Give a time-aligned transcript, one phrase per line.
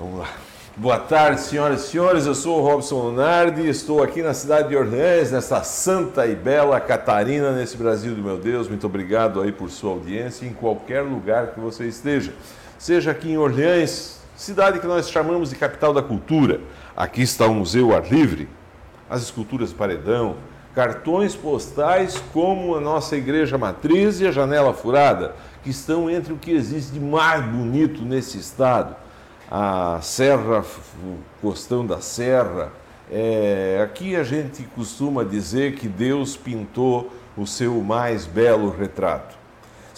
[0.00, 0.30] Vamos lá.
[0.78, 2.24] Boa tarde, senhoras e senhores.
[2.24, 3.68] Eu sou o Robson Lunardi.
[3.68, 8.38] Estou aqui na cidade de Orleans, nessa santa e bela Catarina, nesse Brasil do meu
[8.38, 8.66] Deus.
[8.66, 12.32] Muito obrigado aí por sua audiência em qualquer lugar que você esteja.
[12.78, 16.62] Seja aqui em Orleans, cidade que nós chamamos de capital da cultura.
[16.96, 18.48] Aqui está o Museu Ar Livre,
[19.10, 20.36] as esculturas de paredão,
[20.74, 26.38] cartões postais como a nossa igreja matriz e a janela furada, que estão entre o
[26.38, 28.96] que existe de mais bonito nesse estado
[29.50, 30.64] a Serra,
[31.02, 32.72] o Costão da Serra.
[33.10, 39.39] É, aqui a gente costuma dizer que Deus pintou o seu mais belo retrato.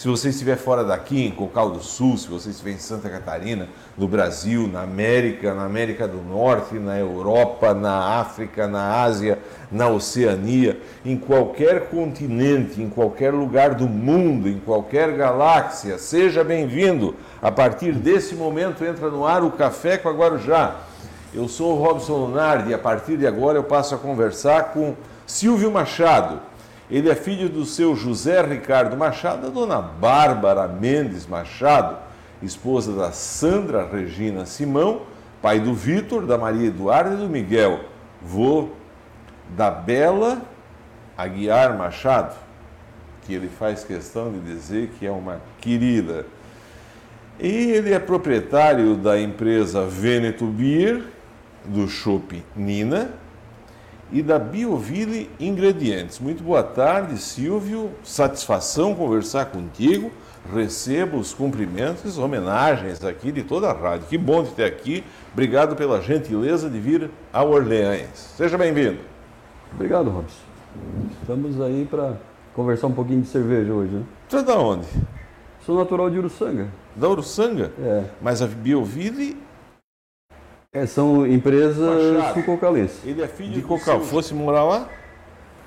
[0.03, 3.69] Se você estiver fora daqui, em Cocal do Sul, se você estiver em Santa Catarina,
[3.97, 9.39] no Brasil, na América, na América do Norte, na Europa, na África, na Ásia,
[9.71, 17.15] na Oceania, em qualquer continente, em qualquer lugar do mundo, em qualquer galáxia, seja bem-vindo.
[17.41, 20.81] A partir desse momento entra no ar o Café com a Guarujá.
[21.33, 24.95] Eu sou o Robson Lunardi e a partir de agora eu passo a conversar com
[25.25, 26.41] Silvio Machado
[26.93, 31.97] ele é filho do seu José Ricardo Machado, da dona Bárbara Mendes Machado,
[32.39, 35.01] esposa da Sandra Regina Simão,
[35.41, 37.79] pai do Vitor, da Maria Eduarda e do Miguel,
[38.21, 38.69] vô
[39.57, 40.43] da Bela
[41.17, 42.35] Aguiar Machado,
[43.23, 46.27] que ele faz questão de dizer que é uma querida.
[47.39, 51.01] E ele é proprietário da empresa Veneto Beer,
[51.65, 53.09] do Shopping Nina,
[54.13, 56.19] e da Bioville Ingredientes.
[56.19, 57.89] Muito boa tarde, Silvio.
[58.03, 60.11] Satisfação conversar contigo.
[60.53, 64.05] Recebo os cumprimentos e homenagens aqui de toda a rádio.
[64.07, 65.03] Que bom de ter aqui.
[65.31, 68.33] Obrigado pela gentileza de vir a Orleans.
[68.37, 68.99] Seja bem-vindo.
[69.73, 70.43] Obrigado, Robson.
[71.19, 72.17] Estamos aí para
[72.53, 74.03] conversar um pouquinho de cerveja hoje, né?
[74.29, 74.85] Você é da onde?
[75.65, 76.67] Sou natural de Uruçanga.
[76.95, 77.71] Da Uruçanga?
[77.79, 78.03] É.
[78.21, 79.37] Mas a Bioville
[80.73, 82.97] é, são empresas sucocalenses.
[83.05, 84.01] Ele é filho de Cocal.
[84.01, 84.89] Fosse morar lá?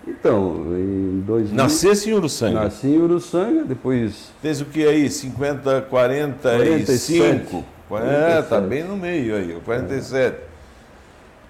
[0.07, 1.55] Então, em 2000...
[1.55, 2.65] Nascesse em Uruçanga?
[2.65, 4.31] Nasci em Uruçanga, depois...
[4.43, 5.09] Fez o que aí?
[5.09, 7.65] 50, 45?
[7.89, 8.39] 47.
[8.39, 10.37] É, tá bem no meio aí, 47.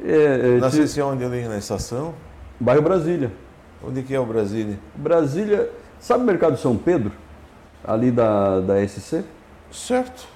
[0.05, 1.01] É, é, Nascesse te...
[1.01, 2.15] onde ali na estação?
[2.61, 3.33] Bairro Brasília.
[3.83, 4.79] Onde que é o Brasília?
[4.95, 7.13] Brasília, sabe o Mercado São Pedro?
[7.83, 9.23] Ali da, da SC?
[9.71, 10.27] Certo,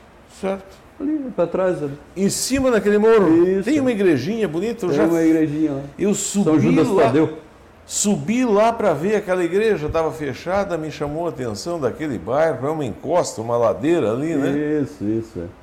[0.40, 0.79] certo.
[1.00, 1.82] Ali para trás.
[1.82, 1.98] Ali.
[2.16, 3.46] Em cima daquele morro.
[3.46, 3.64] Isso.
[3.64, 4.86] Tem uma igrejinha bonita.
[4.86, 5.04] Tem já...
[5.04, 5.82] uma igrejinha lá.
[5.98, 7.04] Eu subi São Judas lá.
[7.04, 7.38] Tadeu.
[7.86, 12.70] Subi lá para ver aquela igreja, estava fechada, me chamou a atenção daquele bairro, é
[12.70, 14.80] uma encosta, uma ladeira ali, né?
[14.80, 15.40] Isso, isso.
[15.40, 15.59] É.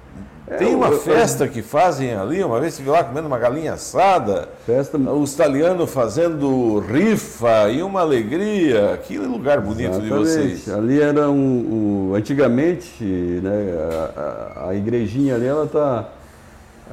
[0.58, 4.98] Tem uma festa que fazem ali, uma vez estive lá comendo uma galinha assada, festa...
[4.98, 8.98] os italianos fazendo rifa e uma alegria.
[9.04, 10.14] Que lugar bonito Exatamente.
[10.14, 10.70] de vocês.
[10.70, 13.76] Ali era um, um antigamente, né,
[14.16, 16.06] a, a, igrejinha ali, ela está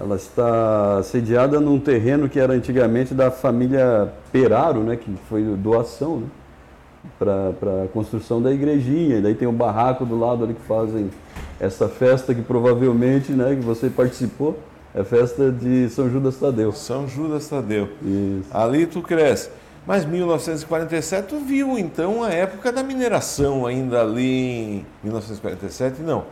[0.00, 6.16] ela está sediada num terreno que era antigamente da família Peraro, né, que foi doação,
[6.16, 6.26] né,
[7.20, 9.18] para a construção da igrejinha.
[9.18, 11.08] E daí tem o barraco do lado ali que fazem
[11.64, 14.58] essa festa que provavelmente né, que você participou,
[14.94, 16.72] é a festa de São Judas Tadeu.
[16.72, 17.88] São Judas Tadeu.
[18.02, 18.48] Isso.
[18.52, 19.50] Ali tu cresce.
[19.86, 26.24] Mas 1947 tu viu então a época da mineração ainda ali em 1947 não.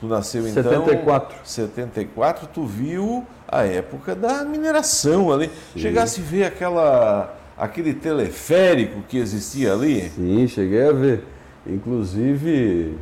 [0.00, 1.36] Tu nasceu então 74.
[1.44, 5.46] 74 tu viu a época da mineração ali.
[5.72, 5.78] Sim.
[5.78, 10.10] Chegasse a ver aquela aquele teleférico que existia ali?
[10.10, 11.24] Sim, cheguei a ver.
[11.66, 12.96] Inclusive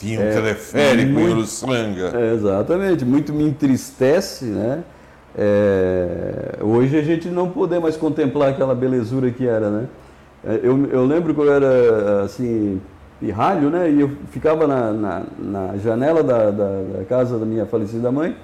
[0.00, 2.10] tinha um é, teleférico muito, em Uruçanga.
[2.14, 4.82] É, exatamente, muito me entristece, né?
[5.36, 9.86] É, hoje a gente não poder mais contemplar aquela belezura que era, né?
[10.42, 12.80] É, eu, eu lembro que eu era assim,
[13.20, 13.90] pirralho, né?
[13.90, 18.34] E eu ficava na, na, na janela da, da, da, casa da minha falecida mãe,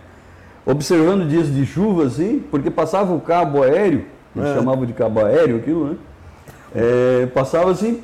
[0.66, 4.04] observando dias de chuva, assim, porque passava o cabo aéreo,
[4.36, 4.54] eles é.
[4.54, 5.96] chamavam de cabo aéreo aquilo, né?
[6.74, 8.02] É, passava assim,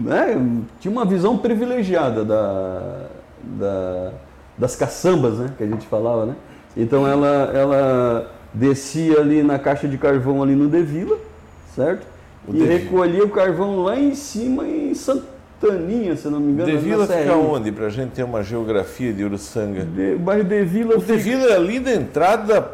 [0.00, 3.06] né, tinha uma visão privilegiada da,
[3.42, 4.12] da,
[4.56, 6.34] das caçambas, né, que a gente falava, né?
[6.76, 11.16] Então ela, ela descia ali na caixa de carvão ali no Devila,
[11.74, 12.06] certo?
[12.46, 12.78] O e Devila.
[12.78, 16.70] recolhia o carvão lá em cima em Santaninha, se não me engano.
[16.70, 19.84] Devila fica onde, para a gente ter uma geografia de Uruçanga?
[19.84, 20.96] De, o bairro Devila.
[20.96, 21.14] O fica...
[21.14, 22.70] Devila é ali da entrada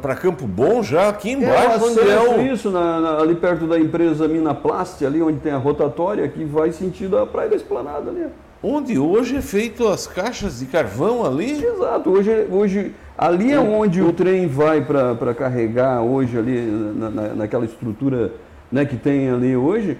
[0.00, 2.54] para Campo Bom já, aqui é, embaixo, é, onde é o...
[2.54, 6.70] isso, na, na, ali perto da empresa Minaplast, ali onde tem a rotatória, que vai
[6.70, 8.26] sentido a Praia da Esplanada ali.
[8.62, 11.64] Onde hoje é feito as caixas de carvão ali?
[11.64, 17.28] Exato, hoje, hoje ali é onde o trem vai para carregar hoje ali, na, na,
[17.34, 18.32] naquela estrutura
[18.70, 19.98] né, que tem ali hoje,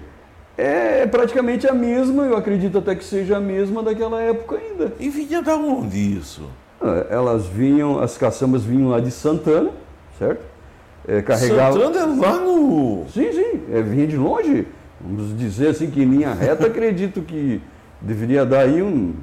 [0.57, 4.93] é praticamente a mesma, eu acredito até que seja a mesma daquela época ainda.
[4.97, 6.49] E vinha da onde isso?
[6.83, 9.69] Ah, Elas vinham, as caçambas vinham lá de Santana,
[10.19, 10.41] certo?
[11.07, 11.81] É, carregavam.
[11.81, 13.05] Santana é lá no.
[13.13, 14.67] Sim, sim, é, vinha de longe.
[15.01, 17.61] Vamos dizer assim que em linha reta, acredito que
[18.01, 19.13] deveria dar aí um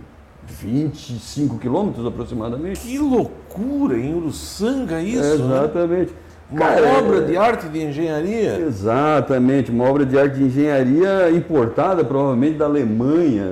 [0.47, 2.81] 25 quilômetros aproximadamente.
[2.81, 5.23] Que loucura, em Uruçanga isso.
[5.23, 5.35] né?
[5.35, 6.12] Exatamente.
[6.51, 8.59] Uma Cara, obra é- de arte de engenharia.
[8.59, 13.45] Exatamente, uma obra de arte de engenharia importada provavelmente da Alemanha,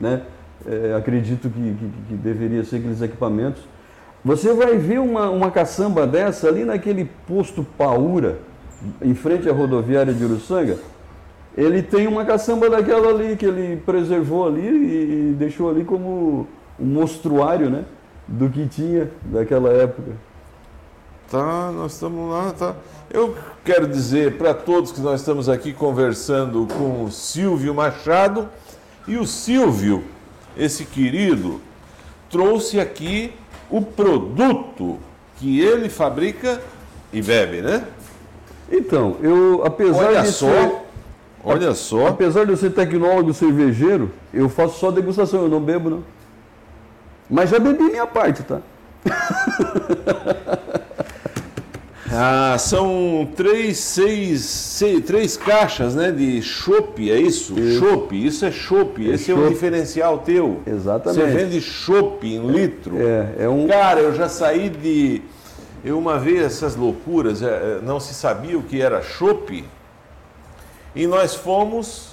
[0.00, 0.22] né?
[0.66, 3.62] É, acredito que, que, que deveria ser aqueles equipamentos.
[4.24, 8.38] Você vai ver uma, uma caçamba dessa ali naquele posto Paura,
[9.00, 10.78] em frente à rodoviária de Uruçanga.
[11.56, 16.46] Ele tem uma caçamba daquela ali que ele preservou ali e, e deixou ali como
[16.78, 17.84] um mostruário, né?
[18.28, 20.12] Do que tinha daquela época.
[21.30, 22.74] Tá, nós estamos lá, tá.
[23.08, 28.48] Eu quero dizer para todos que nós estamos aqui conversando com o Silvio Machado
[29.06, 30.04] e o Silvio,
[30.60, 31.60] esse querido,
[32.28, 33.32] trouxe aqui
[33.70, 34.98] o produto
[35.36, 36.60] que ele fabrica
[37.12, 37.84] e bebe, né?
[38.70, 40.72] Então, eu, apesar Olha de só, ser,
[41.42, 42.06] olha só.
[42.08, 46.04] apesar de eu ser tecnólogo cervejeiro, eu faço só degustação, eu não bebo não.
[47.28, 48.60] Mas já bebi minha parte, tá?
[52.12, 57.54] Ah, são três, seis, seis, três caixas, né, de chopp, é isso?
[57.78, 59.48] Chopp, isso é chopp, esse é o chopp.
[59.50, 60.60] diferencial teu.
[60.66, 61.20] Exatamente.
[61.20, 62.96] Você vende chopp em litro.
[62.98, 65.22] É, é um Cara, eu já saí de.
[65.84, 69.64] Eu uma vez essas loucuras, é, é, não se sabia o que era chopp.
[70.94, 72.10] E nós fomos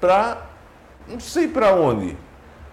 [0.00, 0.54] para
[1.08, 2.16] não sei para onde.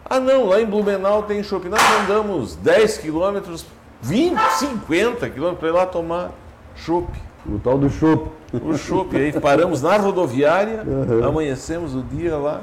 [0.05, 1.67] Ah, não, lá em Blumenau tem chopp.
[1.69, 3.65] Nós andamos 10 quilômetros,
[4.01, 6.31] 20, 50 quilômetros para ir lá tomar
[6.75, 7.07] chopp.
[7.45, 8.29] o tal do chopp.
[8.53, 9.15] O chopp.
[9.15, 10.83] Aí paramos na rodoviária,
[11.25, 12.61] amanhecemos o dia lá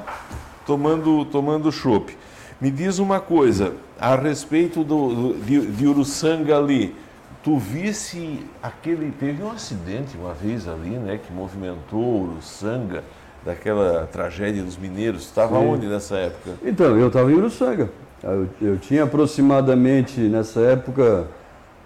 [0.67, 2.17] tomando tomando chopp.
[2.61, 6.95] Me diz uma coisa a respeito do, do- de, de Uruçanga ali.
[7.43, 9.13] Tu visse aquele.
[9.13, 11.19] Teve um acidente uma vez ali, né?
[11.25, 13.05] Que movimentou Uruçanga,
[13.47, 15.23] daquela tragédia dos mineiros.
[15.23, 16.55] Estava onde nessa época?
[16.65, 17.89] Então, eu estava em Uruçanga.
[18.23, 21.29] Eu, eu tinha aproximadamente, nessa época,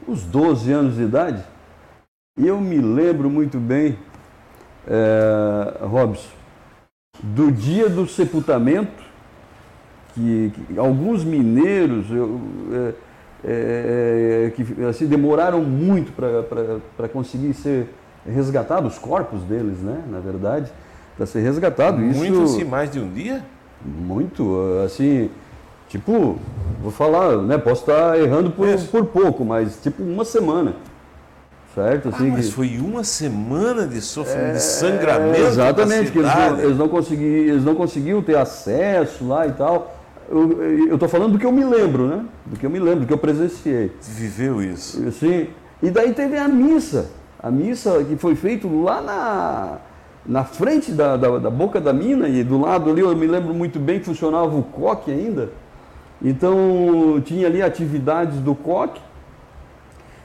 [0.09, 1.43] uns 12 anos de idade.
[2.39, 3.99] E eu me lembro muito bem,
[4.87, 6.31] é, Robson,
[7.23, 9.03] do dia do sepultamento,
[10.15, 12.41] que, que alguns mineiros eu,
[12.73, 12.95] é,
[13.45, 17.89] é, que assim, demoraram muito para conseguir ser
[18.27, 20.73] resgatados, os corpos deles, né, na verdade,
[21.17, 21.99] para ser resgatado.
[21.99, 23.45] Muito, Isso, se mais de um dia?
[23.85, 25.29] muito, assim,
[25.93, 26.39] tipo,
[26.83, 27.59] vou falar, né?
[27.59, 28.89] Posso estar errando por, Isso.
[28.89, 30.73] por pouco, mas tipo uma semana.
[31.75, 32.09] Certo?
[32.11, 35.37] Ah, Assim, mas que- foi uma semana de sofrimento, de sangramento.
[35.37, 39.53] É, exatamente, que eles não, eles, não conseguiam, eles não conseguiam ter acesso lá e
[39.53, 39.97] tal.
[40.89, 42.25] Eu, tô falando do que eu me lembro, né?
[42.47, 43.93] Do que eu me lembro, do que eu presenciei.
[44.03, 45.07] Viveu isso.
[45.07, 45.49] Assim,
[45.83, 47.11] e daí teve a missa.
[47.43, 49.77] A missa que foi feita lá na,
[50.27, 53.53] na frente da, da, da boca da mina, e do lado ali eu me lembro
[53.53, 55.51] muito bem que funcionava o coque ainda.
[56.23, 59.01] Então tinha ali atividades do coque.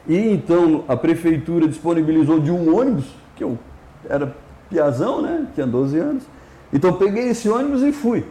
[0.07, 3.57] E então a prefeitura disponibilizou de um ônibus, que eu
[4.09, 4.33] era
[4.69, 5.47] piazão, né?
[5.53, 6.23] Tinha 12 anos.
[6.71, 8.25] Então peguei esse ônibus e fui.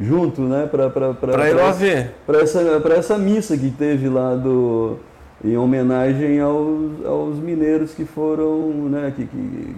[0.00, 0.66] Junto, né?
[0.66, 2.14] Para Para ir lá ver.
[2.24, 4.98] para essa, pra essa missa que teve lá do,
[5.44, 9.76] em homenagem aos, aos mineiros que foram, né, que, que,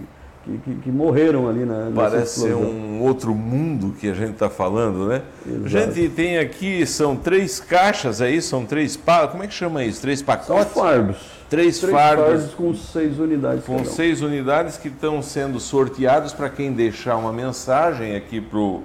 [0.51, 4.49] que, que- que morreram ali na Parece ser um outro mundo que a gente está
[4.49, 5.21] falando, né?
[5.45, 5.65] Exato.
[5.65, 9.27] A gente tem aqui, são três caixas aí, são três pa...
[9.27, 10.01] Como é que chama isso?
[10.01, 10.73] Três São pacotes?
[10.73, 11.17] fardos.
[11.49, 13.65] Três, Três fardos, fardos com seis unidades.
[13.65, 18.83] com seis unidades que estão sendo sorteados para quem deixar uma mensagem aqui para o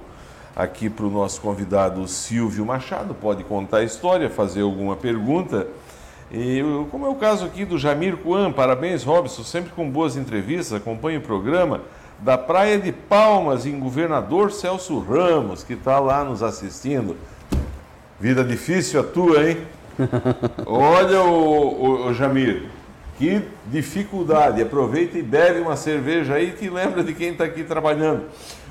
[0.57, 3.15] aqui pro nosso convidado Silvio Machado.
[3.15, 5.67] Pode contar a história, fazer alguma pergunta.
[6.31, 10.73] E como é o caso aqui do Jamir Kuan, parabéns Robson, sempre com boas entrevistas,
[10.73, 11.83] acompanhe o programa
[12.19, 17.17] da Praia de Palmas, em Governador Celso Ramos, que está lá nos assistindo.
[18.19, 19.59] Vida difícil a tua, hein?
[20.67, 22.65] Olha, o, Jamir,
[23.19, 24.63] que dificuldade.
[24.63, 28.25] Aproveita e bebe uma cerveja aí que lembra de quem está aqui trabalhando.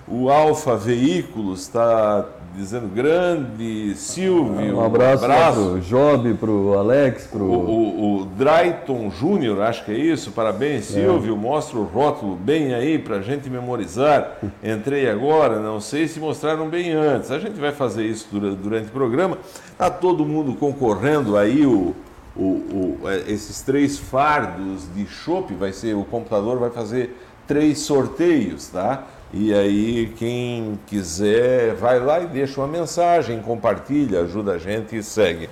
[0.08, 4.78] O Alfa Veículos está dizendo grande, Silvio.
[4.78, 9.84] Um abraço, para o Job, para o Alex, para O, o, o Drayton Júnior, acho
[9.84, 10.32] que é isso.
[10.32, 11.36] Parabéns, Silvio.
[11.36, 14.38] Mostra o rótulo bem aí para a gente memorizar.
[14.64, 17.32] Entrei agora, não sei se mostraram bem antes.
[17.32, 19.40] A gente vai fazer isso dura- durante o programa.
[19.72, 21.96] Está todo mundo concorrendo aí o,
[22.38, 25.52] o, o- é, esses três fardos de chopp.
[25.56, 29.04] Vai ser o computador vai fazer três sorteios, tá?
[29.34, 35.04] E aí quem quiser vai lá e deixa uma mensagem, compartilha, ajuda a gente e
[35.04, 35.50] segue.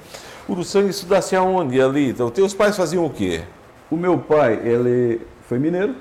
[0.48, 2.10] Uruçanga estudasse aonde ali?
[2.10, 3.42] Então, teus pais faziam o quê?
[3.90, 5.96] O meu pai, ele foi mineiro,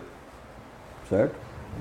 [1.08, 1.34] certo?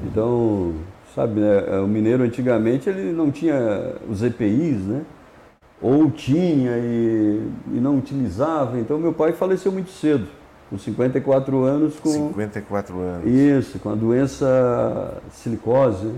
[0.06, 0.74] Então,
[1.14, 5.02] sabe, né, o mineiro antigamente ele não tinha os EPIs, né?
[5.82, 7.42] Ou tinha e,
[7.74, 8.80] e não utilizava.
[8.80, 10.28] Então, meu pai faleceu muito cedo,
[10.72, 12.00] com 54 anos.
[12.00, 13.28] Com, 54 anos.
[13.30, 16.14] Isso, com a doença silicose, né?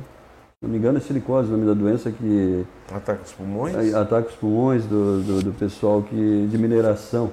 [0.59, 3.93] Se não me engano, é silicose o nome da doença que Ataca os pulmões?
[3.95, 7.31] ataca os pulmões do, do, do pessoal que, de mineração.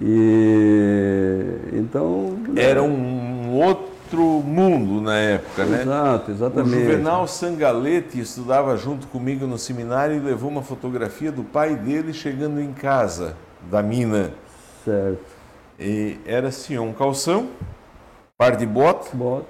[0.00, 2.36] E então.
[2.54, 5.82] Era um outro mundo na época, né?
[5.82, 6.84] Exato, O exatamente.
[6.84, 12.60] Juvenal Sangalete estudava junto comigo no seminário e levou uma fotografia do pai dele chegando
[12.60, 13.34] em casa
[13.70, 14.30] da mina.
[14.84, 15.33] Certo.
[15.78, 17.48] E era assim, um calção,
[18.38, 19.46] par de bota, Bota.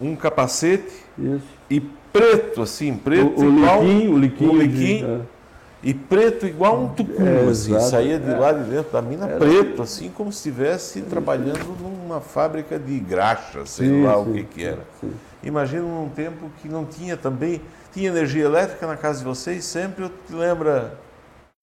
[0.00, 1.44] um capacete Isso.
[1.68, 4.52] e preto assim, preto o, o igual liquinho, o liquinho.
[4.52, 5.26] de- liquinho.
[5.26, 5.40] é.
[5.82, 7.90] e preto igual um tucum, É, assim, exato.
[7.90, 8.36] saía de É.
[8.38, 12.98] lá de dentro da mina Era- preto, assim como se estivesse trabalhando numa fábrica de
[12.98, 14.80] graxa, sei Sim, lá o sim, que que era.
[15.00, 15.12] sim.
[15.42, 17.62] Imagina num tempo que não tinha também,
[17.94, 20.94] tinha energia elétrica na casa de vocês, sempre eu te lembra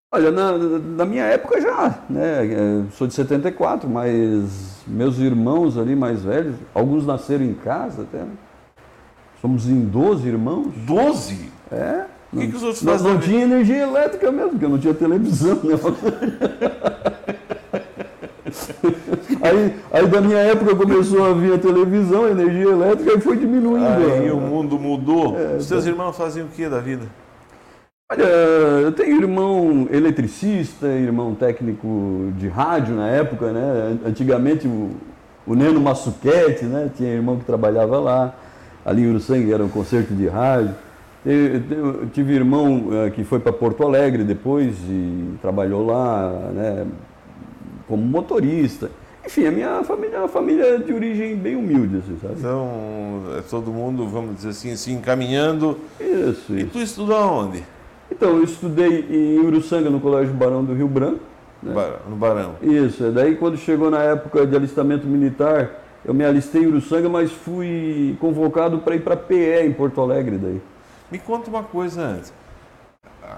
[0.09, 2.45] Olha, na, na minha época já, né?
[2.45, 8.19] é, Sou de 74, mas meus irmãos ali mais velhos, alguns nasceram em casa até.
[8.19, 8.31] né?
[9.41, 10.67] Somos em 12 irmãos.
[10.85, 11.51] 12?
[11.69, 12.05] É.
[12.31, 15.55] O que que os outros Nós não tinha energia elétrica mesmo, porque não tinha televisão,
[15.55, 15.75] né?
[19.43, 23.35] aí, aí da minha época começou a vir a televisão, a energia elétrica e foi
[23.35, 23.85] diminuindo.
[23.85, 24.31] Aí né?
[24.31, 25.37] o mundo mudou.
[25.37, 27.03] É, Os teus irmãos faziam o que da vida?
[28.09, 33.97] Olha, eu tenho irmão eletricista, irmão técnico de rádio na época, né?
[34.05, 34.91] Antigamente o,
[35.45, 36.89] o Neno Massuquete, né?
[36.95, 38.33] Tinha irmão que trabalhava lá.
[38.85, 40.73] Ali em Uruçanga era um concerto de rádio.
[41.25, 41.61] Eu, eu-
[42.03, 46.85] eu tive irmão eh, que foi para Porto Alegre depois e trabalhou lá, né?
[47.89, 48.89] Como motorista.
[49.25, 52.35] Enfim, a minha família é uma família de origem bem humilde, assim, sabe?
[52.37, 52.69] Então,
[53.37, 55.77] é todo mundo, vamos dizer assim, se encaminhando.
[55.99, 56.69] Isso, E isso.
[56.71, 57.61] tu estudou aonde?
[58.11, 61.19] Então, eu estudei em Uruçanga, no Colégio Barão do Rio Branco.
[61.61, 61.73] né?
[62.09, 62.55] No Barão.
[62.61, 65.71] Isso, é daí quando chegou na época de alistamento militar,
[66.05, 70.37] eu me alistei em Uruçanga, mas fui convocado para ir para PE em Porto Alegre
[70.37, 70.61] daí.
[71.11, 72.33] Me conta uma coisa antes.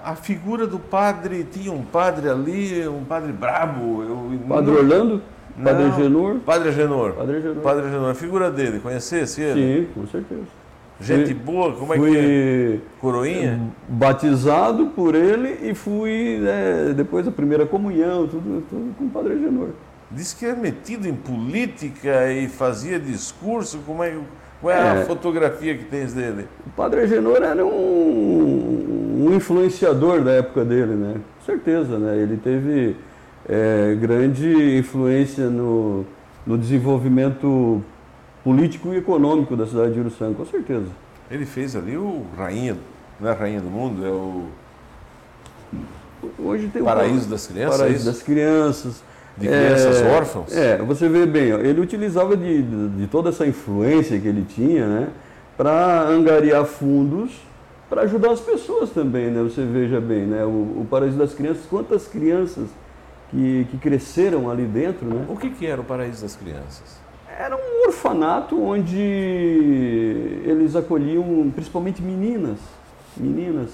[0.04, 4.02] A figura do padre, tinha um padre ali, um padre brabo.
[4.02, 5.22] Eu, Padre não- Orlando,
[5.62, 5.96] Padre Não.
[5.96, 7.12] Genor, Padre Genor.
[7.12, 7.56] Padre Genor.
[7.62, 9.86] Padre Genor, a figura dele, conhecesse ele?
[9.86, 10.59] Sim, com certeza.
[11.00, 12.10] Gente Fui- boa, como é que é?
[12.12, 13.60] Fui Coroinha?
[13.88, 19.38] batizado por ele e fui né, depois a primeira comunhão, tudo, tudo com o Padre
[19.38, 19.68] Genor.
[20.10, 23.78] Diz que é metido em política e fazia discurso.
[23.86, 24.12] Como é,
[24.60, 25.04] qual é, a É.
[25.04, 26.46] fotografia que tens dele?
[26.66, 31.14] O Padre Agenor era um, um influenciador da época dele, né?
[31.38, 32.16] Com certeza, né?
[32.18, 32.96] Ele teve
[33.48, 36.04] é, grande influência no,
[36.46, 37.82] no desenvolvimento
[38.44, 40.86] político e econômico da cidade de Uruçanga, com certeza.
[41.30, 42.76] Ele fez ali o Rainha,
[43.20, 44.44] não é Rainha do Mundo, é o
[46.38, 48.06] Hoje tem o Paraíso das Crianças, é Paraíso isso?
[48.06, 49.02] das Crianças.
[49.36, 50.54] De crianças É, órfãos?
[50.54, 54.44] É, você vê bem, ó, ele utilizava de, de, de toda essa influência que ele
[54.44, 55.08] tinha, né,
[55.56, 57.40] para angariar fundos
[57.88, 59.42] para ajudar as pessoas também, né?
[59.42, 60.48] Você veja bem, né, o,
[60.80, 62.68] o Paraíso das Crianças, quantas crianças
[63.30, 65.24] que, que cresceram ali dentro, né?
[65.28, 67.00] O que, que era o Paraíso das Crianças?
[67.40, 68.98] Era um orfanato onde
[70.44, 72.58] eles acolhiam principalmente meninas,
[73.16, 73.70] meninas.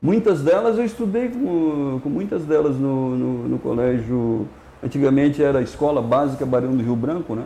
[0.00, 4.48] Muitas delas eu estudei com, com muitas delas no, no, no colégio.
[4.82, 7.44] Antigamente era a escola básica Barão do Rio Branco, né?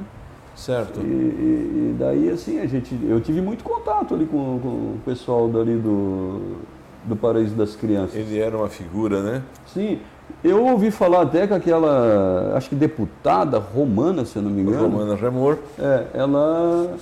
[0.55, 1.01] Certo.
[1.01, 5.01] E, e- e daí assim a gente, eu tive muito contato ali com, com o
[5.05, 6.57] pessoal dali do,
[7.05, 8.15] do Paraíso das Crianças.
[8.15, 9.43] Ele era uma figura, né?
[9.67, 10.01] Sim,
[10.45, 14.89] eu ouvi falar até que aquela, acho que deputada romana, se eu não me engano.
[14.89, 15.59] Romana Remor.
[15.79, 16.97] É, ela,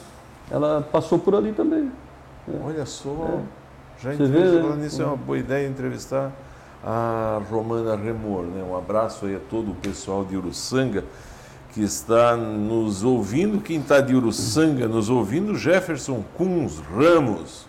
[0.51, 1.91] ela passou por ali também.
[2.65, 3.41] Olha só.
[4.01, 4.63] Já Você entrevista- vê, né?
[4.63, 6.31] falando nisso, é uma boa ideia entrevistar
[6.85, 8.43] a Romana Remor.
[8.45, 8.63] Né?
[8.63, 11.03] Um abraço aí a todo o pessoal de Uruçanga
[11.73, 13.61] que está nos ouvindo.
[13.61, 17.67] Quem está de Uruçanga nos ouvindo, Jefferson Kunz Ramos.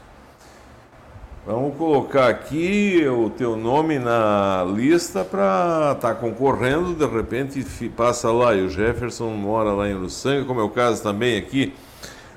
[1.48, 6.94] Vamos colocar aqui o teu nome na lista para estar concorrendo.
[6.94, 7.64] De repente
[7.96, 11.74] passa lá e o Jefferson mora lá em Uruçanga, como é o caso também aqui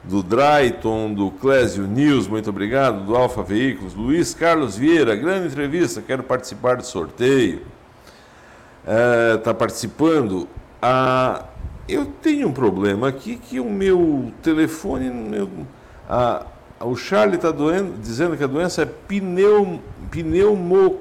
[0.04, 6.00] do Drayton, do Clésio News, muito obrigado, do Alfa Veículos, Luiz Carlos Vieira, grande entrevista,
[6.00, 7.62] quero participar do sorteio.
[9.36, 10.46] Está participando.
[10.80, 11.46] Ah,
[11.88, 15.50] eu tenho um problema aqui que o meu telefone, meu,
[16.08, 16.46] a-
[16.80, 17.52] o Charlie está
[18.00, 21.00] dizendo que a doença é pneu, pneumo,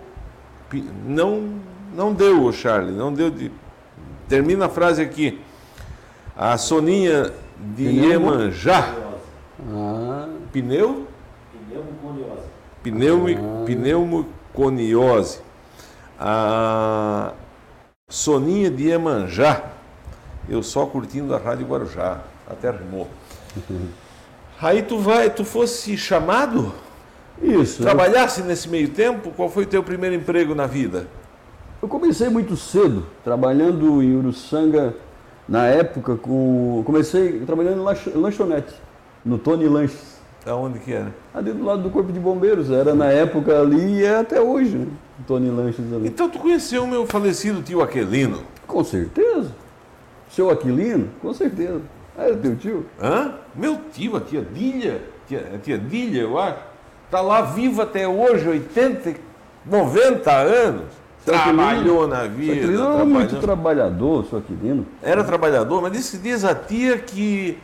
[0.69, 1.59] pi- não
[1.91, 3.51] Não deu, Charlie, não deu de.
[4.27, 5.41] Termina a frase aqui.
[6.37, 7.33] A Soninha
[7.75, 8.93] de Pneumo- Iemanjá.
[9.73, 11.07] Ah, Pneu?
[11.67, 12.47] Pneumoconiose.
[12.83, 13.65] Pneumo, Ah.
[13.65, 15.41] pneumoconiose.
[16.19, 17.33] A
[18.07, 19.63] Soninha de Iemanjá.
[20.47, 22.19] Eu só curtindo a Rádio Guarujá.
[22.47, 23.09] Até rimou.
[24.61, 26.73] Aí tu vai, tu fosse chamado?
[27.41, 27.81] isso.
[27.81, 29.31] Trabalhasse nesse meio tempo?
[29.31, 31.07] Qual foi o teu primeiro emprego na vida?
[31.81, 34.93] Eu comecei muito cedo, trabalhando em Uruçanga,
[35.47, 36.83] na época, com.
[36.85, 38.73] Comecei trabalhando em lanch- lanchonete,
[39.23, 41.13] no Tony Lanches, Aonde que era?
[41.33, 42.69] ali do lado do Corpo de Bombeiros.
[42.69, 44.87] Era na época ali e é até hoje, né?
[45.19, 46.07] O Tony Lanches ali.
[46.09, 48.43] Então tu conheceu o meu falecido tio Aquelino?
[48.67, 49.51] Com certeza.
[50.29, 51.07] Seu Aquilino?
[51.21, 51.81] Com certeza.
[52.19, 52.85] Ah, Era teu tio?
[53.01, 53.33] Hã?
[53.55, 56.59] Meu tio, a tia Dília, tia, a tia Dília, eu acho,
[57.09, 59.15] tá lá viva até hoje, 80,
[59.65, 60.99] 90 anos.
[61.23, 62.53] Seu Trabalhou na Seu vida.
[62.53, 64.85] Aquilino era muito trabalhador, seu Aquilino.
[65.01, 67.57] Era trabalhador, mas diz, diz a tia que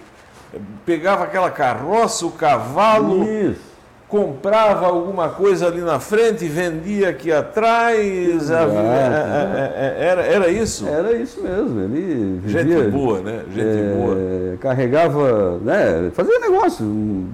[0.85, 3.74] pegava aquela carroça, o cavalo, Isso.
[4.07, 7.97] Comprava alguma coisa ali na frente, vendia aqui atrás.
[7.99, 10.87] a- Exato, é- é- é- era, era isso?
[10.87, 11.79] Era isso mesmo.
[11.81, 13.41] Ele vivia, Gente boa, né?
[13.53, 14.57] Gente é, boa.
[14.59, 16.11] Carregava, né?
[16.13, 17.25] Fazia negócio.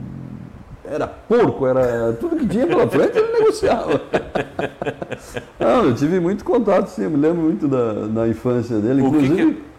[0.89, 4.01] Era porco, era tudo que tinha pela frente ele negociava.
[5.59, 7.03] Não, eu tive muito contato, sim.
[7.03, 9.01] Eu me lembro muito da, da infância dele.
[9.01, 9.70] O que Inclusive, que- ah,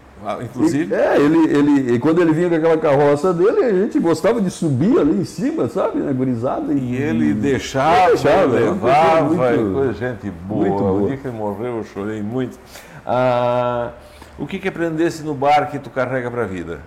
[0.42, 4.40] inclusive É, ele, ele, e quando ele vinha com aquela carroça dele, a gente gostava
[4.40, 6.72] de subir ali em cima, sabe, na gurizada.
[6.72, 9.20] E ele deixava, Ele deixava, era uma levava,
[9.54, 10.60] e muito- coisa, gente boa.
[10.66, 10.92] muito boa.
[11.02, 12.58] O dia que ele morreu eu chorei muito.
[13.04, 13.90] Ah,
[14.38, 16.80] o que que aprendesse no bar que tu carrega para a vida?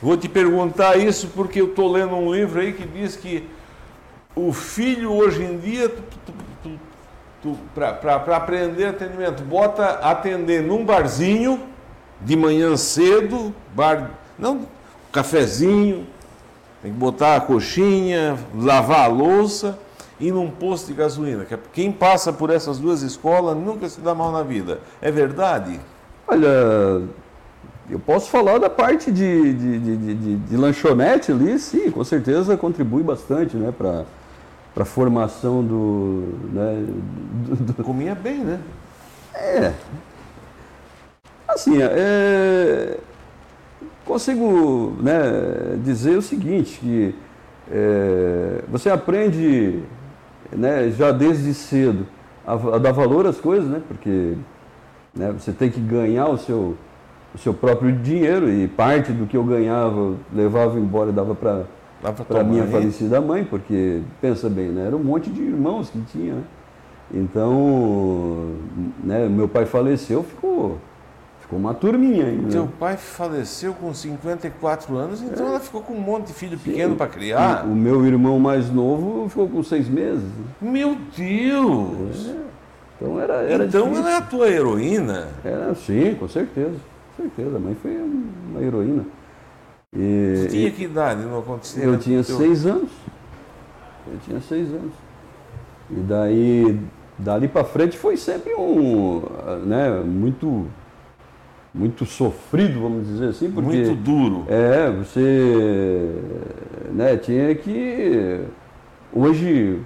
[0.00, 3.48] Vou te perguntar isso porque eu estou lendo um livro aí que diz que
[4.36, 5.90] o filho hoje em dia,
[7.74, 11.60] para aprender atendimento, bota atender num barzinho
[12.20, 14.62] de manhã cedo, bar, não,
[15.12, 16.06] cafezinho,
[16.82, 19.78] tem que botar a coxinha, lavar a louça
[20.20, 21.46] e num posto de gasolina.
[21.50, 24.80] É- Quem passa por essas duas escolas nunca se dá mal na vida.
[25.00, 25.80] É verdade?
[26.26, 27.02] Olha,
[27.90, 32.56] eu posso falar da parte de, de, de, de- de- lanchonete ali, sim, com certeza
[32.56, 34.04] contribui bastante, né, para
[34.76, 36.84] a formação do, né,
[37.46, 38.60] do- do- Comia bem, né?
[39.34, 39.72] É.
[41.48, 42.98] Assim, é,
[44.04, 47.14] consigo né, dizer o seguinte, que
[47.70, 49.82] é, você aprende
[50.52, 52.06] né, já desde cedo
[52.46, 54.34] a, a dar valor às coisas, né, porque
[55.14, 56.76] né, você tem que ganhar o seu,
[57.34, 61.64] o seu próprio dinheiro e parte do que eu ganhava levava embora e dava para
[62.28, 62.70] para minha aí?
[62.70, 64.86] falecida mãe, porque pensa bem, né?
[64.86, 66.42] Era um monte de irmãos que tinha, né?
[67.12, 68.52] Então,
[69.02, 70.78] né, meu pai faleceu, ficou
[71.48, 72.50] ficou uma turminha ainda.
[72.50, 72.72] Teu né?
[72.78, 77.06] pai faleceu com 54 anos, então ela ficou com um monte de filho pequeno para
[77.06, 77.64] criar.
[77.64, 80.28] O, meu irmão mais novo ficou com seis meses.
[80.60, 82.34] Meu Deus!
[82.96, 84.04] Então era era então difícil.
[84.04, 85.28] ela é a tua heroína.
[85.42, 86.76] Era sim, com certeza,
[87.16, 87.56] com certeza.
[87.56, 89.06] A mãe foi uma heroína.
[89.96, 91.92] E, Tu tinha que idade no acontecimento?
[91.92, 92.36] Eu tinha teu?
[92.36, 92.90] seis anos.
[94.06, 94.92] Eu tinha seis anos.
[95.90, 96.78] E daí,
[97.18, 99.22] dali para frente foi sempre um,
[99.64, 100.66] né, muito,
[101.74, 104.44] muito sofrido, vamos dizer assim, porque Muito duro.
[104.48, 106.10] é, você,
[106.92, 108.40] né, tinha que
[109.12, 109.80] hoje,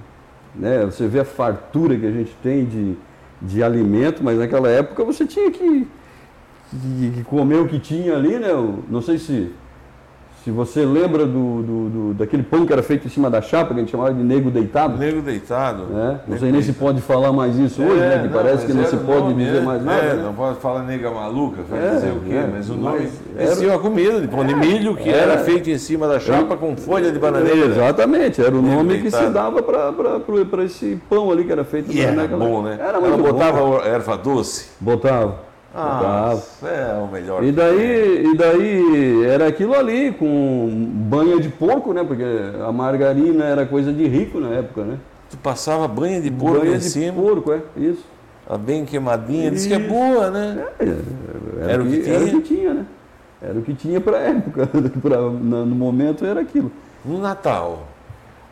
[0.54, 2.94] né, você vê a fartura que a gente tem de,
[3.40, 5.86] de alimento, mas naquela época você tinha que,
[6.70, 8.50] que, que comer o que tinha ali, né?
[8.50, 9.50] Eu Não sei se
[10.44, 13.68] se você lembra do, do, do- daquele pão que era feito em cima da chapa,
[13.68, 15.84] que a gente chamava de nego deitado, Nego deitado.
[15.84, 16.20] né?
[16.26, 18.22] Não sei nem se pode falar mais isso hoje, É, né?
[18.22, 19.60] Que parece que não se pode nome, dizer é.
[19.60, 20.00] mais nada.
[20.02, 20.22] É, né?
[20.24, 22.34] não pode falar nega maluca, vai É, dizer o quê?
[22.34, 23.08] é, mas o nome.
[23.36, 25.16] era- tinham a comida de pão de milho que É.
[25.16, 27.66] era feito em cima da chapa com folha de bananeira.
[27.66, 29.32] Exatamente, era o Nego nome que se deitado.
[29.32, 32.78] dava para esse pão ali que era feito E era bom, né?
[32.80, 33.78] Era Ela muito botava bom.
[33.80, 34.70] erva doce.
[34.80, 35.51] Botava.
[35.74, 37.42] Ah, é o melhor.
[37.42, 40.68] E daí, e daí era aquilo ali, com
[41.08, 42.04] banha de porco, né?
[42.04, 42.24] Porque
[42.66, 44.98] a margarina era coisa de rico na época, né?
[45.30, 48.04] Tu passava banha de porco banha em de cima, porco, é, isso.
[48.46, 50.66] ela bem queimadinha, diz que é boa, né?
[50.78, 52.40] Era, Era o que Era o tinha?
[52.42, 52.86] que tinha, né?
[53.40, 54.66] Era o que tinha para a época.
[55.02, 56.70] pra, no momento era aquilo.
[57.04, 57.88] No Natal.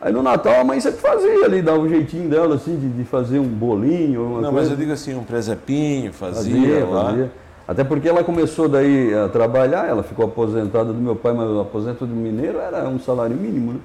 [0.01, 3.03] Aí no Natal a mãe sempre fazia ali, dava um jeitinho dela assim de, de
[3.03, 4.71] fazer um bolinho, Não, mas coisa.
[4.71, 7.29] eu digo assim, um presepinho, fazia, lá.
[7.67, 11.59] Até porque ela começou daí a trabalhar, ela ficou aposentada do meu pai, mas o
[11.59, 13.79] aposento do mineiro era um salário mínimo, né?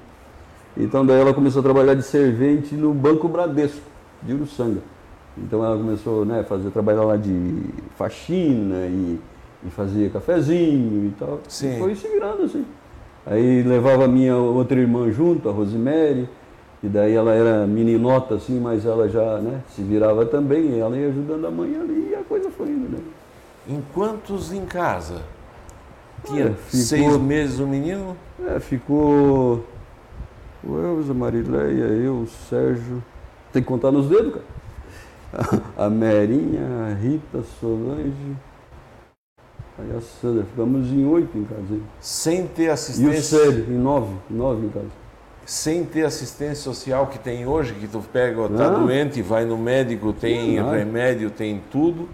[0.75, 3.81] Então daí ela começou a trabalhar de servente no Banco Bradesco,
[4.23, 4.81] de Uruçanga.
[5.37, 7.61] Então ela começou né, a fazer, trabalhar lá de
[7.95, 9.19] faxina e,
[9.65, 11.39] e fazia cafezinho e tal.
[11.47, 11.75] Sim.
[11.75, 12.65] E foi se virando assim.
[13.29, 16.29] Aí levava a minha outra irmã junto, a Rosemary,
[16.81, 20.95] e daí ela era meninota assim, mas ela já né, se virava também, e ela
[20.95, 22.89] ia ajudando a mãe ali e a coisa foi indo.
[22.89, 22.99] Né?
[23.67, 25.21] Em quantos em casa?
[26.23, 28.15] Tinha Olha, ficou- seis meses o menino?
[28.47, 29.63] É, ficou
[30.63, 33.03] o Elza, a Marileia, eu, o Sérgio.
[33.51, 34.57] Tem que contar nos dedos, cara.
[35.77, 38.35] A Merinha, a Rita, a Solange.
[39.79, 40.43] Aí a Sandra.
[40.45, 41.79] Ficamos em oito em casa.
[41.99, 43.21] Sem ter E o assistência.
[43.39, 44.13] Sérgio, em nove.
[44.29, 44.87] Nove em casa.
[45.45, 48.83] sem ter assistência social que tem hoje, que tu pega, ó, tá Não.
[48.85, 50.77] doente, vai no médico, tem Não, nada.
[50.77, 52.09] remédio, tem tudo,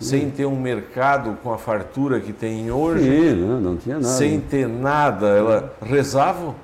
[0.00, 4.06] sem ter um mercado com a fartura que tem hoje, Sim, não, não tinha nada.
[4.08, 6.54] sem ter nada, ela rezava?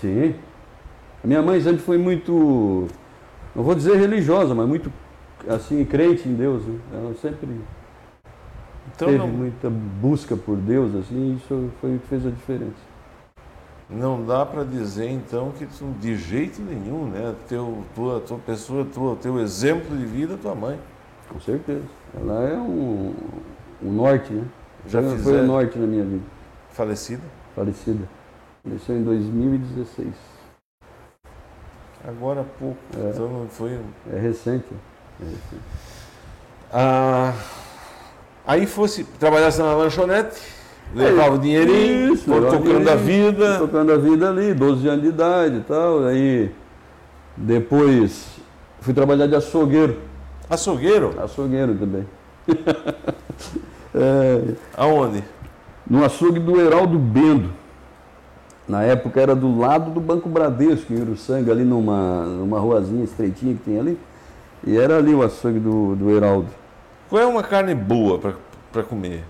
[0.00, 0.34] Sim.
[1.22, 2.86] A minha mãe sempre foi muito,
[3.54, 4.90] não vou dizer religiosa, mas muito,
[5.46, 6.62] assim, crente em Deus.
[6.64, 6.78] Né?
[6.94, 7.48] Ela sempre
[8.94, 12.30] Então teve não, muita busca por Deus, assim, e isso foi o que fez a
[12.30, 12.72] diferença.
[13.90, 17.34] não dá para dizer então que tu, de jeito nenhum, né?
[17.48, 20.78] Teu, tua, tua pessoa, tua, teu exemplo de vida, é tua mãe.
[21.28, 21.84] Com certeza.
[22.14, 23.14] Ela é um,
[23.82, 24.44] um norte, né?
[24.86, 26.24] Já Foi- Foi o norte na minha vida,
[26.70, 27.22] Falecida?
[27.54, 28.08] falecida.
[28.62, 30.14] Faleceu em 2016.
[32.06, 32.78] Agora há pouco.
[32.96, 33.10] É.
[33.10, 33.80] Então foi.
[34.12, 34.66] É recente.
[35.20, 35.62] É recente.
[36.72, 37.32] Ah,
[38.46, 40.40] aí fosse, trabalhasse na lanchonete,
[40.94, 43.58] levava o dinheirinho, Isso, foi levava tocando a vida.
[43.58, 46.04] Tocando a vida ali, 12 anos de idade e tal.
[46.04, 46.50] Aí
[47.36, 48.26] depois
[48.80, 49.98] fui trabalhar de açougueiro.
[50.48, 51.14] Açougueiro?
[51.20, 52.06] Açougueiro também.
[53.96, 55.22] É, Aonde?
[55.88, 57.50] no açougue do Heraldo Bendo.
[58.66, 63.54] Na época era do lado do Banco Bradesco, em Uruçanga, ali numa, numa ruazinha estreitinha
[63.54, 63.98] que tem ali.
[64.66, 66.48] E era ali o açougue do, do Heraldo.
[67.08, 68.18] Qual é uma carne boa
[68.72, 69.24] para comer?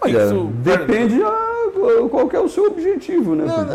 [0.00, 3.44] Olha, que tu- depende a, qual é o seu objetivo, né?
[3.44, 3.70] Não, Porque-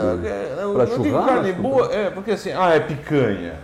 [0.62, 3.56] não, é, pra não digo carne boa, é porque assim, ah, é picanha.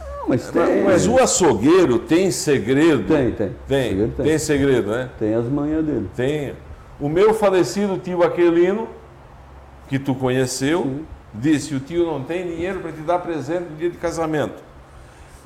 [0.00, 3.06] Não, mas Mas, tem, mas o açougueiro tem segredo?
[3.06, 3.52] tem, tem.
[3.68, 4.38] Tem, Segredo tem, tem.
[4.38, 5.10] segredo, né?
[5.18, 6.08] Tem as manhas dele.
[6.16, 6.54] Tem.
[6.98, 8.88] O meu falecido tio Aquelino,
[9.88, 11.04] que tu conheceu, Sim.
[11.34, 14.64] disse: o tio não tem dinheiro para te dar presente no dia de casamento.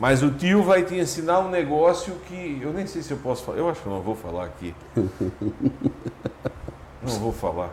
[0.01, 3.45] Mas o tio vai te ensinar um negócio que eu nem sei se eu posso
[3.45, 3.59] falar.
[3.59, 4.75] Eu acho que não vou falar aqui.
[4.97, 5.11] não
[7.19, 7.69] vou falar.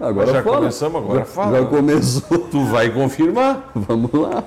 [0.00, 0.56] Agora já fala.
[0.56, 1.60] começamos, agora já, fala.
[1.60, 2.38] Já começou.
[2.38, 3.70] Tu vai confirmar.
[3.72, 4.42] Vamos lá.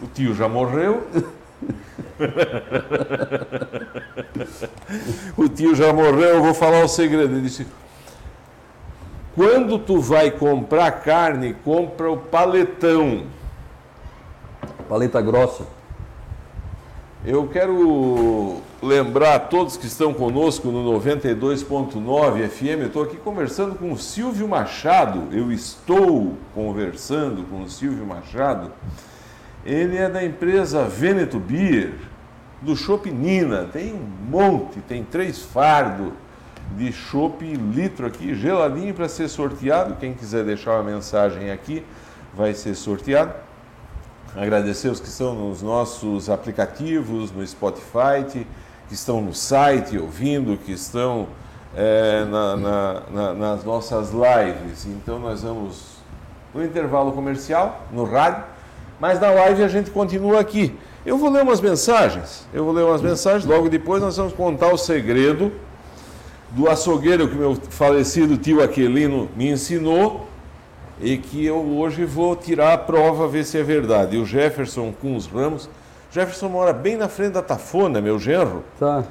[0.00, 1.02] O tio já morreu.
[5.36, 7.34] o tio já morreu, eu vou falar o segredo.
[7.34, 7.66] Ele disse:
[9.34, 13.24] Quando tu vai comprar carne, compra o paletão.
[14.92, 15.64] Paleta grossa.
[17.24, 22.80] Eu quero lembrar a todos que estão conosco no 92.9 FM.
[22.80, 25.34] Eu estou aqui conversando com o Silvio Machado.
[25.34, 28.70] Eu estou conversando com o Silvio Machado.
[29.64, 31.94] Ele é da empresa Veneto Beer,
[32.60, 33.70] do Chopp Nina.
[33.72, 36.12] Tem um monte, tem três fardos
[36.76, 39.96] de chopp litro aqui, geladinho para ser sorteado.
[39.96, 41.82] Quem quiser deixar uma mensagem aqui,
[42.34, 43.32] vai ser sorteado.
[44.34, 48.46] Agradecer os que estão nos nossos aplicativos, no Spotify, que
[48.90, 51.26] estão no site ouvindo, que estão
[51.74, 54.84] é, na- na- na- nas nossas lives.
[54.84, 55.82] Então nós vamos
[56.54, 58.44] no intervalo comercial, no rádio,
[59.00, 60.76] mas na live a gente continua aqui.
[61.04, 64.68] Eu vou ler umas mensagens, eu vou ler umas mensagens, logo depois nós vamos contar
[64.70, 65.50] o segredo
[66.50, 70.28] do açougueiro que meu falecido tio Aquelino me ensinou
[71.02, 74.16] e que eu hoje vou tirar a prova, ver se é verdade.
[74.16, 75.68] E o Jefferson com os ramos.
[76.12, 78.62] Jefferson mora bem na frente da Tafona, meu genro.
[78.78, 79.02] Tá.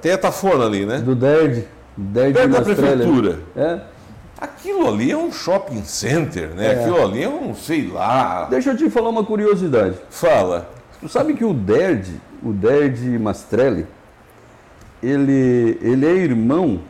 [0.00, 0.98] Tem a Tafona ali, né?
[0.98, 1.64] Do DERD.
[1.96, 3.38] DERD Perto da prefeitura.
[3.56, 3.80] É.
[4.38, 6.66] Aquilo ali é um shopping center, né?
[6.66, 6.80] É.
[6.80, 8.44] Aquilo ali é um, sei lá.
[8.44, 9.96] Deixa eu te falar uma curiosidade.
[10.10, 10.70] Fala.
[11.00, 13.86] Tu sabe que o DERD, o DERD Mastrelli,
[15.02, 16.80] ele, ele é irmão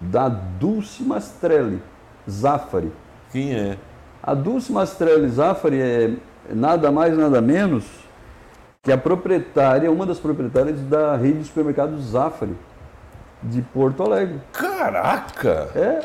[0.00, 1.80] da Dulce Mastrelli
[2.28, 2.92] Zafari.
[3.32, 3.76] Quem é?
[4.22, 6.14] A Dulce Mastrelli Zafari é
[6.50, 7.84] nada mais, nada menos
[8.82, 12.54] que a proprietária, uma das proprietárias da rede de supermercados Zafari,
[13.42, 14.40] de Porto Alegre.
[14.52, 15.68] Caraca!
[15.74, 16.04] É,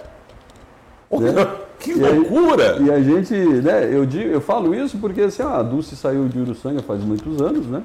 [1.09, 1.47] Olha,
[1.79, 2.77] que E aí- loucura!
[2.81, 6.39] E a gente, né, eu, digo, eu falo isso porque assim, a Dulce saiu de
[6.39, 7.81] Uruçanga faz muitos anos, né?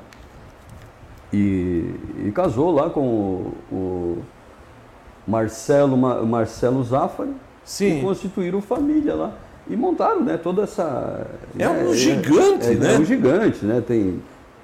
[1.32, 1.94] E,
[2.26, 4.22] e casou lá com o, o
[5.26, 7.32] Marcelo, Ma- Marcelo Zafari
[7.64, 8.00] e Sim.
[8.02, 9.32] constituíram família lá.
[9.68, 11.26] E montaram, né, toda essa...
[11.58, 12.94] É né, um gigante, é, né?
[12.94, 13.80] É um gigante, né?
[13.86, 14.20] Tem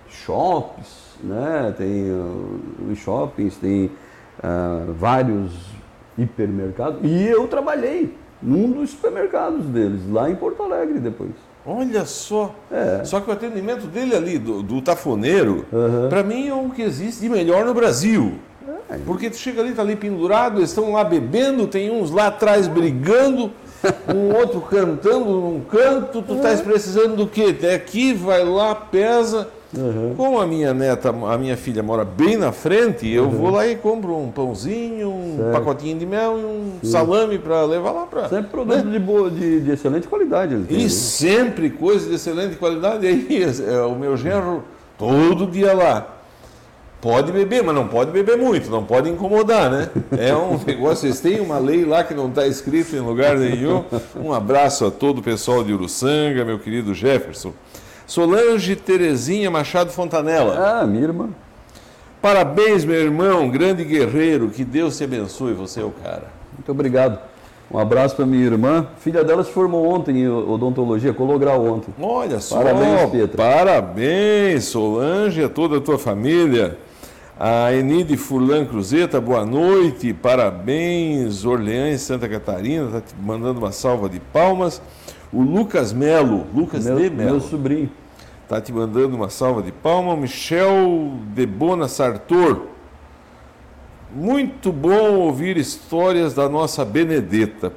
[0.09, 1.75] shops, né?
[1.77, 5.53] tem uh, shoppings, tem uh, vários
[6.17, 7.01] hipermercados.
[7.03, 11.31] E eu trabalhei num dos supermercados deles, lá em Porto Alegre depois.
[11.67, 12.55] Olha só.
[12.71, 13.05] É.
[13.05, 16.09] Só que o atendimento dele ali, do, do tafoneiro, uhum.
[16.09, 18.39] para mim é o que existe de melhor no Brasil.
[18.90, 18.98] É.
[19.05, 22.66] Porque tu chega ali, tá ali pendurado, eles estão lá bebendo, tem uns lá atrás
[22.66, 23.51] brigando,
[24.14, 27.55] um outro cantando num canto, tu estás precisando do quê?
[27.57, 29.48] Até aqui, vai lá, pesa.
[29.77, 30.14] Uhum.
[30.16, 33.31] Como a minha neta, a minha filha mora bem na frente, eu uhum.
[33.31, 35.53] vou lá e compro um pãozinho, um certo.
[35.53, 36.90] pacotinho de mel e um Sim.
[36.90, 38.29] salame para levar lá para.
[38.31, 38.92] Sempre produto né?
[38.92, 40.55] de, boa, de, de, excelente qualidade.
[40.70, 40.88] E né?
[40.88, 43.05] sempre coisa de excelente qualidade.
[43.07, 43.09] E
[43.44, 44.64] aí é, o meu genro
[44.96, 46.17] todo dia lá.
[47.01, 49.89] Pode beber, mas não pode beber muito, não pode incomodar, né?
[50.19, 53.85] É um negócio, vocês têm uma lei lá que não está escrito em lugar nenhum.
[54.17, 57.53] Um abraço a todo o pessoal de Uruçanga, meu querido Jefferson.
[58.05, 60.81] Solange Terezinha Machado Fontanella.
[60.81, 61.29] Ah, minha irmã.
[62.21, 66.25] Parabéns, meu irmão, grande guerreiro, que Deus te abençoe, você é o cara.
[66.53, 67.21] Muito obrigado.
[67.71, 68.89] Um abraço para minha irmã.
[68.99, 71.95] Filha dela se formou ontem em odontologia, colograu ontem.
[72.01, 72.57] Olha só.
[72.57, 73.37] Parabéns, Petra.
[73.37, 76.77] Parabéns, Solange, a toda a tua família.
[77.40, 81.44] A Enide Furlan Cruzeta, boa noite, parabéns.
[81.44, 84.83] Orleans, Santa Catarina, está te mandando uma salva de palmas.
[85.33, 87.31] O Lucas Melo, Lucas meu, de Melo.
[87.31, 87.90] Meu sobrinho.
[88.42, 90.18] Está te mandando uma salva de palmas.
[90.18, 92.62] Michel Debona Sartor.
[94.12, 97.72] Muito bom ouvir histórias da nossa Benedetta.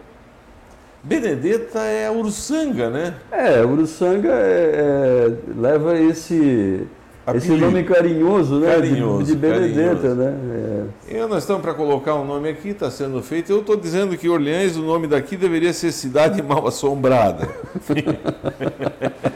[1.04, 3.13] Benedetta é Uruçanga, né?
[3.32, 6.88] É, Uruçanga é, é, leva esse,
[7.36, 8.74] esse nome carinhoso, né?
[8.74, 10.16] Carinhoso, de, de Benedetta, carinhoso.
[10.16, 10.88] né?
[11.10, 11.18] É.
[11.18, 13.52] E nós estamos para colocar um nome aqui, está sendo feito.
[13.52, 17.48] Eu estou dizendo que Orleans, o nome daqui deveria ser Cidade Mal Assombrada.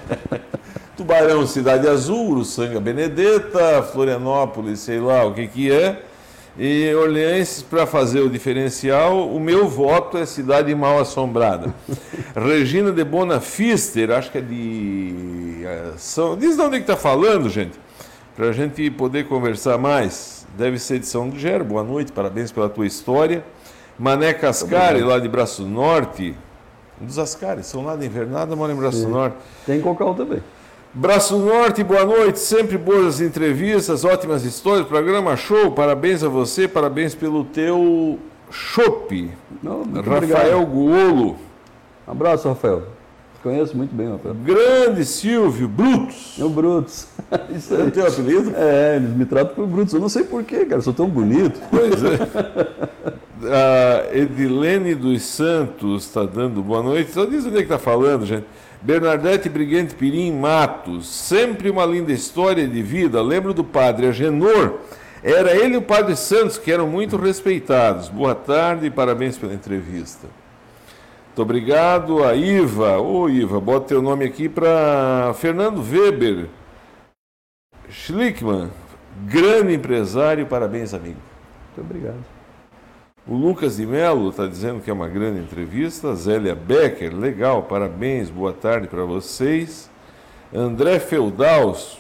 [0.98, 6.02] Tubarão, Cidade Azul, Uruçanga, Benedetta, Florianópolis, sei lá o que que é.
[6.58, 11.74] E Orleans, para fazer o diferencial, o meu voto é Cidade Mal Assombrada.
[12.34, 15.44] Regina de Bonafister, acho que é de.
[16.38, 17.80] Diz de onde é que está falando, gente,
[18.36, 20.45] para a gente poder conversar mais.
[20.58, 21.65] Deve ser de São Gero.
[21.65, 23.43] Boa noite, parabéns pela tua história.
[23.97, 26.36] Mané Cascari, lá de Braço Norte.
[27.01, 29.08] Um dos Ascari, são lá de Invernada, mora em Braço Sim.
[29.08, 29.36] Norte.
[29.65, 30.41] Tem Cocal também.
[30.93, 37.13] Braço Norte, boa noite, sempre boas entrevistas, ótimas histórias, programa show, parabéns a você, parabéns
[37.13, 38.17] pelo teu
[38.49, 39.30] chopp.
[39.62, 40.65] Rafael obrigado.
[40.65, 41.36] Guolo.
[42.08, 42.94] Um abraço, Rafael.
[43.45, 44.34] Conheço muito bem, Rafael.
[44.43, 46.36] Grande Silvio, Brutus.
[46.39, 47.08] É o Brutus.
[47.55, 48.51] Isso é o teu apelido?
[48.55, 49.93] É, eles me tratam por Brutus.
[49.93, 51.62] Eu não sei porquê, cara, sou tão bonito.
[51.69, 52.17] Pois é.
[53.43, 57.12] A Edilene dos Santos está dando boa noite.
[57.12, 58.47] Só diz onde é que está falando, gente.
[58.81, 63.21] Bernadette Brigante Pirim Matos, sempre uma linda história de vida.
[63.21, 64.79] Lembro do padre Agenor.
[65.21, 68.10] Era ele e o padre Santos, que eram muito respeitados.
[68.10, 70.27] Boa tarde e parabéns pela entrevista.
[71.36, 72.98] Muito obrigado a Iva.
[72.98, 76.48] Ô Iva, bota teu nome aqui para Fernando Weber.
[77.89, 78.71] Schlickman,
[79.26, 81.19] grande empresário, parabéns, amigo.
[81.76, 82.24] Muito obrigado.
[83.28, 86.15] O Lucas de Mello está dizendo que é uma grande entrevista.
[86.15, 89.91] Zélia Becker, legal, parabéns, boa tarde para vocês.
[90.54, 91.98] André Feudals,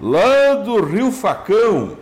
[0.00, 1.98] lá do Rio Facão,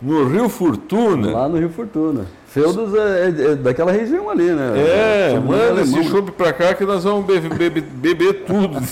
[0.00, 1.32] no Rio Fortuna.
[1.32, 2.39] Lá no Rio Fortuna.
[2.50, 4.72] Feudos é, é, é daquela região ali, né?
[4.76, 8.80] É, é manda esse chope para cá que nós vamos beber, beber, beber tudo.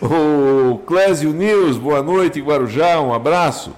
[0.00, 3.72] o Clésio News, boa noite, Guarujá, um abraço.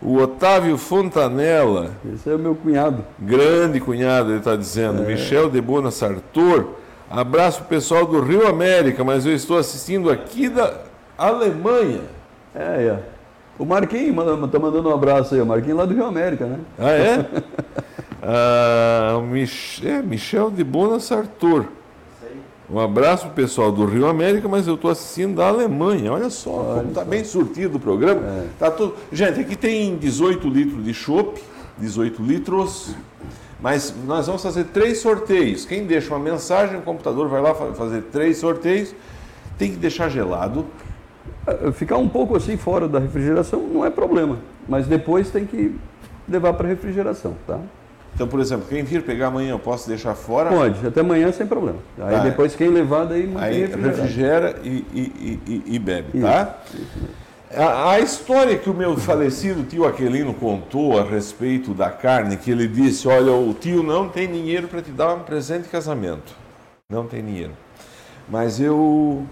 [0.00, 1.90] O Otávio Fontanella.
[2.14, 3.04] Esse é o meu cunhado.
[3.18, 5.02] Grande cunhado, ele está dizendo.
[5.02, 5.06] É.
[5.06, 6.66] Michel de Bona Sartor.
[7.10, 10.72] Abraço pessoal do Rio América, mas eu estou assistindo aqui da
[11.18, 12.02] Alemanha.
[12.54, 13.17] É, é.
[13.58, 15.40] O Marquinhos está mandando um abraço aí.
[15.40, 16.60] O Marquinhos lá do Rio América, né?
[16.78, 17.26] Ah, é?
[18.22, 21.66] ah, Mich é Michel de Bona Sartor.
[22.70, 26.12] Um abraço pro pessoal do Rio América, mas eu estou assistindo da Alemanha.
[26.12, 28.20] Olha só, Olha como está bem surtido o programa.
[28.20, 28.46] É.
[28.58, 28.94] Tá tudo...
[29.10, 31.42] Gente, aqui tem 18 litros de chopp,
[31.78, 32.94] 18 litros,
[33.58, 35.64] mas nós vamos fazer três sorteios.
[35.64, 38.94] Quem deixa uma mensagem, o computador vai lá fazer três sorteios.
[39.56, 40.66] Tem que deixar gelado.
[41.46, 45.74] É, ficar um pouco assim fora da refrigeração não é problema, mas depois tem que
[46.28, 47.58] levar para refrigeração, tá?
[48.14, 50.50] Então, por exemplo, quem vir pegar amanhã, eu posso deixar fora?
[50.50, 51.78] Pode, até amanhã sem problema.
[52.00, 52.22] Aí tá.
[52.24, 56.26] depois quem levar, daí aí refrigera e, e, e, e bebe, Isso.
[56.26, 56.58] tá?
[57.54, 62.50] A, a, história que o meu falecido tio Aquelino contou a respeito da carne, que
[62.50, 66.34] ele disse, olha, o tio não tem dinheiro para te dar um presente de casamento.
[66.90, 67.52] Não tem dinheiro.
[68.28, 69.24] Mas eu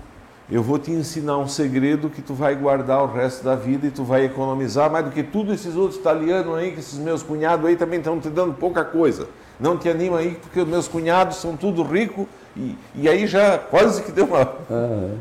[0.50, 3.90] eu vou te ensinar um segredo que tu vai guardar o resto da vida e
[3.90, 7.66] tu vai economizar mais do que tudo esses outros italianos aí, que esses meus cunhados
[7.66, 9.26] aí também estão te dando pouca coisa.
[9.58, 13.58] Não te anima aí, porque os meus cunhados são tudo rico e, e aí já
[13.58, 14.48] quase que deu uma.
[14.70, 15.18] Uhum.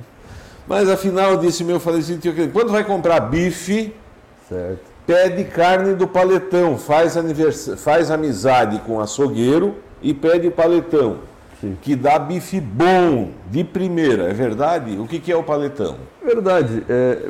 [0.67, 3.95] Mas afinal, disse meu falecido tio, quando vai comprar bife,
[4.47, 4.81] certo.
[5.07, 7.71] pede carne do paletão, faz, anivers...
[7.77, 11.17] faz amizade com açougueiro e pede paletão.
[11.61, 11.77] Sim.
[11.81, 14.97] que dá bife bom, de primeira, é verdade?
[14.99, 15.95] O que, que é o paletão?
[16.23, 16.83] Verdade.
[16.89, 17.29] É,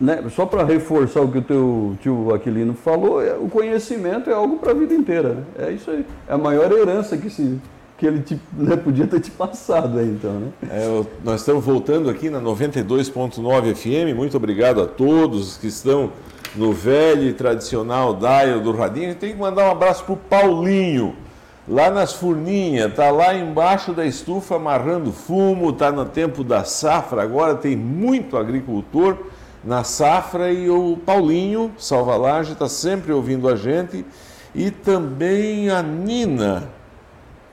[0.00, 4.32] né, só para reforçar o que o teu tio Aquilino falou, é, o conhecimento é
[4.32, 5.30] algo para a vida inteira.
[5.30, 5.44] Né?
[5.58, 6.04] É isso aí.
[6.28, 7.58] É a maior herança que, se,
[7.98, 10.32] que ele te, né, podia ter te passado aí, então.
[10.32, 10.48] Né?
[10.70, 14.16] É, nós estamos voltando aqui na 92.9 FM.
[14.16, 16.12] Muito obrigado a todos que estão
[16.54, 19.14] no velho e tradicional dial do Radinho.
[19.14, 21.25] Tem que mandar um abraço para o Paulinho
[21.68, 27.22] lá nas furninhas, tá lá embaixo da estufa amarrando fumo, tá no tempo da safra,
[27.22, 29.16] agora tem muito agricultor
[29.64, 34.06] na safra e o Paulinho Salvalage está sempre ouvindo a gente.
[34.54, 36.70] E também a Nina,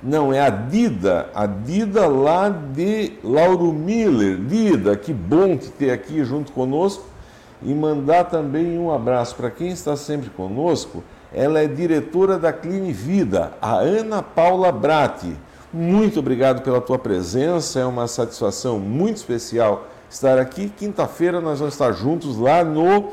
[0.01, 4.37] não, é a Dida, a Dida lá de Lauro Miller.
[4.37, 7.05] Dida, que bom te ter aqui junto conosco.
[7.61, 11.01] E mandar também um abraço para quem está sempre conosco,
[11.33, 15.35] ela é diretora da Cline Vida, a Ana Paula Bratti.
[15.73, 20.71] Muito obrigado pela tua presença, é uma satisfação muito especial estar aqui.
[20.77, 23.11] Quinta-feira nós vamos estar juntos lá no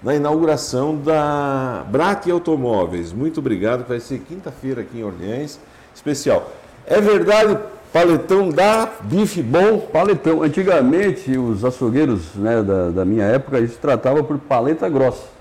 [0.00, 3.12] na inauguração da Bratti Automóveis.
[3.12, 5.58] Muito obrigado, vai ser quinta-feira aqui em Orleans,
[5.92, 6.52] especial.
[6.86, 7.58] É verdade,
[7.92, 9.80] paletão dá bife bom?
[9.80, 10.44] Paletão.
[10.44, 15.37] Antigamente, os açougueiros né, da, da minha época, eles tratavam por paleta grossa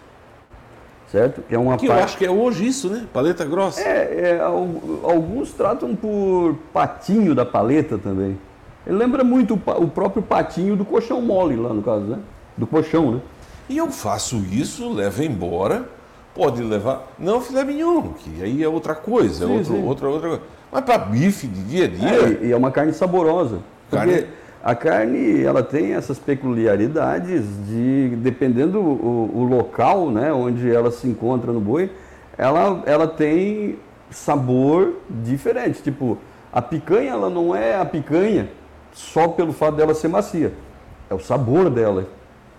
[1.12, 1.41] certo?
[1.41, 2.00] Que é uma que parte...
[2.00, 3.06] eu acho que é hoje isso, né?
[3.12, 3.82] Paleta grossa.
[3.82, 8.38] É, é, alguns tratam por patinho da paleta também.
[8.86, 12.20] Ele lembra muito o próprio patinho do colchão mole lá no caso, né?
[12.56, 13.22] Do colchão, né?
[13.70, 15.89] E eu faço isso, levo embora,
[16.34, 19.84] pode levar, não filé mignon, que aí é outra coisa, é sim, outro, sim.
[19.84, 20.43] outra outra coisa.
[20.72, 22.38] Mas para bife de dia a dia.
[22.41, 23.60] É, e é uma carne saborosa.
[23.91, 24.26] Carne...
[24.63, 31.08] A carne ela tem essas peculiaridades de dependendo o, o, local, né, onde ela se
[31.08, 31.91] encontra no boi,
[32.38, 33.78] ela, ela tem
[34.10, 35.82] sabor diferente.
[35.82, 36.17] Tipo,
[36.52, 38.50] a picanha ela não é a picanha
[38.91, 40.52] só pelo fato dela ser macia,
[41.10, 42.06] é o sabor dela.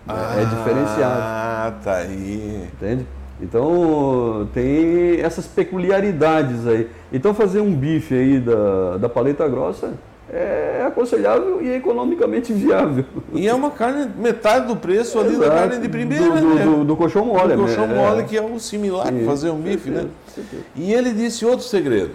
[0.07, 1.21] Ah, é diferenciado.
[1.21, 2.69] Ah, tá aí.
[2.73, 3.07] Entende?
[3.41, 6.89] Então tem essas peculiaridades aí.
[7.13, 9.93] Então fazer um bife aí da, da paleta grossa
[10.31, 13.05] é aconselhável e economicamente viável.
[13.33, 15.49] E é uma carne, metade do preço ali Exato.
[15.49, 16.65] da carne de primeira, do, do, né?
[16.65, 17.55] do, do colchão mole.
[17.55, 20.07] Do colchão é, mole, que é o similar para fazer um bife, né?
[20.77, 22.13] E ele disse outro segredo.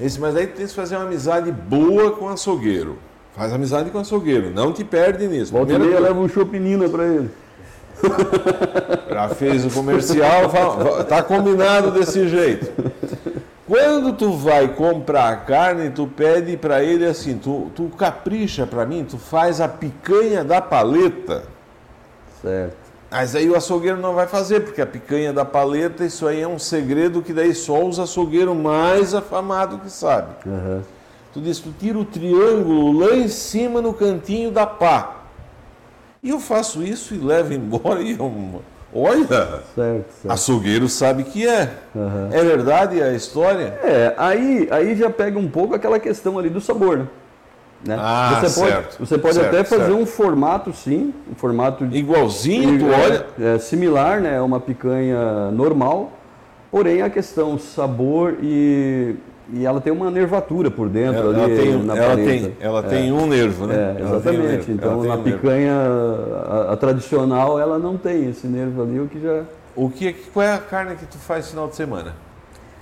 [0.00, 2.98] Esse, mas aí tu tem que fazer uma amizade boa com o açougueiro.
[3.36, 5.52] Faz amizade com o açougueiro, não te perde nisso.
[5.52, 7.30] Volta e meia leva um chopinina para ele.
[9.10, 10.42] Já fez o comercial,
[11.08, 12.70] tá combinado desse jeito.
[13.68, 18.86] Quando tu vai comprar a carne, tu pede para ele assim, tu, tu capricha para
[18.86, 21.44] mim, tu faz a picanha da paleta.
[22.40, 22.76] Certo.
[23.10, 26.48] Mas aí o açougueiro não vai fazer, porque a picanha da paleta, isso aí é
[26.48, 30.34] um segredo que daí só os açougueiros mais afamados que sabem.
[30.46, 30.80] Uhum.
[31.34, 35.24] Tu diz, tu tira o triângulo lá em cima no cantinho da pá.
[36.22, 40.30] E eu faço isso e levo embora e eu Olha, certo, certo.
[40.30, 41.70] açougueiro sabe que é.
[41.94, 42.28] Uhum.
[42.32, 43.78] É verdade a história?
[43.82, 47.06] É, aí, aí já pega um pouco aquela questão ali do sabor, né?
[47.84, 47.96] né?
[47.98, 49.98] Ah, você pode, certo, você pode certo, até fazer certo.
[49.98, 54.36] um formato, sim, um formato igualzinho, tu olha, é, similar, né?
[54.36, 56.12] É uma picanha normal,
[56.70, 59.14] porém a questão sabor e
[59.52, 62.82] e ela tem uma nervatura por dentro ela, ali tem, na ela tem, ela é.
[62.82, 63.96] tem um nervo, né?
[63.98, 64.70] É, exatamente.
[64.70, 65.74] Um então na um picanha
[66.46, 69.44] a, a, tradicional ela não tem esse nervo ali, o que já.
[69.74, 72.14] O que qual é a carne que tu faz final de semana?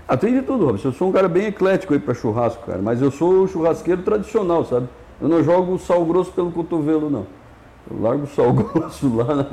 [0.08, 0.88] Ah, tem de tudo, Robson.
[0.88, 2.78] Eu sou um cara bem eclético aí para churrasco, cara.
[2.80, 4.88] Mas eu sou o churrasqueiro tradicional, sabe?
[5.20, 7.26] Eu não jogo sal grosso pelo cotovelo, não.
[7.90, 9.34] Eu largo o sal grosso lá.
[9.34, 9.46] Na...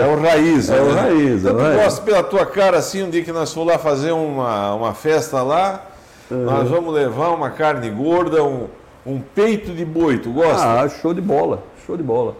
[0.00, 0.82] É o raiz, É né?
[0.82, 1.44] o raiz.
[1.44, 4.12] Então, é tu gosta pela tua cara assim, um dia que nós fomos lá fazer
[4.12, 5.86] uma, uma festa lá,
[6.32, 6.44] Uhum.
[6.44, 8.66] Nós vamos levar uma carne gorda, um,
[9.06, 10.80] um peito de boi, tu gosta?
[10.82, 12.34] Ah, show de bola, show de bola.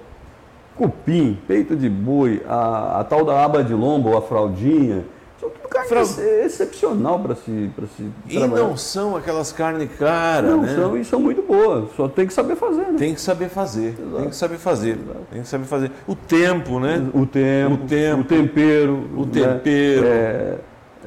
[0.74, 5.04] Cupim, peito de boi, a, a tal da aba de lombo, a fraldinha.
[5.38, 6.00] São tudo carne Fra...
[6.44, 8.62] excepcional para se, pra se E trabalhar.
[8.62, 10.72] não são aquelas carnes caras, não, né?
[10.72, 12.94] Não são e são muito boas, só tem que saber fazer, né?
[12.96, 14.16] Tem que saber fazer, Exato.
[14.20, 15.20] tem que saber fazer, Exato.
[15.30, 15.90] tem que saber fazer.
[16.06, 17.06] O tempo, né?
[17.12, 19.08] O tempo, o, tempo, o tempero.
[19.16, 20.02] O tempero.
[20.02, 20.10] Né?
[20.10, 20.58] É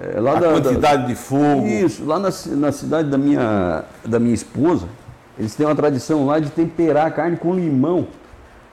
[0.02, 1.66] é, lá a da, quantidade da, de fogo.
[1.68, 4.88] Isso, lá na, na cidade da minha, da minha esposa,
[5.38, 8.08] Eles têm uma tradição lá de temperar a carne com limão.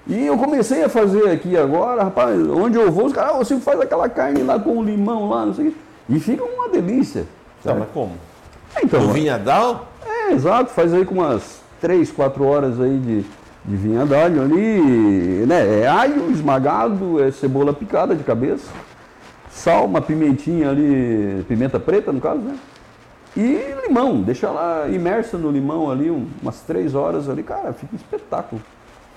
[0.06, 3.56] E eu comecei a fazer aqui agora, rapaz, onde eu vou, os caras, ah, você
[3.58, 5.76] faz aquela carne lá com limão lá, não sei o quê.
[6.08, 7.24] E fica uma delícia.
[7.62, 8.12] Tá, mas como?
[8.82, 9.86] Então, No vinhadal?
[10.04, 13.20] é, exato, faz aí com umas 3, 4 horas aí de,
[13.64, 15.82] de vinha d'alho ali, né?
[15.82, 18.66] É alho esmagado, é cebola picada de cabeça,
[19.52, 22.56] sal, uma pimentinha ali, pimenta preta no caso, né?
[23.36, 27.94] E limão, deixa ela imersa no limão ali um- umas 3 horas ali, cara, fica
[27.94, 28.60] um espetáculo.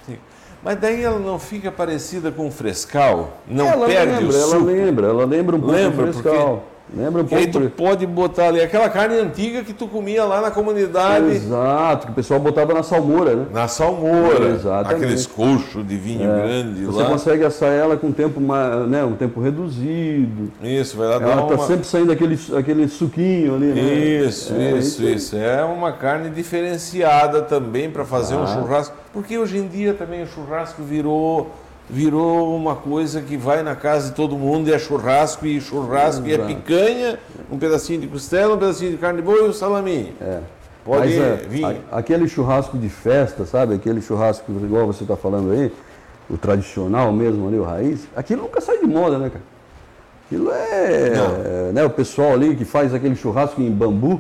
[0.06, 0.18] Sim.
[0.64, 3.38] Mas daí ela não fica parecida com o frescal?
[3.48, 4.64] Não ela perde lembra, o ela suco?
[4.66, 6.64] lembra, ela lembra um pouco Lembra, do frescal.
[6.94, 7.68] Lembra um E aí pouco.
[7.68, 12.12] tu pode botar ali aquela carne antiga que tu comia lá na comunidade, Exato, que
[12.12, 13.46] o pessoal botava na salmoura, né?
[13.52, 15.04] na salmoura, Exatamente.
[15.04, 17.10] aqueles colchos de vinho grande Você lá.
[17.10, 18.40] consegue assar ela com um tempo,
[18.88, 20.52] né, um tempo reduzido.
[20.62, 21.66] Isso, vai lá dar Ela está uma...
[21.68, 23.82] sempre saindo aquele, aquele suquinho ali, né?
[23.82, 25.36] Isso, É, isso, isso.
[25.36, 28.48] É uma carne diferenciada também para fazer um Ah.
[28.48, 28.96] churrasco.
[29.12, 31.50] Porque hoje em dia também o churrasco virou
[31.90, 36.26] virou uma coisa que vai na casa de todo mundo e é churrasco e churrasco
[36.26, 36.48] e é Exato.
[36.54, 37.20] picanha,
[37.52, 40.14] um pedacinho de costela, um pedacinho de carne de boi e um salaminho.
[40.20, 40.40] É.
[40.84, 41.66] Pode Mas, é, vir.
[41.66, 43.74] a- aquele churrasco de festa, sabe?
[43.76, 45.72] Aquele churrasco igual você está falando aí,
[46.30, 49.44] o tradicional mesmo ali, o raiz, aquilo nunca sai de moda, né, cara?
[50.28, 51.72] Aquilo é, Não.
[51.74, 54.20] né, o pessoal ali que faz aquele churrasco em bambu,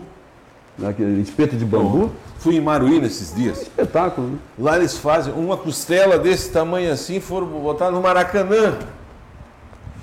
[0.77, 3.61] né, aquele espeto de bambu, Fui em Maruí nesses dias.
[3.61, 4.37] espetáculo, né?
[4.57, 8.77] Lá eles fazem uma costela desse tamanho assim, foram botar no Maracanã.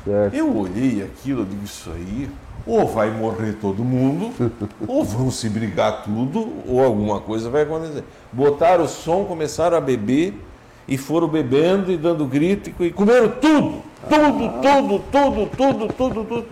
[0.04, 0.34] Certo.
[0.34, 2.28] Eu olhei aquilo, eu digo, isso aí,
[2.66, 4.32] ou vai morrer todo mundo,
[4.86, 8.02] ou vão se brigar tudo, ou alguma coisa vai acontecer.
[8.32, 10.34] Botaram o som, começaram a beber,
[10.88, 16.46] e foram bebendo e dando grito, e comeram tudo, tudo, tudo, tudo, tudo, tudo, tudo.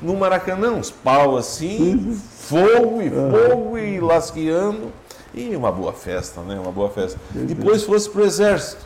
[0.00, 4.92] No Maracanã, uns pau assim, fogo e fogo e lasqueando.
[5.34, 6.58] E uma boa festa, né?
[6.60, 7.18] Uma boa festa.
[7.32, 8.84] Depois fosse pro exército.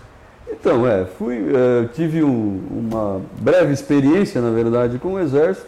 [0.48, 5.66] Então, é, fui, é, tive um- uma breve experiência, na verdade, com o Exército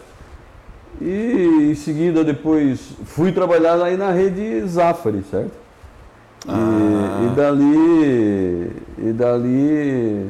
[1.01, 5.51] e em seguida depois fui trabalhar aí na rede Zafari, certo?
[6.47, 7.29] E, Ah.
[7.29, 10.29] e dali, e dali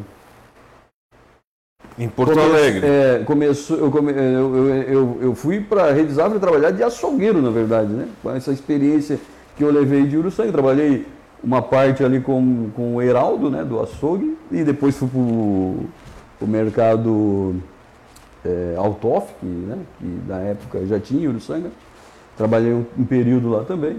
[2.00, 2.88] Em Porto come- Alegre.
[2.88, 6.82] é, começou, eu, come- eu, eu, eu, eu fui para a rede Zafari trabalhar de
[6.82, 8.08] açougueiro, na verdade, né?
[8.24, 9.20] Com essa experiência
[9.60, 11.05] que eu levei de Uruçanga, trabalhei
[11.43, 16.47] uma parte ali com, com o Heraldo, né, do açougue, e depois fui para o
[16.47, 17.55] mercado
[18.45, 21.72] é, Altoff, que, né, que na época já tinha Uruçanga,
[22.38, 23.97] trabalhei um, um período lá também.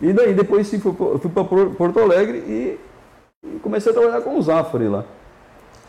[0.00, 2.80] E daí depois sim fui, fui para Porto Alegre e,
[3.44, 5.04] e comecei a trabalhar com o Zafari lá.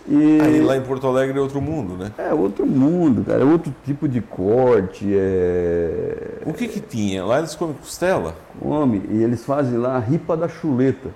[0.08, 2.12] E, Aí lá em Porto Alegre é outro mundo, né?
[2.18, 7.26] é outro mundo, cara, é outro tipo de corte, é O que que tinha?
[7.26, 8.36] Lá eles comem costela?
[8.60, 11.10] come, e eles fazem lá a ripa da chuleta.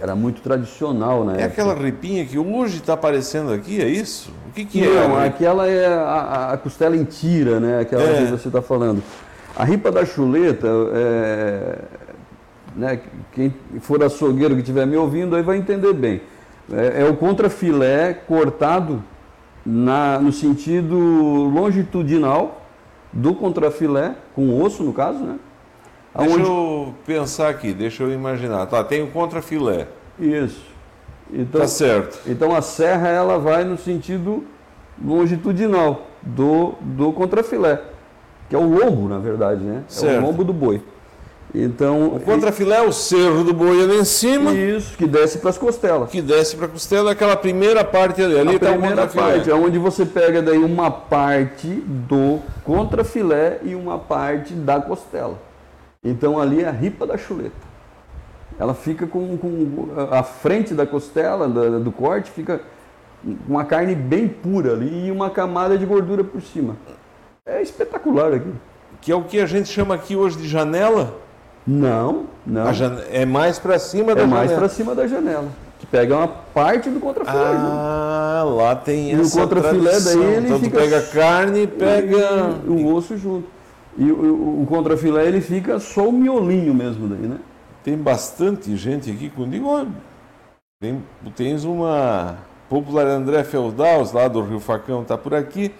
[0.00, 1.62] Era muito tradicional na É época.
[1.62, 4.32] aquela ripinha que hoje está aparecendo aqui, é isso?
[4.48, 5.28] O que que Não, é?
[5.28, 7.78] aquela é a, a- a costela em tira, né?
[7.80, 8.24] Aquela É.
[8.24, 9.00] que você está falando.
[9.56, 11.78] A ripa da chuleta, é,
[12.74, 12.98] né?
[13.32, 16.20] quem for açougueiro que estiver me ouvindo aí vai entender bem.
[16.72, 19.02] É, é o contrafilé cortado
[19.64, 22.62] na, no sentido longitudinal
[23.12, 25.36] do contrafilé, com osso no caso, né?
[26.16, 28.66] Deixa Aonde- eu pensar aqui, deixa eu imaginar.
[28.66, 29.88] Tá, tem o contrafilé.
[30.18, 30.64] Isso.
[31.32, 32.20] Então, Tá certo.
[32.26, 34.44] Então a serra ela vai no sentido
[35.02, 37.80] longitudinal do, do contrafilé,
[38.48, 39.78] que é o lombo, na verdade, né?
[39.88, 40.22] É Certo.
[40.22, 40.82] o lombo do boi.
[41.54, 45.50] Então, O contrafilé é o cerro do boi ali em cima, isso que desce para
[45.50, 46.10] as costelas.
[46.10, 48.36] que desce para a costela, aquela primeira parte ali.
[48.36, 49.22] Ali a está o contrafilé.
[49.34, 55.38] parte é onde você pega daí uma parte do contrafilé e uma parte da costela.
[56.02, 57.52] Então ali é a ripa da chuleta.
[58.58, 62.60] Ela fica com, com a frente da costela, da- do corte, fica
[63.22, 66.76] com uma carne bem pura ali e uma camada de gordura por cima.
[67.46, 68.50] É espetacular aqui.
[69.00, 71.22] Que é o que a gente chama aqui hoje de janela.
[71.66, 72.72] Não, não.
[72.74, 74.58] Jan- É mais para cima da É mais janela.
[74.60, 75.48] para cima da janela.
[75.78, 77.38] Que pega uma parte do contrafilé.
[77.42, 80.20] Ah, lá tem E o essa contrafilé tradição.
[80.20, 82.56] daí ele então fica- pega carne e pega...
[82.66, 83.48] E o osso junto.
[83.96, 87.38] E o, o, o contrafilé ele fica só o miolinho mesmo daí, né?
[87.82, 89.68] Tem bastante gente aqui comigo.
[89.68, 89.88] Olha,
[90.80, 91.02] Tem,
[91.36, 92.36] tens uma
[92.68, 95.70] popular André Feldaus, lá do Rio Facão, está por aqui.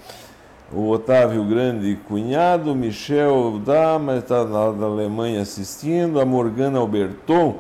[0.76, 7.58] O Otávio Grande Cunhado, Michel Dama está lá da Alemanha assistindo, a Morgana Alberton,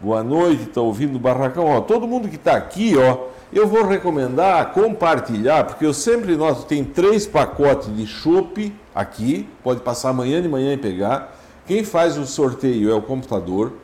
[0.00, 1.66] boa noite, está ouvindo o Barracão.
[1.66, 6.64] Ó, todo mundo que está aqui, ó, eu vou recomendar compartilhar, porque eu sempre noto,
[6.64, 11.38] tem três pacotes de chopp aqui, pode passar amanhã de manhã e pegar.
[11.64, 13.74] Quem faz o sorteio é o computador.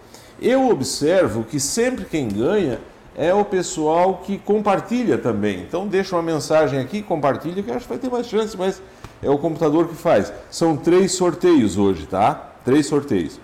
[0.43, 2.81] Eu observo que sempre quem ganha
[3.17, 5.61] é o pessoal que compartilha também.
[5.61, 8.83] Então deixa uma mensagem aqui, compartilha, que acho que vai ter mais chance, mas
[9.23, 10.33] é o computador que faz.
[10.51, 12.51] São três sorteios hoje, tá?
[12.65, 13.41] Três sorteios.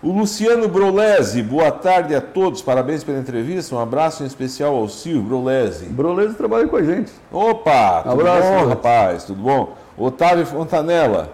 [0.00, 4.88] O Luciano Brolese, boa tarde a todos, parabéns pela entrevista, um abraço em especial ao
[4.88, 5.86] Silvio Brolese.
[5.86, 7.10] Brolese trabalha com a gente.
[7.32, 9.76] Opa, tudo abraço, bom, rapaz, tudo bom?
[9.96, 11.32] Otávio Fontanella,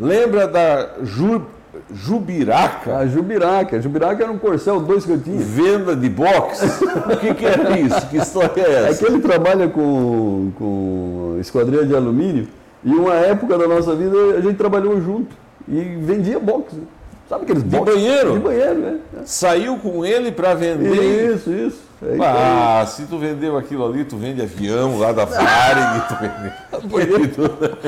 [0.00, 1.46] lembra da Ju,
[1.92, 2.98] Jubiraca?
[2.98, 5.42] A Jubiraca, a Jubiraca era um corcel dois cantinhos.
[5.42, 6.62] Venda de box?
[6.82, 8.08] o que, que é isso?
[8.08, 8.90] Que história é essa?
[8.90, 12.48] É que ele trabalha com, com esquadrilha de alumínio
[12.84, 15.34] e uma época da nossa vida a gente trabalhou junto
[15.68, 16.74] e vendia box.
[16.74, 16.82] Né?
[17.28, 18.32] Sabe aqueles De banheiro?
[18.32, 18.98] De banheiro, né?
[19.24, 21.34] Saiu com ele para vender.
[21.34, 21.91] Isso, isso.
[22.04, 27.32] É ah, se tu vendeu aquilo ali, tu vende avião lá da Varig, tu vende.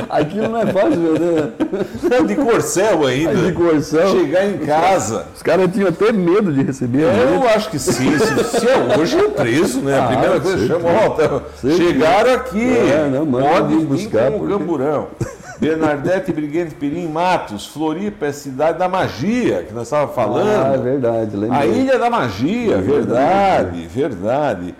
[0.08, 1.52] aquilo não é fácil vender.
[2.12, 3.32] É de corcel ainda.
[3.32, 4.08] É de corcel.
[4.10, 5.26] Chegar em casa.
[5.34, 7.06] Os caras tinham até medo de receber.
[7.06, 8.16] É, eu acho que sim.
[8.16, 9.98] Se, se é hoje é preço, né?
[9.98, 11.40] A ah, primeira coisa chama, ó,
[11.76, 12.78] chegaram aqui.
[12.78, 14.30] É, não, mano, pode buscar.
[14.30, 14.52] Com porque...
[14.52, 15.08] camburão.
[15.58, 20.48] Bernardete Briguente Pirim Matos, Floripa é cidade da magia, que nós estávamos falando.
[20.48, 21.60] Ah, é verdade, lembrei.
[21.60, 24.74] A Ilha da Magia, é verdade, verdade.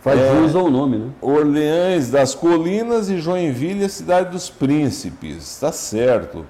[0.00, 1.10] Faz é, jus ao nome, né?
[1.20, 5.36] Orleães das Colinas e Joinville, a cidade dos príncipes.
[5.36, 6.46] Está certo.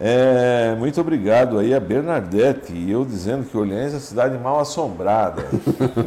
[0.00, 5.46] É, muito obrigado aí a Bernadette e eu dizendo que Orleans é cidade mal assombrada.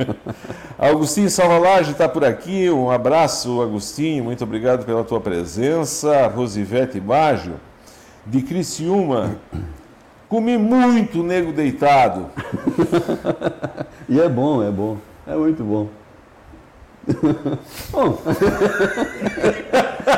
[0.77, 6.27] Agostinho Salvalage está por aqui, um abraço Agostinho, muito obrigado pela tua presença.
[6.27, 7.55] Rosivete Baggio,
[8.25, 9.38] de Criciúma,
[10.27, 12.25] comi muito nego deitado.
[14.09, 15.88] e é bom, é bom, é muito bom.
[17.89, 18.17] bom.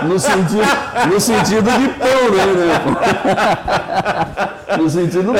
[0.03, 0.61] No sentido,
[1.11, 2.45] no sentido de pão, né?
[2.55, 2.79] né?
[4.77, 5.33] No sentido.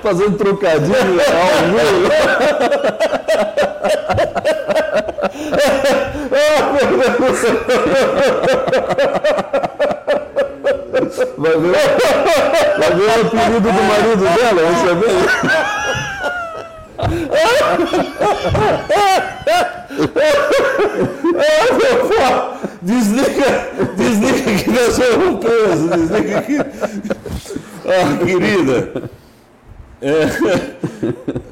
[0.00, 2.08] Fazendo trocadilho ao vivo.
[11.36, 11.76] Vai ver,
[12.78, 15.83] vai ver o apelido do marido dela, vai saber.
[22.82, 26.58] Desliga, desliga que nós somos presos, desliga aqui.
[27.86, 29.10] Ah, querida.
[30.02, 30.26] É,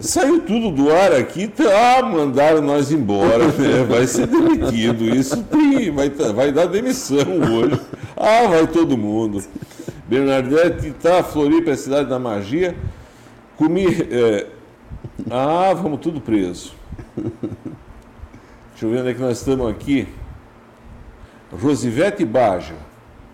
[0.01, 3.87] saiu tudo do ar aqui, tá, mandaram nós embora, né?
[3.89, 5.05] vai ser demitido.
[5.15, 7.19] Isso tem, vai, vai dar demissão
[7.51, 7.81] hoje.
[8.17, 9.43] Ah, vai todo mundo.
[10.07, 12.75] Bernadette tá, Floripa é a cidade da magia.
[13.57, 13.87] Comi.
[14.11, 14.47] É,
[15.31, 16.75] ah, vamos tudo preso.
[17.17, 20.09] Deixa eu ver onde é que nós estamos aqui.
[21.53, 22.75] Rosivete Baja,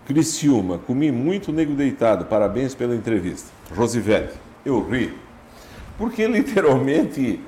[0.06, 3.48] Criciúma, comi muito nego deitado, parabéns pela entrevista.
[3.74, 4.34] Rosivete,
[4.64, 5.14] eu ri.
[5.96, 7.40] Porque literalmente,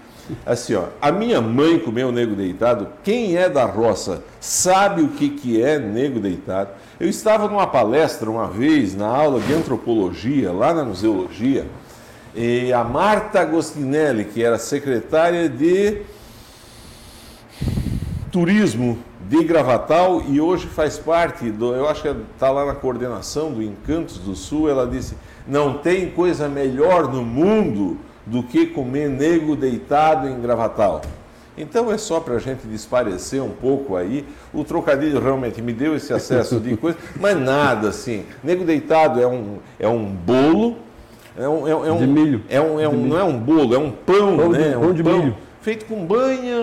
[0.46, 5.30] assim, ó, a minha mãe comeu nego deitado, quem é da roça sabe o que,
[5.30, 6.70] que é nego deitado.
[6.98, 11.66] Eu estava numa palestra uma vez, na aula de antropologia, lá na museologia,
[12.34, 16.02] e a Marta Agostinelli, que era secretária de
[18.30, 23.52] Turismo de Gravatal e hoje faz parte do, eu acho que está lá na coordenação
[23.52, 25.16] do Encantos do Sul, ela disse:
[25.46, 31.00] não tem coisa melhor no mundo do que comer nego deitado em Gravatal.
[31.58, 34.24] Então é só para a gente desparecer um pouco aí.
[34.52, 38.24] O trocadilho realmente me deu esse acesso de coisa, mas nada assim.
[38.42, 40.78] Nego deitado é um, é um bolo
[41.38, 42.42] é um, é, é um, de milho.
[42.48, 44.68] É um, é um, não é um bolo, é um pão, pão né?
[44.68, 45.36] De, pão um de pão milho.
[45.60, 46.56] Feito com banha,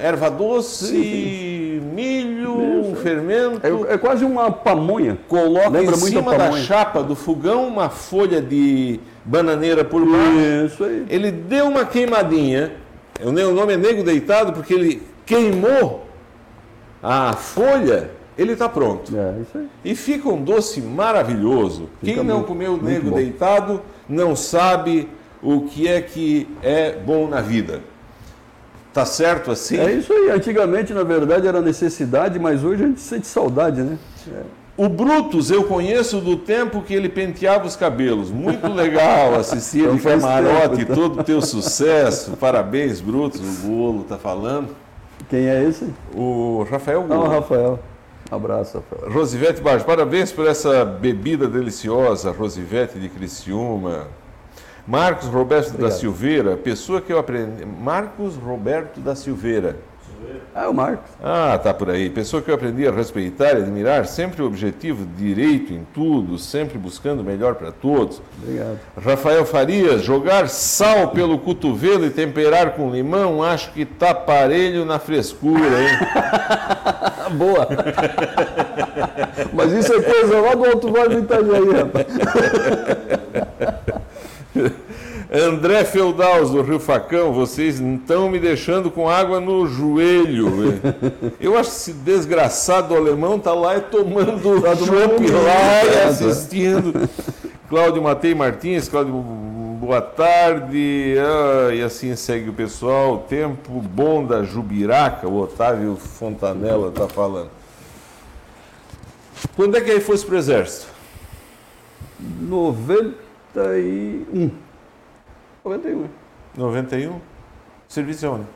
[0.00, 1.80] erva doce, sim, sim.
[1.92, 2.96] milho, Isso.
[3.02, 3.60] fermento.
[3.66, 5.18] É, é, quase uma pamonha.
[5.26, 10.66] Coloca Lembra em cima da chapa do fogão uma folha de bananeira por baixo.
[10.66, 11.06] Isso aí.
[11.08, 12.74] Ele deu uma queimadinha.
[13.20, 16.06] O nome é nego deitado porque ele queimou
[17.02, 19.16] a folha ele está pronto.
[19.16, 19.68] É, isso aí.
[19.84, 21.88] E fica um doce maravilhoso.
[22.00, 25.08] Fica Quem não muito, comeu nego deitado não sabe
[25.42, 27.80] o que é que é bom na vida.
[28.92, 29.78] Tá certo assim?
[29.78, 30.30] É isso aí.
[30.30, 33.98] Antigamente, na verdade, era necessidade, mas hoje a gente sente saudade, né?
[34.32, 34.42] É.
[34.76, 38.30] O Brutus eu conheço do tempo que ele penteava os cabelos.
[38.30, 40.94] Muito legal assistir então, de camarote, então.
[40.96, 42.36] todo o teu sucesso.
[42.38, 43.40] Parabéns, Brutus.
[43.40, 44.68] O bolo está falando.
[45.30, 45.92] Quem é esse?
[46.14, 47.22] O Rafael Golo.
[47.22, 47.78] Ah, o Rafael.
[48.30, 49.12] Abraço, Rafael.
[49.12, 54.08] Rosivete Barros, parabéns por essa bebida deliciosa, Rosivete de Criciúma.
[54.86, 55.90] Marcos Roberto Obrigado.
[55.90, 57.64] da Silveira, pessoa que eu aprendi.
[57.64, 59.76] Marcos Roberto da Silveira.
[60.54, 61.10] Ah, é o Marcos.
[61.22, 62.08] Ah, tá por aí.
[62.08, 66.78] Pessoa que eu aprendi a respeitar e admirar, sempre o objetivo direito em tudo, sempre
[66.78, 68.22] buscando o melhor para todos.
[68.42, 68.78] Obrigado.
[68.96, 74.98] Rafael Farias, jogar sal pelo cotovelo e temperar com limão, acho que tá parelho na
[74.98, 75.98] frescura, hein?
[77.36, 77.68] Boa.
[79.52, 82.06] Mas isso é coisa lá do Alto Vale do Itajaí, rapaz.
[85.36, 90.80] André Feudals, do Rio Facão, vocês estão me deixando com água no joelho.
[91.38, 95.90] Eu acho que esse desgraçado alemão tá lá e tomando Tá chopp um lá e
[95.90, 97.06] vinho, assistindo.
[97.68, 101.16] Cláudio Matei Martins, Cláudio, boa tarde.
[101.18, 103.26] Ah, e assim segue o pessoal.
[103.28, 107.50] Tempo bom da Jubiraca, o Otávio Fontanella tá falando.
[109.54, 110.86] Quando é que ele fosse pro exército?
[112.18, 114.64] 91.
[115.70, 116.08] 91.
[116.56, 117.20] 91?
[117.88, 118.46] Serviço de onde?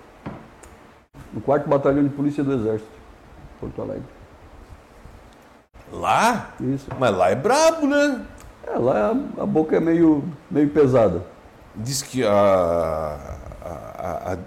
[1.32, 2.88] No 4 Batalhão de Polícia do Exército,
[3.60, 4.04] Porto Alegre.
[5.92, 6.50] Lá?
[6.60, 6.86] Isso.
[6.98, 8.24] Mas lá é brabo, né?
[8.66, 11.24] É, lá a, boca é meio, meio pesada.
[11.74, 13.18] Diz que a, a-
[13.64, 14.38] a- a- a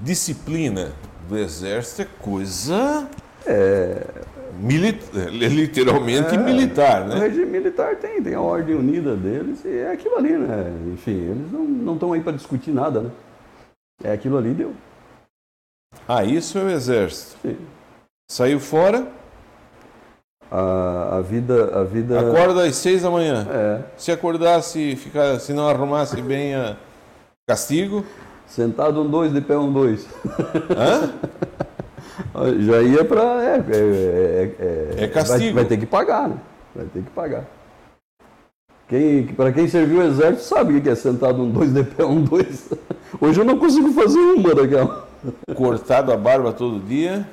[0.00, 0.92] disciplina
[1.28, 3.06] do exército é coisa.
[3.46, 4.04] Mili-
[5.14, 7.18] é literalmente militar, O né?
[7.20, 10.72] regime militar tem, tem a ordem unida deles e é aquilo ali, né?
[10.92, 13.10] Enfim, eles não estão aí para discutir nada, né?
[14.02, 14.72] É aquilo ali, deu.
[16.08, 17.36] Ah, isso é o exército.
[17.42, 17.56] Sim.
[18.30, 19.08] Saiu fora,
[20.50, 21.80] A, a vida.
[21.80, 23.46] A vida acorda às seis da manhã.
[23.50, 23.82] É.
[23.96, 26.76] Se acordasse e ficar, se não arrumasse bem a
[27.48, 28.04] castigo,
[28.50, 30.08] Sentado um dois, de pé um dois.
[30.76, 31.12] hã?
[32.60, 33.22] Já ia para.
[33.42, 34.52] É, é,
[34.98, 35.38] é, É castigo.
[35.38, 36.36] Vai, vai ter que pagar, né?
[36.74, 37.44] Vai ter que pagar.
[38.88, 42.04] Quem, para quem serviu o exército sabe o que é sentado um dois, de pé
[42.04, 42.68] um dois.
[43.20, 45.08] Hoje eu não consigo fazer uma daquela.
[45.54, 47.26] cortado a barba todo dia.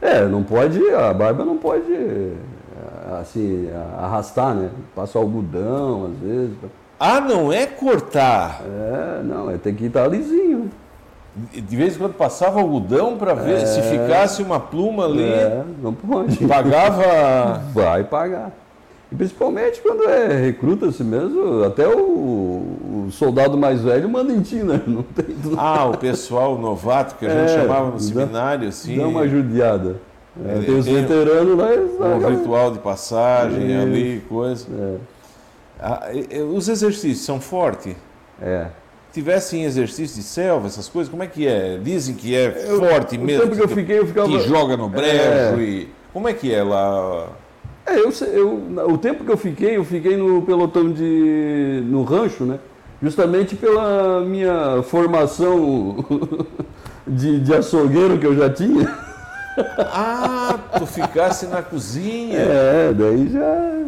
[0.00, 1.90] É, não pode, a barba não pode,
[3.20, 3.68] assim,
[3.98, 4.70] arrastar, né?
[4.94, 6.56] Passa algodão, às vezes.
[7.00, 8.62] Ah, não é cortar.
[8.62, 10.70] É, não, é tem que estar lisinho.
[11.36, 15.24] De vez em quando passava algodão para ver se ficasse uma pluma ali.
[15.24, 16.36] É, não pode.
[16.46, 17.60] Pagava.
[17.72, 18.52] Vai pagar.
[19.10, 24.56] E principalmente quando é recruta-se mesmo, até o, o soldado mais velho manda em ti,
[24.56, 24.80] né?
[24.86, 25.26] Não tem
[25.56, 28.96] Ah, o pessoal novato que a gente É, chamava no seminário, assim.
[28.96, 29.96] dá uma judiada.
[30.44, 33.82] É, Ele tem os veteranos lá, eles Um aquela- ritual de passagem Isso.
[33.82, 34.66] ali, coisa.
[34.72, 34.96] É,
[35.80, 37.94] Ah, e- e os exercícios são fortes?
[38.40, 38.66] é.
[39.14, 41.78] Tivessem exercício de selva, essas coisas, como é que é?
[41.80, 43.42] Dizem que é forte O mesmo.
[43.44, 44.26] tempo que eu fiquei, eu ficava.
[44.28, 45.56] que joga no brejo É.
[45.60, 45.88] e.
[46.12, 47.28] Como é que é lá?
[47.86, 51.80] É, eu, eu, o tempo que eu fiquei, eu fiquei no pelotão de.
[51.86, 52.58] no rancho, né?
[53.02, 56.04] Justamente pela minha formação
[57.06, 58.92] de, de açougueiro que eu já tinha.
[59.56, 62.38] Ah, tu ficasse na cozinha.
[62.40, 63.84] É, daí já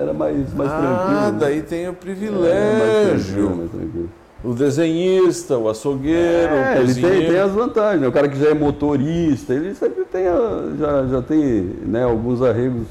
[0.00, 1.20] era mais, mais ah, tranquilo.
[1.32, 1.36] né?
[1.40, 3.24] daí tem o É, mais privilégio.
[3.34, 4.10] tranquilo, mais tranquilo.
[4.44, 8.00] O desenhista, o açougueiro, É, o ele tem, tem as vantagens.
[8.00, 8.08] né?
[8.08, 11.38] O cara que já é motorista, ele sempre tem, a- já, já tem
[11.86, 12.86] né, alguns arregos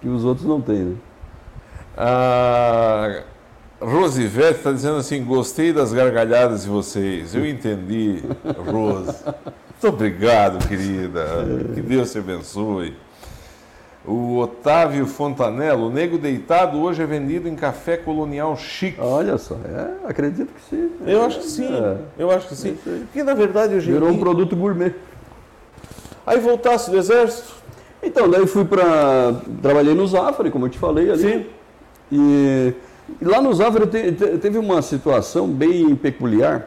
[0.00, 0.84] que os outros não têm.
[0.84, 0.94] Né?
[1.96, 3.22] A
[3.80, 7.34] Rosivete está dizendo assim: gostei das gargalhadas de vocês.
[7.34, 8.22] Eu entendi,
[8.66, 9.16] Rose.
[9.82, 11.24] Muito obrigado, querida.
[11.74, 12.94] Que Deus te abençoe.
[14.04, 18.98] O Otávio Fontanello, o nego deitado hoje é vendido em café colonial chique.
[18.98, 20.90] Olha só, é, acredito que sim.
[21.06, 21.66] Eu acho que sim.
[21.70, 21.96] É.
[22.18, 22.78] Eu acho que sim.
[22.82, 24.94] Porque na verdade hoje Virou um produto gourmet.
[26.26, 27.54] Aí voltasse do exército.
[28.02, 29.34] Então, daí fui para.
[29.60, 31.20] Trabalhei no Zafari, como eu te falei ali.
[31.22, 31.46] Sim.
[32.10, 32.72] E,
[33.20, 36.66] e lá no Zafari te- te- teve uma situação bem peculiar,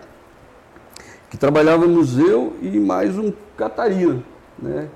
[1.32, 4.22] que trabalhávamos eu e mais um Catarina,
[4.60, 4.88] né?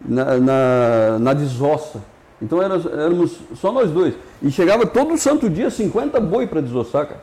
[0.00, 2.00] Na, na, na desossa.
[2.40, 4.14] Então era- éramos só nós dois.
[4.40, 7.20] E chegava todo santo dia 50 boi para desossar, cara.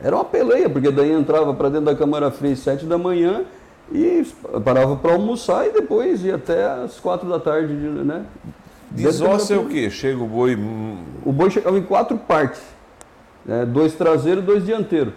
[0.00, 3.42] Era uma peleia, porque daí entrava para dentro da câmara fria às 7 da manhã
[3.92, 4.26] e
[4.64, 8.24] parava para almoçar e depois ia até às 4 da tarde, né?
[8.90, 9.90] Desossa é o quê?
[9.90, 10.56] Chega o boi.
[10.56, 12.62] hum, o boi chegava em quatro partes,
[13.44, 13.64] né?
[13.66, 15.12] dois traseiros e dois dianteiros.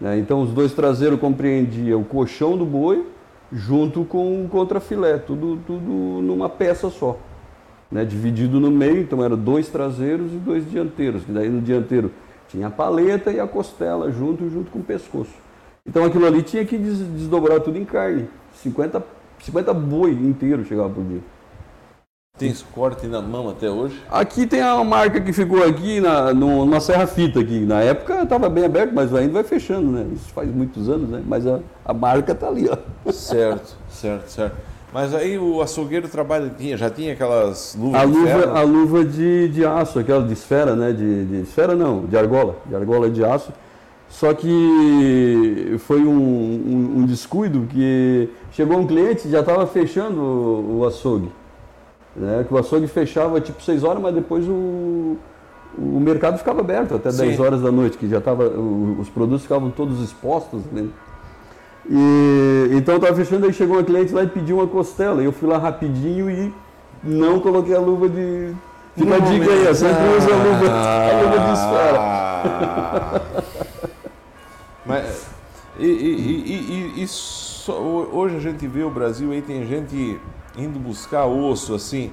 [0.00, 0.18] né?
[0.18, 3.06] Então os dois traseiros compreendiam o colchão do boi
[3.52, 5.90] junto com o contrafilé, tudo, tudo
[6.22, 7.18] numa peça só.
[7.90, 8.04] né?
[8.04, 11.24] Dividido no meio, então eram dois traseiros e dois dianteiros.
[11.24, 12.10] Que daí no dianteiro
[12.48, 15.30] tinha a paleta e a costela junto, junto com o pescoço.
[15.86, 18.28] Então aquilo ali tinha que des- desdobrar tudo em carne.
[18.54, 19.02] 50,
[19.40, 21.20] 50 boi inteiro chegava por dia.
[22.38, 23.98] Tem esse corte na mão até hoje?
[24.10, 27.60] Aqui tem a marca que ficou aqui na, no, numa serra fita aqui.
[27.60, 30.06] Na época estava bem aberto, mas ainda vai fechando, né?
[30.12, 31.22] Isso faz muitos anos, né?
[31.26, 32.76] Mas a, a marca está ali, ó.
[33.10, 34.56] Certo, certo, certo.
[34.92, 38.56] Mas aí o açougueiro trabalha, tinha, já tinha aquelas luvas A de luva, ferro?
[38.56, 40.92] a luva de, de aço, aquela de esfera, né?
[40.92, 42.56] De, de esfera não, de argola.
[42.66, 43.50] De argola de aço.
[44.10, 50.80] Só que foi um, um, um descuido que chegou um cliente já estava fechando o,
[50.80, 51.30] o açougue.
[52.16, 52.44] Né?
[52.48, 55.16] Que o açougue fechava tipo 6 horas, mas depois o,
[55.78, 57.26] o mercado ficava aberto até Sim.
[57.26, 60.62] 10 horas da noite, que já tava, o- os produtos ficavam todos expostos.
[60.72, 60.86] Né?
[61.88, 65.22] E, então eu estava fechando, aí chegou uma cliente lá e pediu uma costela.
[65.22, 66.52] Eu fui lá rapidinho e
[67.04, 68.52] não coloquei a luva de.
[68.96, 73.22] Fica a dica aí, sempre usa a luva, a luva de esfera.
[74.86, 75.26] Mas,
[75.78, 77.72] e, e- e- e-
[78.16, 80.18] hoje a gente vê o Brasil aí, tem gente
[80.56, 82.12] indo buscar osso assim.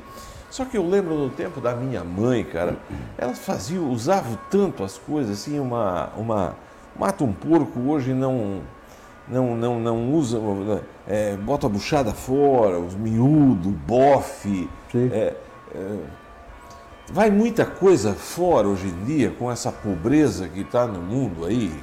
[0.49, 2.77] Só que eu lembro no tempo da minha mãe, cara,
[3.17, 6.55] elas faziam, usavam tanto as coisas assim, uma, uma
[6.95, 8.61] mata um porco hoje não
[9.27, 10.37] não não não usa,
[11.07, 15.35] é, bota a buchada fora, os miúdos, bofe, é,
[15.73, 15.97] é,
[17.11, 21.73] vai muita coisa fora hoje em dia com essa pobreza que está no mundo aí.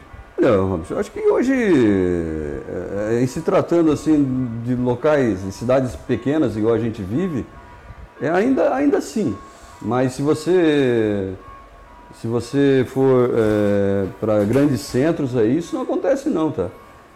[0.49, 6.57] Robson, eu acho que hoje, é, em se tratando assim de locais, em cidades pequenas,
[6.57, 7.45] igual a gente vive,
[8.21, 9.37] é ainda, ainda assim.
[9.81, 11.33] Mas se você,
[12.21, 13.31] se você for
[14.21, 16.69] para grandes centros aí, isso não acontece não, tá?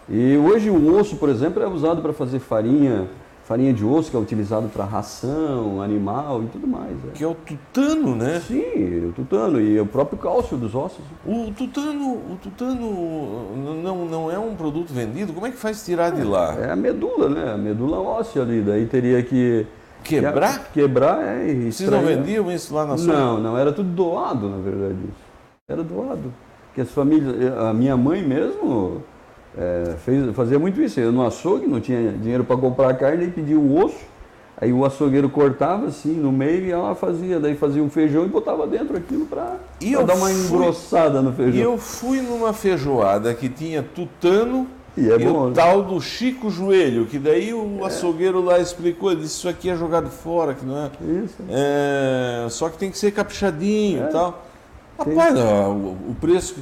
[0.08, 3.08] E hoje o osso, por exemplo, é usado para fazer farinha,
[3.44, 6.92] farinha de osso, que é utilizado para ração, animal e tudo mais.
[7.08, 7.10] é.
[7.12, 8.40] Que é o tutano, né?
[8.40, 11.04] Sim, o tutano e o próprio cálcio dos ossos.
[11.26, 15.32] O tutano, o tutano não, não é um produto vendido.
[15.32, 16.54] Como é que faz tirar de lá?
[16.54, 17.52] É a medula, né?
[17.52, 18.62] A medula óssea ali.
[18.62, 19.66] Daí teria que.
[20.02, 20.64] Quebrar?
[20.64, 21.48] que- quebrar é.
[21.50, 23.12] e Vocês não vendiam isso lá na sua?
[23.14, 24.98] Não, não, era tudo doado, na verdade.
[25.68, 26.32] Era doado.
[26.66, 27.56] Porque as famílias.
[27.58, 29.02] A minha mãe mesmo
[29.56, 30.98] é, fez, fazia muito isso.
[31.00, 34.12] Eu no açougue não tinha dinheiro para comprar carne e pedia o osso.
[34.60, 37.40] Aí o açougueiro cortava assim no meio e ela fazia.
[37.40, 41.30] Daí fazia um feijão e botava dentro aquilo para E dar uma fui- engrossada no
[41.30, 41.62] E feijão.
[41.72, 45.54] eu fui numa feijoada que tinha tutano E é e bom, o né?
[45.56, 49.74] tal do Chico Joelho, que daí o açougueiro lá explicou, ele disse, isso aqui é
[49.76, 50.90] jogado fora, que não é...
[51.24, 51.34] Isso.
[51.50, 54.08] É, só que tem que ser caprichadinho É.
[54.08, 54.44] e tal.
[54.96, 56.54] Rapaz, não, o preço,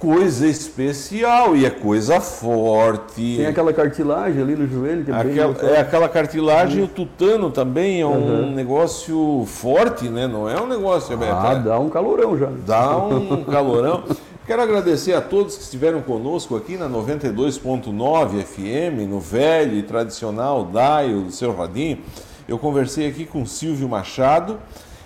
[0.00, 3.36] coisa especial e é coisa forte.
[3.36, 5.72] Tem aquela cartilagem ali no joelho que é bem Aquela, gostosa.
[5.72, 8.50] é aquela cartilagem, o tutano também é um Uhum.
[8.54, 10.26] negócio forte, né?
[10.26, 11.64] Não é um negócio Ah, aberto.
[11.64, 12.48] dá um calorão já.
[12.66, 14.04] Dá um calorão.
[14.46, 20.64] Quero agradecer a todos que estiveram conosco aqui na 92.9 FM, no velho e tradicional
[20.64, 21.98] dial do seu radinho.
[22.48, 24.58] Eu conversei aqui com Silvio Machado,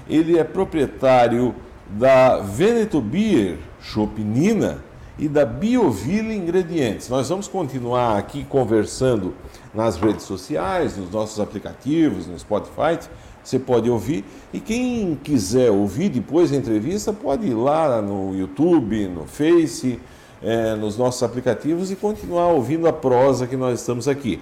[0.09, 1.53] ele é proprietário
[1.91, 4.79] da Veneto Beer Chopinina
[5.19, 7.09] e da Bioville Ingredientes.
[7.09, 9.35] Nós vamos continuar aqui conversando
[9.75, 12.99] nas redes sociais, nos nossos aplicativos, no Spotify.
[13.43, 14.25] Você pode ouvir.
[14.53, 20.01] E quem quiser ouvir depois da entrevista, pode ir lá no YouTube, no Face,
[20.43, 24.41] eh, nos nossos aplicativos e continuar ouvindo a prosa que nós estamos aqui.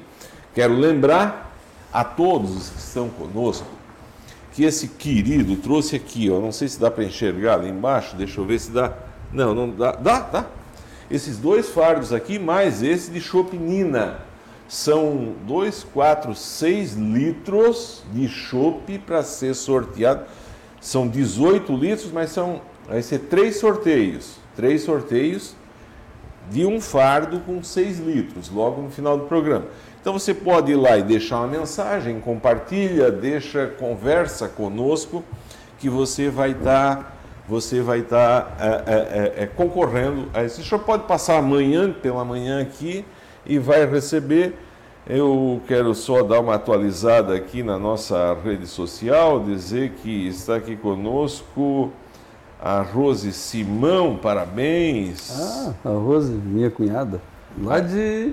[0.55, 1.53] Quero lembrar
[1.93, 3.67] a todos os que estão conosco
[4.53, 8.39] que esse querido trouxe aqui, ó, não sei se dá para enxergar ali embaixo, deixa
[8.39, 8.93] eu ver se dá.
[9.33, 9.93] Não, não dá.
[9.93, 10.47] Dá, dá.
[11.11, 14.21] Esses dois fardos aqui, mais esse de chopinina.
[14.69, 20.25] São 2, 4, 6 litros de chopp para ser sorteado.
[20.81, 22.61] São 18 litros, mas são.
[22.89, 24.37] Vai ser três sorteios.
[24.57, 25.55] Três sorteios
[26.51, 29.67] de um fardo com 6 litros, logo no final do programa.
[30.01, 35.23] Então você pode ir lá e deixar uma mensagem, compartilha, deixa, conversa conosco,
[35.79, 37.22] que você vai estar
[37.53, 40.79] você vai estar é, é, é, é, concorrendo a esse show.
[40.79, 43.05] Pode passar amanhã, pela manhã aqui,
[43.45, 44.57] e vai receber.
[45.07, 50.77] Eu quero só dar uma atualizada aqui na nossa rede social, dizer que está aqui
[50.77, 51.93] conosco
[52.59, 55.31] a Rose Simão, parabéns.
[55.39, 57.21] Ah, a Rose, minha cunhada.
[57.61, 58.33] Lá de,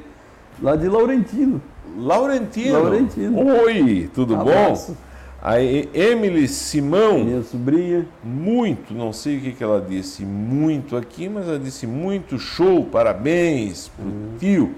[0.62, 1.62] lá de Laurentino.
[1.98, 2.84] Laurentino.
[2.84, 3.64] Laurentino.
[3.64, 4.94] Oi, tudo Abraço.
[4.94, 5.09] bom?
[5.42, 8.06] A Emily Simão, Minha sobrinha.
[8.24, 12.84] muito, não sei o que, que ela disse, muito aqui, mas ela disse muito show,
[12.86, 14.36] parabéns pro Uhum.
[14.38, 14.76] tio.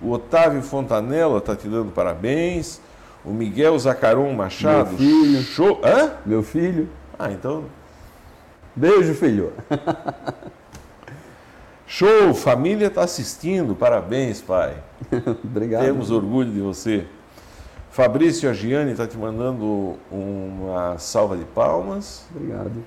[0.00, 2.80] O Otávio Fontanella está te dando parabéns.
[3.22, 5.42] O Miguel Zacaron Machado, Meu filho.
[5.42, 5.80] show.
[5.84, 6.12] Hã?
[6.24, 6.88] Meu filho.
[7.18, 7.64] Ah, então.
[8.74, 9.52] Beijo, filho.
[11.86, 14.74] Show, família está assistindo, parabéns, pai.
[15.44, 15.84] Obrigado.
[15.84, 17.04] Temos orgulho de você.
[17.90, 22.24] Fabrício Agiani está te mandando uma salva de palmas.
[22.34, 22.84] Obrigado.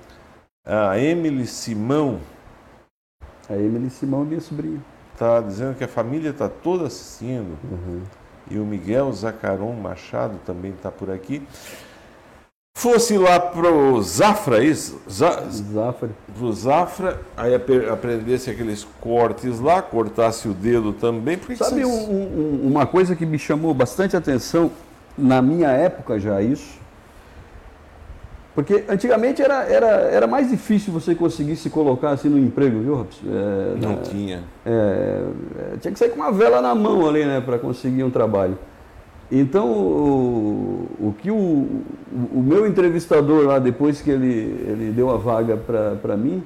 [0.64, 2.20] A Emily Simão.
[3.48, 4.80] A Emily Simão é minha sobrinha.
[5.12, 7.58] Está dizendo que a família está toda assistindo.
[7.70, 8.02] Uhum.
[8.50, 11.42] E o Miguel Zacaron Machado também está por aqui.
[12.76, 15.00] Fosse lá pro Zafra, isso?
[15.08, 16.10] Za Zafra.
[16.36, 21.38] Pro Zafra, aí aprendesse aqueles cortes lá, cortasse o dedo também.
[21.56, 24.72] Sabe um, um, uma coisa que me chamou bastante atenção
[25.16, 26.82] na minha época já isso?
[28.54, 33.06] Porque antigamente era, era, era mais difícil você conseguir se colocar assim no emprego, viu?
[33.26, 34.44] É, Não tinha.
[34.64, 35.24] É,
[35.58, 38.56] é, tinha que sair com uma vela na mão ali, né, para conseguir um trabalho.
[39.30, 45.16] Então, o, o que o, o, meu entrevistador lá, depois que ele, ele deu a
[45.16, 46.44] vaga para mim,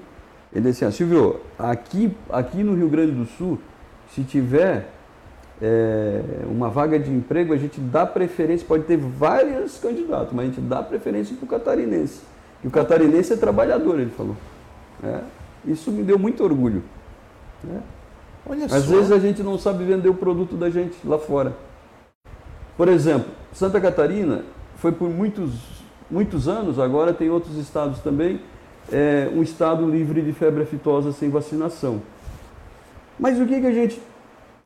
[0.55, 3.59] ele disse assim, Silvio, aqui, aqui no Rio Grande do Sul,
[4.15, 4.89] se tiver
[5.61, 10.49] é, uma vaga de emprego, a gente dá preferência, pode ter vários candidatos, mas a
[10.49, 12.23] gente dá preferência para o catarinense.
[12.63, 14.37] E o catarinense é trabalhador, ele falou.
[15.03, 15.21] É,
[15.65, 16.83] isso me deu muito orgulho.
[17.63, 17.81] Né?
[18.71, 18.95] Às só.
[18.95, 21.55] vezes a gente não sabe vender o produto da gente lá fora.
[22.77, 24.45] Por exemplo, Santa Catarina
[24.77, 28.41] foi por muitos, muitos anos, agora tem outros estados também,
[28.91, 32.01] é, um estado livre de febre aftosa sem vacinação.
[33.19, 34.01] Mas o que, que a gente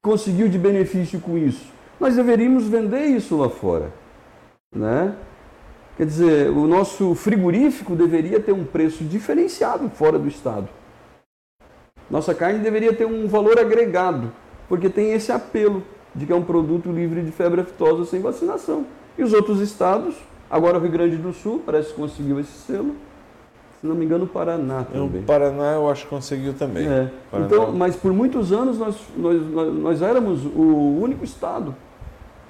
[0.02, 1.72] conseguiu de benefício com isso?
[2.00, 3.92] Nós deveríamos vender isso lá fora.
[4.74, 5.14] Né?
[5.96, 10.68] Quer dizer, o nosso frigorífico deveria ter um preço diferenciado fora do estado.
[12.10, 14.32] Nossa carne deveria ter um valor agregado,
[14.68, 15.84] porque tem esse apelo
[16.14, 18.84] de que é um produto livre de febre aftosa sem vacinação.
[19.16, 20.16] E os outros estados,
[20.50, 22.96] agora o Rio Grande do Sul, parece que conseguiu esse selo,
[23.82, 25.22] se não me engano, o Paraná também.
[25.22, 26.86] O Paraná eu acho que conseguiu também.
[26.86, 27.10] É.
[27.32, 29.42] Então, mas por muitos anos nós, nós,
[29.74, 31.74] nós éramos o único estado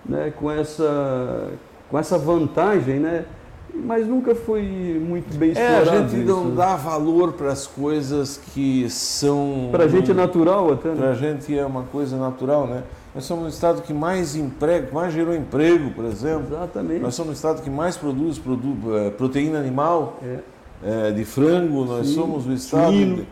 [0.05, 1.49] né, com, essa,
[1.91, 3.25] com essa vantagem, né?
[3.73, 4.63] mas nunca foi
[5.03, 5.89] muito bem explorado.
[5.89, 6.55] É, a gente não isso.
[6.55, 9.71] dá valor para as coisas que são.
[9.73, 10.91] Para a gente é natural até.
[10.91, 10.97] Né?
[10.97, 12.83] Para a gente é uma coisa natural, né?
[13.15, 16.49] Nós somos o estado que mais emprego, mais gerou emprego, por exemplo.
[16.49, 17.01] Exatamente.
[17.01, 20.19] Nós somos o estado que mais produz produ eh, proteína animal.
[20.23, 20.52] É
[20.85, 22.15] é, de frango, nós Sim.
[22.15, 23.27] somos o estado de,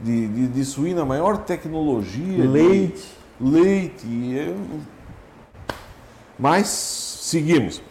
[0.00, 2.44] de, de, de, suína, maior tecnologia.
[2.48, 3.04] Leite.
[3.38, 4.54] De, leite.
[6.38, 7.82] Mas seguimos.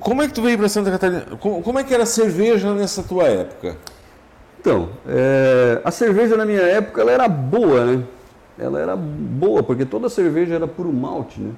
[0.00, 1.26] Como é que tu veio para Santa Catarina?
[1.38, 3.76] Como, como, é que era a cerveja nessa tua época?
[4.58, 8.04] Então, é, a cerveja na minha época ela era boa, né?
[8.58, 11.52] Ela era boa, porque toda cerveja era puro malte, né?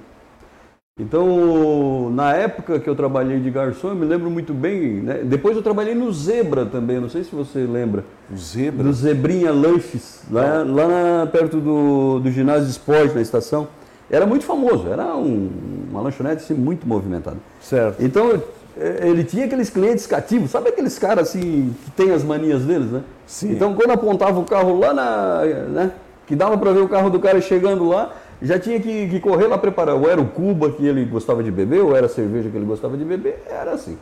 [0.99, 5.01] Então, na época que eu trabalhei de garçom, eu me lembro muito bem.
[5.01, 5.21] Né?
[5.23, 8.05] Depois eu trabalhei no Zebra também, não sei se você lembra.
[8.31, 8.83] O Zebra?
[8.83, 13.67] No Zebrinha Lanches, lá, lá na, perto do, do ginásio de esporte, na estação.
[14.07, 15.49] Era muito famoso, era um,
[15.89, 17.37] uma lanchonete assim, muito movimentada.
[17.59, 17.99] Certo.
[17.99, 18.39] Então,
[18.77, 22.91] é, ele tinha aqueles clientes cativos, sabe aqueles caras assim, que tem as manias deles,
[22.91, 23.01] né?
[23.25, 23.53] Sim.
[23.53, 25.41] Então, quando apontava o carro lá na.
[25.43, 25.91] Né,
[26.27, 28.13] que dava para ver o carro do cara chegando lá,
[28.43, 29.95] já tinha que, que, correr lá preparar.
[29.95, 32.65] Ou era o Cuba que ele gostava de beber, ou era a cerveja que ele
[32.65, 33.97] gostava de beber, era assim.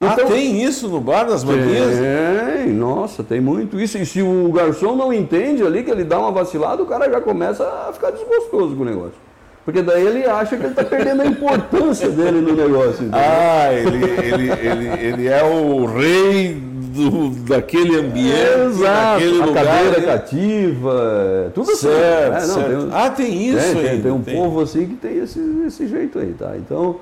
[0.00, 1.98] Ah, então, ah, tem isso no bar das manias?
[1.98, 3.98] Tem, nossa, tem muito isso.
[3.98, 7.20] E se o garçom não entende ali que ele dá uma vacilada, o cara já
[7.20, 9.28] começa a ficar desgostoso com o negócio.
[9.64, 13.06] Porque daí ele acha que ele está perdendo a importância dele no negócio.
[13.06, 13.20] Entendeu?
[13.20, 19.46] Ah, ele, ele, ele, ele é o rei do, daquele ambiente, é, exato, daquele a
[19.46, 19.64] lugar.
[19.64, 22.34] cadeira cativa, tudo certo.
[22.34, 22.54] Assim.
[22.54, 22.70] Certo.
[22.70, 24.36] É, não, tem, ah, tem isso tem, tem, tem um tem.
[24.36, 26.56] povo assim que tem esse, esse jeito aí, tá?
[26.56, 26.96] Então,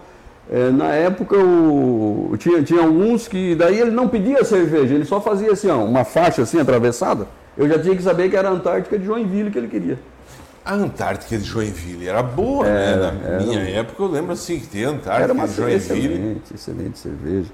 [0.51, 5.20] é, na época o, tinha, tinha alguns que daí ele não pedia cerveja, ele só
[5.20, 7.26] fazia assim, ó, uma faixa assim atravessada.
[7.57, 9.99] Eu já tinha que saber que era a Antártica de Joinville que ele queria.
[10.64, 12.97] A Antártica de Joinville era boa, né?
[12.97, 15.76] Na minha época eu lembro assim que tem Antártica era uma de Joinville.
[15.76, 17.51] Excelente, excelente cerveja.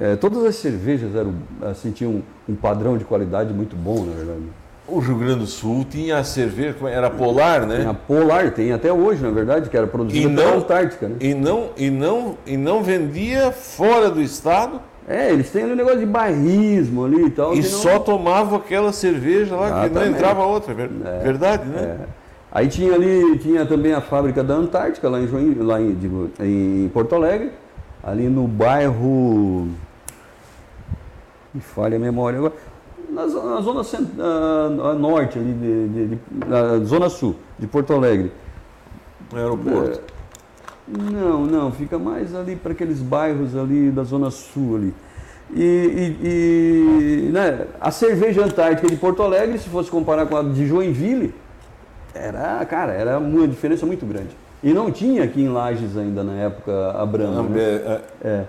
[0.00, 4.42] É, todas as cervejas eram, assim, tinham um padrão de qualidade muito bom, na verdade.
[4.86, 7.80] O Rio Grande do Sul tinha a cerveja, é, era polar, né?
[7.80, 11.16] Tinha polar, tem até hoje, na verdade, que era produzida pela Antártica, né?
[11.20, 14.80] E não, e, não, e não vendia fora do estado?
[15.06, 17.54] É, eles têm ali um negócio de bairrismo ali e tal.
[17.54, 18.00] E só não...
[18.00, 19.92] tomavam aquela cerveja lá, Exatamente.
[19.92, 21.98] que não entrava outra, é, verdade, né?
[22.00, 22.06] É.
[22.52, 26.30] Aí tinha ali, tinha também a fábrica da Antártica, lá em, Join, lá em, digo,
[26.40, 27.50] em Porto Alegre,
[28.02, 29.68] ali no bairro
[31.58, 32.54] me falha a memória agora,
[33.10, 37.92] na, na zona cent, uh, norte, ali de, de, de, na zona sul, de Porto
[37.92, 38.30] Alegre.
[39.32, 40.00] No aeroporto?
[40.00, 44.94] É, não, não, fica mais ali para aqueles bairros ali da zona sul ali.
[45.52, 50.42] E, e, e né, a cerveja antártica de Porto Alegre, se fosse comparar com a
[50.42, 51.34] de Joinville,
[52.14, 54.30] era, cara, era uma diferença muito grande.
[54.62, 57.42] E não tinha aqui em Lages ainda na época a Brahma.
[57.42, 57.60] Né?
[57.60, 58.44] É, É.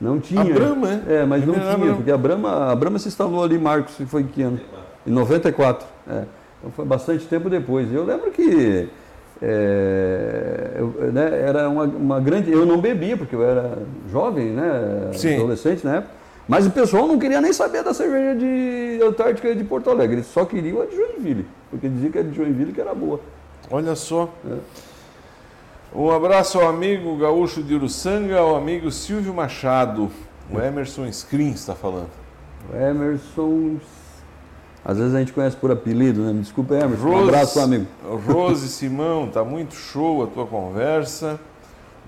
[0.00, 0.40] Não tinha.
[0.40, 1.14] A Brahma, é?
[1.16, 1.94] É, mas não tinha, Brahma.
[1.94, 4.58] porque a Brahma, a Brahma se instalou ali, Marcos, foi que ano?
[5.06, 5.86] Em 94.
[6.08, 6.24] É.
[6.58, 7.92] Então foi bastante tempo depois.
[7.92, 8.88] Eu lembro que
[9.42, 12.50] é, eu, né, era uma, uma grande.
[12.52, 13.78] Eu não bebia, porque eu era
[14.10, 15.10] jovem, né?
[15.12, 15.36] Sim.
[15.36, 16.14] Adolescente na época.
[16.46, 20.16] Mas o pessoal não queria nem saber da cerveja de Antártica de Porto Alegre.
[20.16, 21.46] Eles só queriam a de Joinville.
[21.70, 23.20] Porque dizia que a de Joinville que era boa.
[23.70, 24.28] Olha só.
[24.50, 24.56] É.
[25.94, 30.10] Um abraço ao amigo gaúcho de Uruçanga, ao amigo Silvio Machado.
[30.50, 32.08] O Emerson Screen está falando.
[32.72, 33.76] O Emerson.
[34.84, 36.32] Às vezes a gente conhece por apelido, né?
[36.32, 37.06] Me desculpa, Emerson.
[37.06, 37.86] Um Rose- abraço, amigo.
[38.26, 41.38] Rose Simão, tá muito show a tua conversa.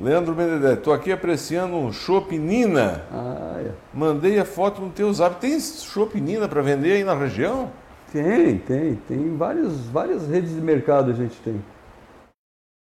[0.01, 3.03] Leandro Benedetti, tô aqui apreciando um chopp Nina.
[3.13, 3.71] Ah, é.
[3.93, 5.37] Mandei a foto no teu zap.
[5.41, 7.69] Tem chopp Nina para vender aí na região?
[8.13, 8.95] Tem, tem.
[9.07, 11.63] Tem vários, várias redes de mercado a gente tem.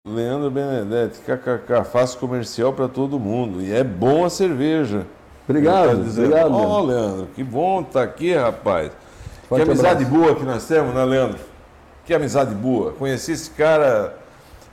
[0.06, 3.60] Leandro Benedetti, kkk, faço comercial para todo mundo.
[3.60, 5.08] E é bom a cerveja.
[5.50, 6.54] Obrigado, tá dizendo, obrigado.
[6.54, 6.86] Ó, Leandro.
[6.86, 8.92] Leandro, que bom tá aqui, rapaz.
[9.50, 10.12] Forte que amizade abraço.
[10.12, 11.40] boa que nós temos, né, Leandro?
[12.06, 12.92] Que amizade boa.
[12.92, 14.16] Conheci esse cara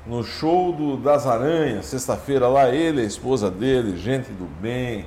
[0.06, 5.06] no show do, das Aranhas, sexta-feira lá, ele, a esposa dele, gente do bem,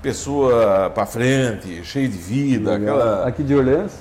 [0.00, 3.28] pessoa pra frente, cheia de vida, aquela.
[3.28, 3.92] Aqui de Orleans?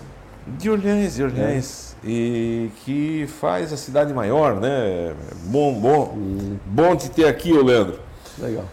[0.47, 1.86] De Orleans, de Orleans.
[2.03, 5.13] E que faz a cidade maior, né?
[5.45, 6.17] Bom, bom,
[6.65, 7.99] bom te ter aqui, ô Leandro.
[8.39, 8.65] Legal.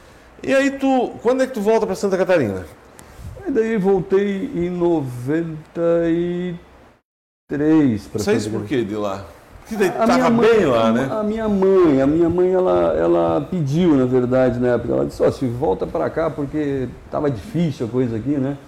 [0.42, 2.66] E aí tu, quando é que tu volta para Santa Catarina?
[3.46, 6.56] E daí voltei em 93
[8.12, 9.24] para Saísse por quê de lá?
[9.60, 11.08] Porque daí tava mãe, bem lá, a- né?
[11.10, 14.92] A minha mãe, a minha mãe, ela, ela pediu, na verdade, na época.
[14.92, 18.58] Ela disse, ó, Silvio, volta para cá porque tava difícil a coisa aqui, né?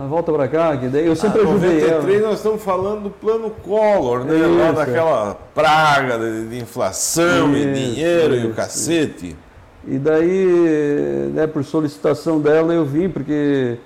[0.00, 2.28] Ah, volta para cá, que daí eu sempre Ah, ajudei 93 ela.
[2.28, 4.46] nós estamos falando do plano Collor, né?
[4.46, 9.36] Lá Isso, daquela praga de, de inflação e Isso, dinheiro e o isso, cacete.
[9.84, 13.76] E daí, né, por solicitação dela, eu vim, porque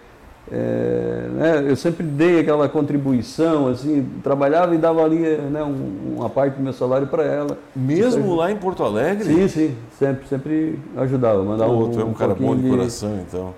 [0.50, 6.28] é, né, eu sempre dei aquela contribuição, assim, trabalhava e dava ali né, um- uma
[6.28, 7.56] parte do meu salário para ela.
[7.74, 9.24] Mesmo lá em Porto Alegre?
[9.32, 13.18] Sim, sim, sempre, sempre ajudava, mandava Pô, um, tu é um cara bom de coração,
[13.26, 13.54] então.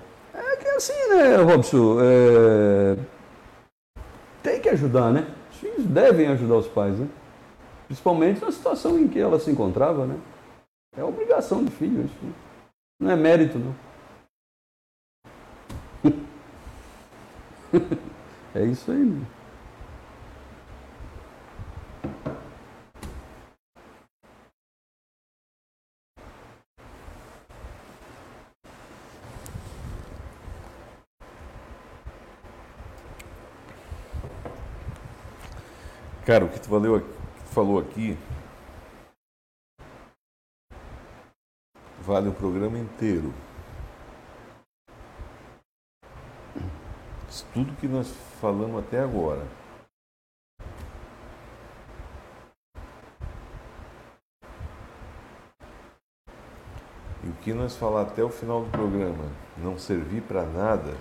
[0.75, 2.97] É assim, né, Robson, é,
[4.43, 5.25] tem que ajudar, né?
[5.49, 7.07] Os filhos devem ajudar os pais, né?
[7.85, 10.19] Principalmente na situação em que ela se encontrava, né?
[10.97, 12.13] É obrigação do filho, isso
[12.99, 13.73] não é mérito, não.
[18.53, 19.25] é isso aí, né?
[36.25, 38.17] Cara, o que tu, valeu, que tu falou aqui
[42.01, 43.31] vale o programa inteiro.
[47.29, 48.09] Isso tudo que nós
[48.41, 49.45] falamos até agora.
[57.23, 59.25] E o que nós falar até o final do programa
[59.57, 60.97] não servir para nada,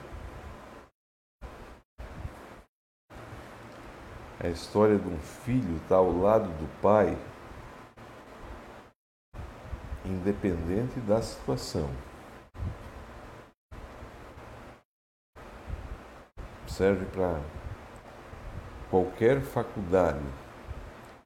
[4.44, 7.16] a história de um filho estar ao lado do pai,
[10.04, 11.88] independente da situação.
[16.66, 17.40] Serve para
[18.90, 20.20] qualquer faculdade,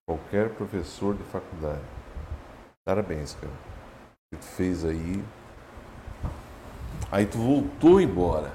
[0.07, 1.83] qualquer professor de faculdade.
[2.85, 3.53] Parabéns, cara.
[3.53, 5.25] O que tu fez aí.
[7.11, 8.53] Aí tu voltou embora,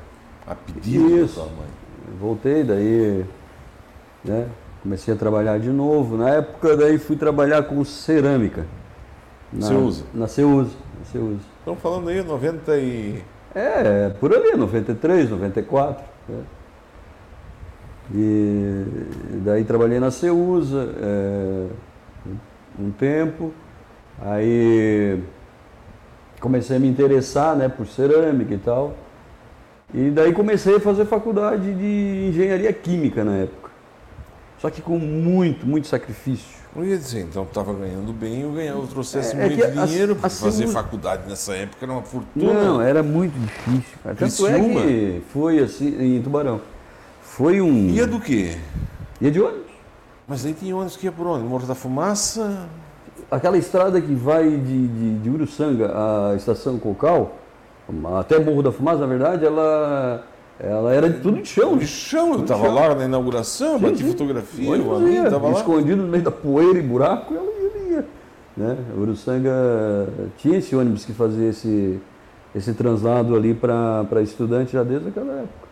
[0.47, 1.33] a pedido da Isso.
[1.33, 1.69] tua mãe.
[2.17, 3.25] Voltei, daí
[4.23, 4.47] né,
[4.81, 6.17] comecei a trabalhar de novo.
[6.17, 8.65] Na época, daí fui trabalhar com cerâmica.
[9.51, 10.03] Na, Ceusa.
[10.13, 10.71] Na Ceusa.
[10.99, 11.39] Na Ceusa.
[11.59, 13.23] Estamos falando aí 90 e...
[13.55, 16.03] É, por ali, 93, 94.
[16.27, 16.43] né?
[18.13, 18.85] E
[19.43, 21.67] daí trabalhei na Ceusa é,
[22.79, 23.53] um tempo.
[24.21, 25.19] Aí
[26.39, 28.95] comecei a me interessar né, por cerâmica e tal.
[29.93, 33.62] E daí comecei a fazer faculdade de engenharia química na época.
[34.63, 36.47] Só que com muito, muito sacrifício.
[36.73, 40.15] Eu ia dizer, então estava ganhando bem, eu ganhava, eu trouxesse É- é muito dinheiro,
[40.15, 42.53] porque fazer faculdade nessa época era uma fortuna.
[42.53, 43.83] Não, era muito difícil.
[44.01, 44.15] Cara.
[44.15, 46.61] Tanto é que foi assim, em Tubarão.
[47.21, 47.89] Foi um.
[47.89, 48.55] Ia do quê?
[49.19, 49.73] Ia de ônibus.
[50.25, 51.43] Mas aí tinha ônibus que ia por onde?
[51.43, 52.65] Morro da Fumaça?
[53.29, 57.35] Aquela estrada que vai de, de, de Uruçanga à estação Cocal,
[58.17, 60.23] até Morro da Fumaça, na verdade, ela,
[60.59, 61.77] ela era de tudo de chão.
[61.77, 64.07] De chão, eu estava lá na inauguração, Sim, bati sim.
[64.11, 65.53] fotografia, O o ônibus amigo ia, estava lá.
[65.53, 67.95] escondido no meio da poeira e buraco, ela ia.
[67.95, 68.05] ia.
[68.55, 68.77] Né?
[68.97, 69.51] Uruçanga
[70.37, 71.99] tinha esse ônibus que fazia esse,
[72.55, 75.63] esse translado ali para estudante já desde aquela época.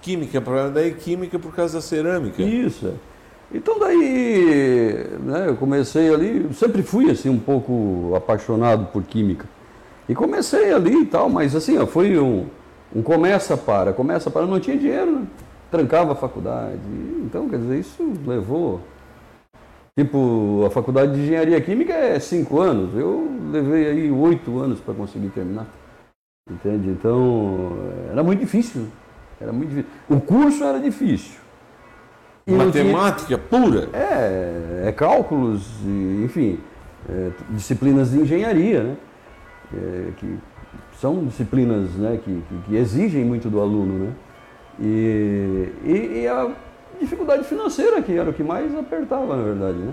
[0.00, 0.40] Química,
[0.72, 2.40] daí química por causa da cerâmica.
[2.42, 2.92] Isso, é.
[3.52, 9.46] Então daí, né, eu comecei ali, sempre fui assim um pouco apaixonado por química.
[10.08, 12.46] E comecei ali e tal, mas assim, ó, foi um,
[12.94, 15.26] um começa para, começa para, não tinha dinheiro, né?
[15.70, 16.80] trancava a faculdade.
[17.24, 18.80] Então, quer dizer, isso levou.
[19.96, 24.94] Tipo, a faculdade de engenharia química é cinco anos, eu levei aí oito anos para
[24.94, 25.66] conseguir terminar.
[26.50, 26.88] Entende?
[26.88, 27.72] Então,
[28.10, 28.86] era muito difícil.
[29.40, 29.90] Era muito difícil.
[30.08, 31.38] O curso era difícil.
[32.46, 33.38] E Matemática tinha...
[33.38, 33.88] pura?
[33.92, 35.68] É, é cálculos,
[36.24, 36.58] enfim,
[37.08, 38.96] é, disciplinas de engenharia, né?
[39.74, 40.38] É, que
[41.00, 44.12] são disciplinas né, que, que, exigem muito do aluno, né?
[44.80, 46.50] E, e, e, a
[47.00, 49.92] dificuldade financeira que era o que mais apertava, na verdade, né?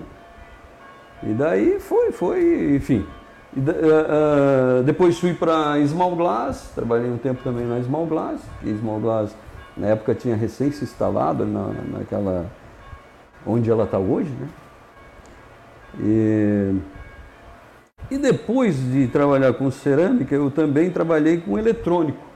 [1.22, 3.04] E daí foi, foi, enfim.
[3.56, 8.76] E, uh, depois fui para Small Glass, trabalhei um tempo também na Small Glass, que
[8.76, 9.36] Small Glass
[9.76, 12.46] na época tinha recém se instalado na, naquela
[13.46, 14.48] onde ela está hoje, né?
[16.00, 16.74] E,
[18.10, 22.26] e depois de trabalhar com cerâmica, eu também trabalhei com eletrônico.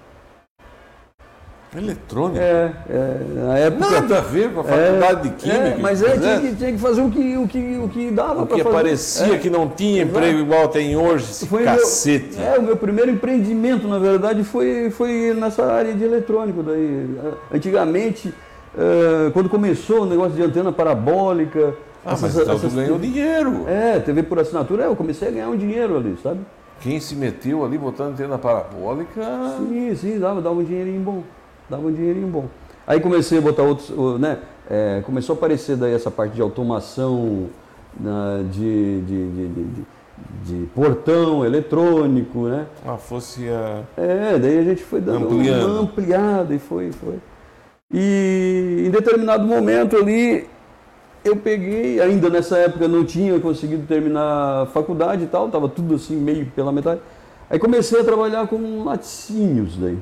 [1.77, 2.39] Eletrônico?
[2.41, 3.91] É, é, na época.
[3.91, 5.61] Nada a ver com a faculdade é, de Química.
[5.61, 8.45] É, mas é, tinha, que, tinha que fazer o que, o que, o que dava
[8.45, 8.71] para fazer.
[8.73, 9.39] parecia é.
[9.39, 10.43] que não tinha emprego Exato.
[10.43, 12.37] igual tem hoje, esse foi cacete.
[12.37, 16.61] Meu, é, o meu primeiro empreendimento, na verdade, foi, foi nessa área de eletrônico.
[16.61, 17.17] Daí.
[17.55, 18.35] Antigamente,
[19.33, 21.75] quando começou o negócio de antena parabólica.
[22.05, 23.69] Ah, essas, mas então essas, tu ganhou dinheiro.
[23.69, 26.41] É, TV por assinatura, eu comecei a ganhar um dinheiro ali, sabe?
[26.81, 29.23] Quem se meteu ali botando antena parabólica.
[29.59, 31.23] Sim, sim, dava, dava um dinheirinho bom
[31.71, 32.47] dava um dinheirinho bom.
[32.87, 34.39] Aí comecei a botar outros, né?
[34.69, 37.49] É, começou a aparecer daí essa parte de automação,
[37.99, 39.85] né, de, de, de, de,
[40.45, 42.67] de portão eletrônico, né?
[42.87, 43.83] Ah, fosse a...
[43.97, 45.67] É, daí a gente foi dando Ampliando.
[45.67, 47.19] uma ampliada e foi, foi.
[47.93, 50.47] E em determinado momento ali,
[51.25, 55.95] eu peguei, ainda nessa época não tinha conseguido terminar a faculdade e tal, estava tudo
[55.95, 57.01] assim meio pela metade.
[57.49, 59.99] Aí comecei a trabalhar com laticínios daí.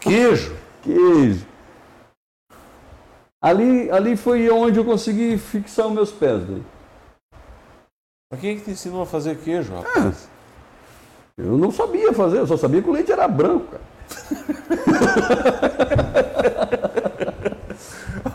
[0.00, 0.56] Queijo?
[0.82, 1.46] Queijo.
[3.40, 6.44] Ali, ali foi onde eu consegui fixar os meus pés.
[6.44, 6.62] Daí.
[8.32, 10.28] Mas quem é que te ensinou a fazer queijo, rapaz?
[11.38, 13.82] É, eu não sabia fazer, eu só sabia que o leite era branco, cara.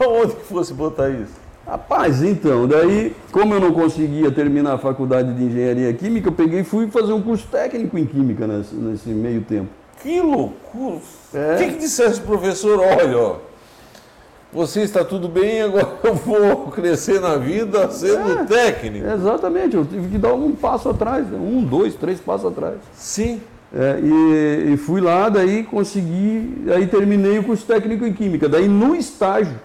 [0.06, 1.44] Aonde que fosse botar isso?
[1.66, 6.60] Rapaz, então, daí, como eu não conseguia terminar a faculdade de engenharia química, eu peguei
[6.60, 9.70] e fui fazer um curso técnico em química nesse, nesse meio tempo.
[10.02, 11.00] Que loucura!
[11.34, 11.56] É.
[11.56, 12.80] O que, que dissesse o professor?
[12.80, 13.36] Olha, ó,
[14.52, 19.08] você está tudo bem, agora eu vou crescer na vida sendo é, técnico.
[19.08, 22.76] Exatamente, eu tive que dar um passo atrás, um, dois, três passos atrás.
[22.94, 23.42] Sim.
[23.74, 28.48] É, e, e, fui lá, daí consegui, aí terminei o curso técnico em Química.
[28.48, 29.60] Daí no estágio,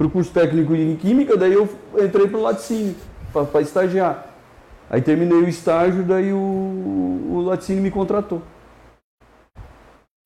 [0.00, 2.96] para o curso técnico em Química, daí eu entrei para o laticínio,
[3.34, 4.28] para estagiar.
[4.88, 8.40] Aí terminei o estágio, daí o, o laticínio me contratou.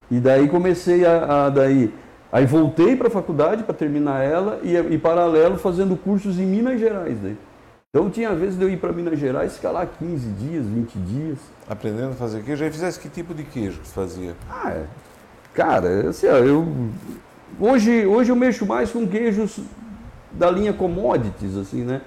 [0.09, 1.93] E daí comecei a, a daí,
[2.31, 6.79] aí voltei para a faculdade para terminar ela e, e paralelo fazendo cursos em Minas
[6.79, 7.37] Gerais daí.
[7.91, 11.39] Então tinha vezes de eu ir para Minas Gerais, ficar lá 15 dias, 20 dias.
[11.69, 12.63] Aprendendo a fazer queijo.
[12.63, 14.37] Aí fizesse que tipo de queijo que você fazia?
[14.49, 14.87] Ah, é.
[15.53, 16.65] cara, assim, ó, eu
[17.61, 19.61] hoje, hoje eu mexo mais com queijos
[20.33, 22.01] da linha commodities, assim, né?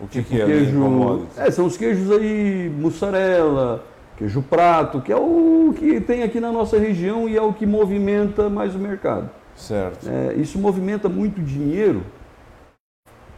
[0.00, 1.38] O que, tipo que é queijo, linha commodities?
[1.38, 3.84] É, são os queijos aí, mussarela,
[4.16, 7.66] queijo prato, que é o que tem aqui na nossa região e é o que
[7.66, 9.30] movimenta mais o mercado.
[9.54, 10.08] Certo.
[10.08, 12.02] É, isso movimenta muito dinheiro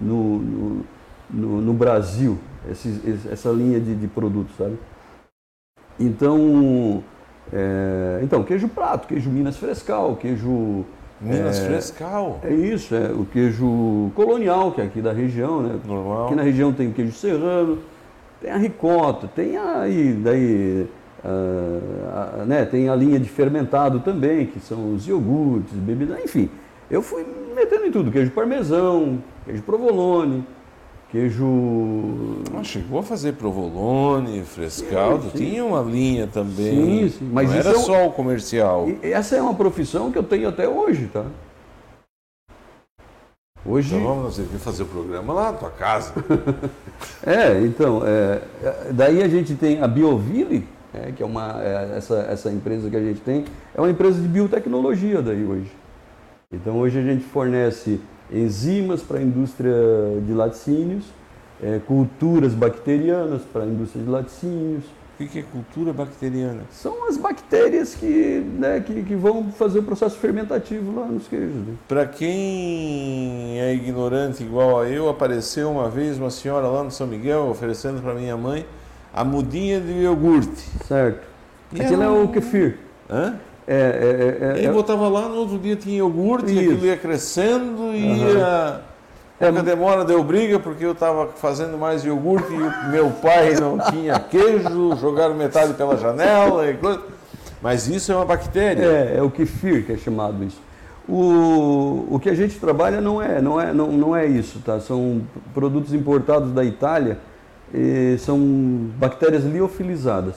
[0.00, 0.84] no, no,
[1.30, 2.38] no, no Brasil,
[2.70, 4.78] esse, essa linha de, de produtos, sabe?
[5.98, 7.02] Então,
[7.52, 10.84] é, então, queijo prato, queijo Minas Frescal, queijo...
[11.20, 12.40] Minas é, Frescal?
[12.42, 15.78] É isso, é o queijo colonial, que é aqui da região, né?
[15.84, 16.26] Normal.
[16.26, 17.78] Aqui na região tem o queijo serrano,
[18.40, 20.86] tem a ricota, tem aí, daí,
[21.24, 26.50] uh, a, né, tem a linha de fermentado também, que são os iogurtes, bebidas, enfim.
[26.90, 30.44] Eu fui metendo em tudo, queijo parmesão, queijo provolone,
[31.16, 32.42] queijo...
[32.54, 37.08] Ah, chegou a fazer provolone, frescaldo, sim, tinha uma linha também.
[37.08, 37.30] Sim, sim.
[37.32, 38.86] Mas Não era é só o comercial.
[39.02, 41.24] Essa é uma profissão que eu tenho até hoje, tá?
[43.64, 43.96] Hoje...
[43.96, 46.12] Então vamos fazer o programa lá na tua casa.
[47.26, 48.42] é, então, é,
[48.92, 52.96] daí a gente tem a Bioville, é, que é uma, é, essa, essa empresa que
[52.96, 53.44] a gente tem,
[53.74, 55.72] é uma empresa de biotecnologia daí hoje.
[56.52, 58.00] Então hoje a gente fornece
[58.32, 59.74] enzimas para a indústria
[60.26, 61.04] de laticínios
[61.62, 64.84] é, culturas bacterianas para a indústria de laticínios.
[65.18, 66.60] O que é cultura bacteriana?
[66.70, 71.54] São as bactérias que, né, que, que, vão fazer o processo fermentativo lá nos queijos.
[71.54, 71.74] Né?
[71.88, 77.06] Para quem é ignorante igual a eu, apareceu uma vez uma senhora lá no São
[77.06, 78.66] Miguel oferecendo para minha mãe
[79.14, 80.68] a mudinha de iogurte.
[80.86, 81.26] Certo.
[81.72, 82.76] E Aquilo é o kefir.
[83.08, 83.36] Hã?
[83.66, 86.96] É, é, é, é, eu botava lá, no outro dia tinha iogurte, e aquilo ia
[86.96, 88.28] crescendo e uhum.
[88.28, 88.80] ia.
[89.38, 93.54] É, a demora deu briga porque eu estava fazendo mais iogurte e o meu pai
[93.54, 97.02] não tinha queijo, jogaram metade pela janela e coisa.
[97.60, 98.84] Mas isso é uma bactéria.
[98.84, 100.60] É, é o kefir que é chamado isso.
[101.08, 104.80] O, o que a gente trabalha não é, não é, não, não é isso, tá?
[104.80, 105.22] São
[105.52, 107.18] produtos importados da Itália
[107.74, 108.38] e são
[108.96, 110.36] bactérias liofilizadas.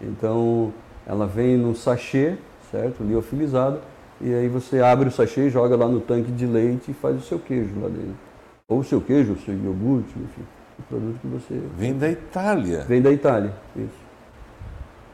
[0.00, 0.72] Então,
[1.06, 2.34] ela vem no sachê,
[2.70, 3.02] certo?
[3.02, 3.80] Liofilizada.
[4.20, 7.20] E aí você abre o sachê, joga lá no tanque de leite e faz o
[7.20, 8.16] seu queijo lá dentro.
[8.68, 10.42] Ou o seu queijo, o seu iogurte, enfim.
[10.78, 11.60] O produto que você.
[11.76, 12.84] Vem da Itália.
[12.88, 14.04] Vem da Itália, isso.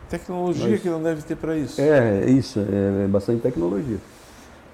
[0.08, 1.80] Tecnologia Mas, que não deve ter para isso.
[1.80, 3.98] É, é isso, é, é bastante tecnologia.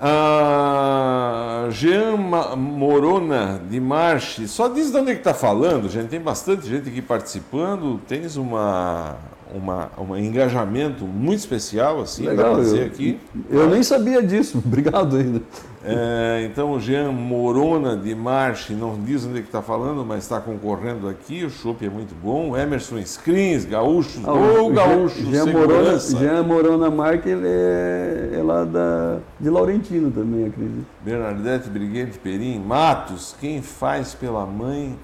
[0.00, 2.16] A Jean
[2.56, 6.08] Morona de Marche, só diz de onde é que está falando, gente.
[6.08, 7.98] Tem bastante gente aqui participando.
[8.06, 9.16] Tens uma,
[9.54, 13.18] uma, um engajamento muito especial, assim, Legal, eu, aqui.
[13.48, 15.42] Eu nem sabia disso, obrigado ainda.
[15.84, 20.24] É, então, o Jean Morona de Marche, não diz onde é que está falando, mas
[20.24, 22.56] está concorrendo aqui, o chopp é muito bom.
[22.56, 28.64] Emerson Screens, gaúcho, ah, ou gaúcho, Jean Morona, Jean Morona Marque, ele é, é lá
[28.64, 30.86] da, de Laurentino também, acredito.
[31.04, 34.98] Bernadette Briguente Perim, Matos, quem faz pela mãe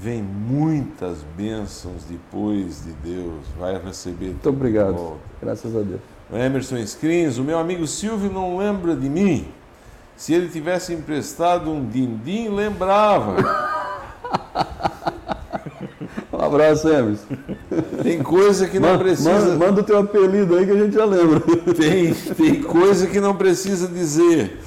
[0.00, 4.26] vem muitas bênçãos depois de Deus, vai receber.
[4.26, 6.00] Muito obrigado, graças a Deus.
[6.32, 9.48] Emerson Screens, o meu amigo Silvio não lembra de mim.
[10.16, 13.36] Se ele tivesse emprestado um din-din, lembrava.
[16.32, 17.26] um abraço, Emerson.
[18.02, 19.30] Tem coisa que não manda, precisa.
[19.30, 21.40] Manda, manda o teu apelido aí que a gente já lembra.
[21.74, 24.58] Tem, tem coisa que não precisa dizer.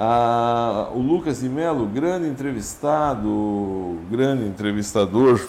[0.00, 5.44] Ah, o Lucas de Mello, grande entrevistado, grande entrevistador,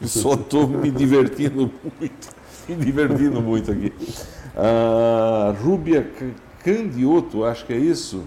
[0.00, 1.70] só estou me divertindo
[2.00, 2.28] muito,
[2.66, 3.92] me divertindo muito aqui.
[4.56, 6.10] Ah, Rúbia
[6.64, 8.22] Candioto, acho que é isso.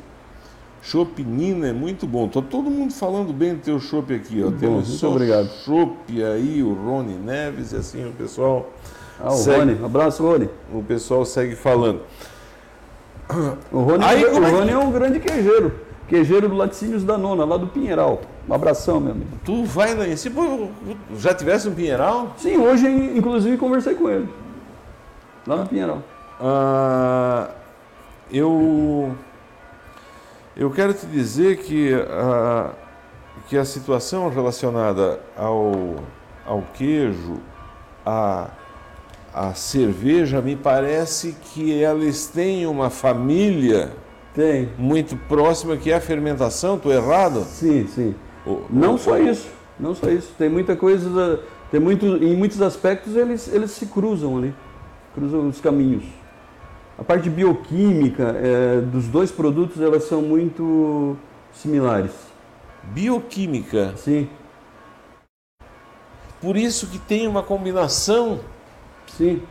[0.84, 2.28] Chopp Nina é muito bom.
[2.28, 4.52] Tô todo mundo falando bem do teu chopp aqui, ó.
[4.52, 5.50] Temos muito obrigado.
[5.66, 8.72] Chopp aí, o Rony Neves e assim o pessoal.
[9.20, 9.84] Ah, o segue, Rony.
[9.84, 10.48] Abraço, Rony.
[10.72, 12.02] O pessoal segue falando.
[13.72, 15.74] O Rony, Aí, o é Rony é, é, um grande queijeiro.
[16.08, 18.22] Queijeiro do Laticínios da Nona, lá do Pinheiral.
[18.48, 19.32] Um abração, meu amigo.
[19.44, 20.70] Tu vai em cima.
[21.18, 22.34] Já tivesse um Pinheiral?
[22.38, 24.30] Sim, hoje inclusive conversei com ele.
[25.46, 26.02] Lá no Pinheiral.
[26.40, 27.50] Ah,
[28.32, 29.12] eu.
[30.56, 32.72] Eu quero te dizer que a,
[33.48, 35.98] que a situação relacionada ao,
[36.46, 37.36] ao queijo,
[38.06, 38.50] a
[39.38, 43.92] a cerveja, me parece que elas têm uma família
[44.34, 44.70] Tem.
[44.80, 47.44] muito próxima que é a fermentação, estou errado?
[47.44, 48.16] Sim, sim.
[48.46, 49.48] O, não o, só isso,
[49.80, 50.34] não só isso.
[50.40, 51.40] Tem muita coisa,
[51.70, 54.56] tem muito, em muitos aspectos eles, eles se cruzam ali,
[55.14, 56.06] cruzam os caminhos.
[56.98, 61.16] A parte bioquímica é, dos dois produtos, elas são muito
[61.54, 62.12] similares.
[62.86, 63.94] Bioquímica?
[63.98, 64.28] Sim.
[66.42, 68.40] Por isso que tem uma combinação
[69.18, 69.42] Sim,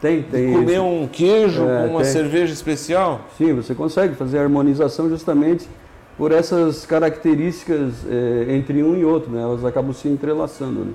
[0.00, 0.22] tem.
[0.22, 2.12] tem comer um queijo é, com uma tem.
[2.12, 3.22] cerveja especial?
[3.38, 5.66] Sim, você consegue fazer a harmonização justamente
[6.18, 9.42] por essas características é, entre um e outro, né?
[9.42, 10.84] elas acabam se entrelaçando.
[10.84, 10.92] Né?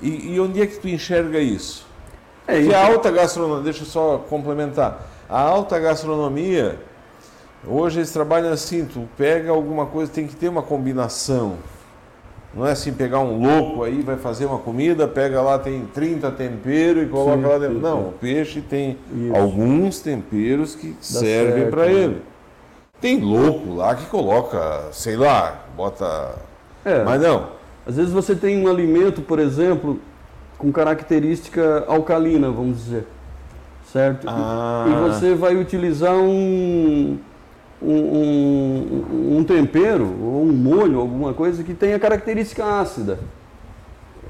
[0.00, 1.84] E, e, onde é que tu enxerga isso?
[2.46, 6.78] É, que a alta gastronomia, deixa eu só complementar, a alta gastronomia,
[7.66, 11.56] hoje eles trabalham assim, tu pega alguma coisa, tem que ter uma combinação.
[12.56, 16.30] Não é assim pegar um louco aí, vai fazer uma comida, pega lá, tem 30
[16.30, 17.74] temperos e coloca sim, lá dentro.
[17.74, 18.08] Sim, Não, sim.
[18.08, 19.36] o peixe tem Isso.
[19.36, 21.92] alguns temperos que Dá servem para né?
[21.92, 22.22] ele.
[22.98, 26.36] Tem louco lá que coloca, sei lá, bota.
[26.82, 27.48] É, Mas não.
[27.86, 30.00] Às vezes você tem um alimento, por exemplo,
[30.56, 33.06] com característica alcalina, vamos dizer.
[33.92, 34.26] Certo?
[34.26, 34.86] Ah.
[34.88, 37.18] E você vai utilizar um
[37.80, 43.18] um, um, um, tempero ou um molho, alguma coisa que tenha característica ácida.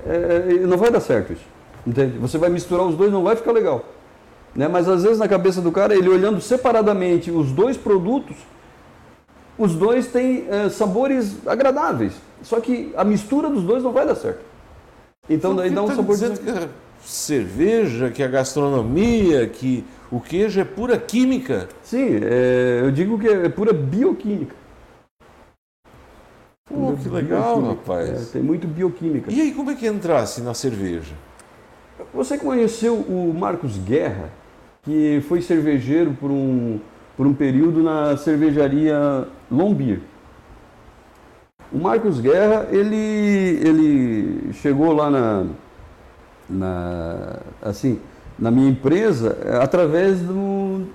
[0.06, 1.44] É, é, não vai dar certo isso.
[1.86, 2.18] Entende?
[2.18, 3.84] Você vai misturar os dois, não vai ficar legal.
[4.54, 4.66] Né?
[4.66, 8.36] Mas às vezes na cabeça do cara, ele olhando separadamente os dois produtos,
[9.58, 12.14] os dois têm é, sabores agradáveis.
[12.42, 14.40] Só que a mistura dos dois não vai dar certo.
[15.28, 16.14] Então daí dá um tá sabor.
[16.14, 16.68] Dizendo que a
[17.04, 21.68] cerveja, que a gastronomia, que o queijo é pura química.
[21.82, 24.54] Sim, é, eu digo que é pura bioquímica.
[26.68, 27.68] Pô, que legal, Bioquímica.
[27.68, 28.28] rapaz.
[28.28, 29.32] É, tem muito bioquímica.
[29.32, 31.14] E aí, como é que entrasse na cerveja?
[32.12, 34.30] Você conheceu o Marcos Guerra,
[34.82, 36.80] que foi cervejeiro por um,
[37.16, 40.00] por um período na cervejaria Lombir.
[41.72, 45.46] O Marcos Guerra, ele, ele chegou lá na,
[46.48, 48.00] na, assim,
[48.38, 50.86] na minha empresa eh, através do,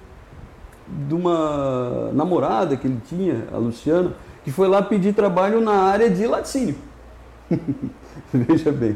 [1.08, 4.14] de uma namorada que ele tinha, a Luciana,
[4.44, 6.76] que foi lá pedir trabalho na área de laticínio.
[8.34, 8.96] Veja bem.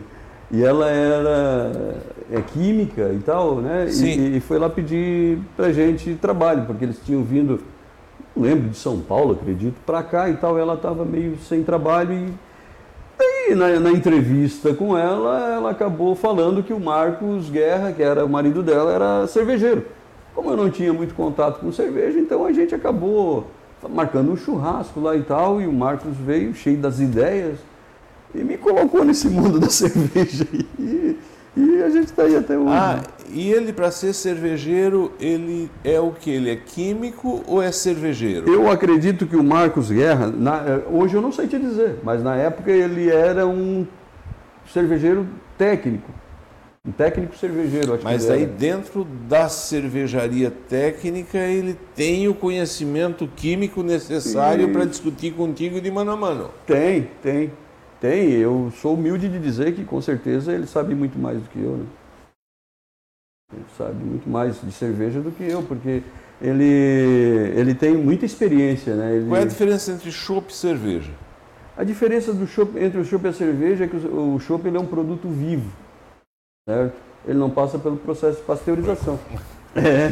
[0.52, 2.02] E ela era
[2.32, 3.88] é, química e tal, né?
[3.90, 7.62] E, e foi lá pedir pra gente trabalho, porque eles tinham vindo,
[8.36, 10.58] não lembro, de São Paulo, acredito, pra cá e tal.
[10.58, 12.34] E ela estava meio sem trabalho e
[13.46, 18.26] Aí, na, na entrevista com ela, ela acabou falando que o Marcos Guerra, que era
[18.26, 19.86] o marido dela, era cervejeiro.
[20.34, 23.46] Como eu não tinha muito contato com cerveja, então a gente acabou
[23.88, 27.60] marcando um churrasco lá e tal, e o Marcos veio cheio das ideias
[28.34, 30.48] e me colocou nesse mundo da cerveja.
[30.80, 31.16] E,
[31.56, 32.72] e a gente está aí até hoje.
[32.72, 33.00] Ah,
[33.34, 36.30] e ele, para ser cervejeiro, ele é o que?
[36.30, 38.50] Ele é químico ou é cervejeiro?
[38.52, 42.24] Eu acredito que o Marcos Guerra, na- eh, hoje eu não sei te dizer, mas
[42.24, 43.86] na época ele era um
[44.72, 45.28] cervejeiro
[45.58, 46.10] técnico.
[46.88, 53.82] Um técnico cervejeiro, acho Mas aí dentro da cervejaria técnica ele tem o conhecimento químico
[53.82, 56.52] necessário para discutir contigo de mano a mano.
[56.68, 57.52] Tem, tem.
[58.00, 58.30] Tem.
[58.34, 61.72] Eu sou humilde de dizer que com certeza ele sabe muito mais do que eu,
[61.78, 61.86] né?
[63.54, 66.02] Ele sabe muito mais de cerveja do que eu, porque
[66.42, 66.64] ele,
[67.56, 69.16] ele tem muita experiência, né?
[69.16, 71.12] Ele- Qual é a diferença entre chopp e cerveja?
[71.78, 74.78] A diferença do chopp- entre o chopp e a cerveja é que o chopp ele
[74.78, 75.70] é um produto vivo,
[76.68, 76.96] certo?
[77.28, 79.20] Ele não passa pelo processo de pasteurização.
[79.78, 80.08] É.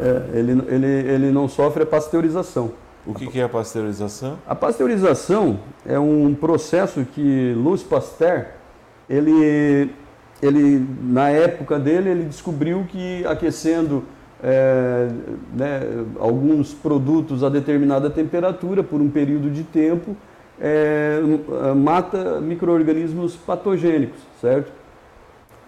[0.00, 2.72] É, ele, ele, ele não sofre a pasteurização.
[3.06, 4.36] O que, que é a pasteurização?
[4.44, 8.46] A pasteurização é um processo que Louis Pasteur,
[9.08, 9.88] ele,
[10.42, 14.02] ele na época dele, ele descobriu que aquecendo
[14.42, 15.08] é,
[15.54, 15.80] né,
[16.18, 20.16] alguns produtos a determinada temperatura por um período de tempo
[20.60, 21.20] é,
[21.76, 24.72] mata micro-organismos patogênicos, certo?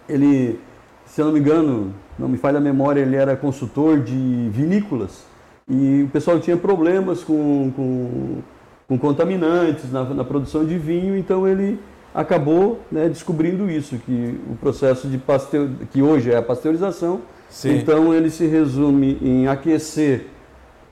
[0.09, 0.59] Ele,
[1.07, 5.25] se eu não me engano, não me falha a memória, ele era consultor de vinícolas
[5.69, 8.43] e o pessoal tinha problemas com, com,
[8.89, 11.79] com contaminantes na, na produção de vinho, então ele
[12.15, 17.77] acabou né, descobrindo isso, que o processo de pasteur, que hoje é a pasteurização, Sim.
[17.77, 20.27] então ele se resume em aquecer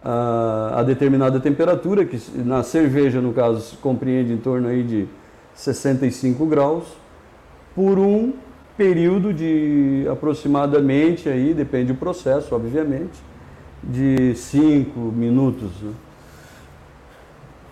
[0.04, 5.06] a, a determinada temperatura, que na cerveja, no caso, compreende em torno aí de
[5.54, 6.84] 65 graus,
[7.74, 8.32] por um
[8.76, 13.22] período de aproximadamente, aí, depende do processo, obviamente,
[13.82, 15.70] de 5 minutos.
[15.82, 15.92] né?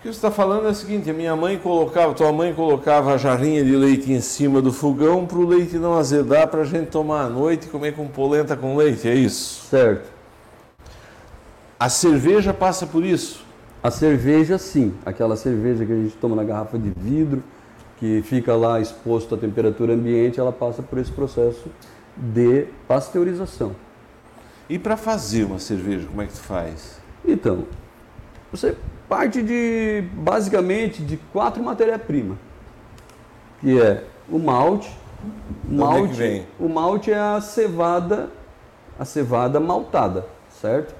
[0.01, 3.13] O que você está falando é o seguinte, a minha mãe colocava, tua mãe colocava
[3.13, 6.65] a jarrinha de leite em cima do fogão para o leite não azedar para a
[6.65, 9.67] gente tomar à noite e comer com polenta com leite, é isso?
[9.67, 10.09] Certo.
[11.79, 13.45] A cerveja passa por isso?
[13.83, 14.91] A cerveja, sim.
[15.05, 17.43] Aquela cerveja que a gente toma na garrafa de vidro,
[17.99, 21.69] que fica lá exposto à temperatura ambiente, ela passa por esse processo
[22.17, 23.75] de pasteurização.
[24.67, 26.99] E para fazer uma cerveja, como é que tu faz?
[27.23, 27.67] Então,
[28.51, 28.75] você
[29.09, 32.37] parte de basicamente de quatro matérias-primas,
[33.59, 34.89] que é o malte.
[35.69, 36.47] O De onde é malte, vem?
[36.59, 38.29] o malte é a cevada,
[38.99, 40.95] a cevada maltada, certo?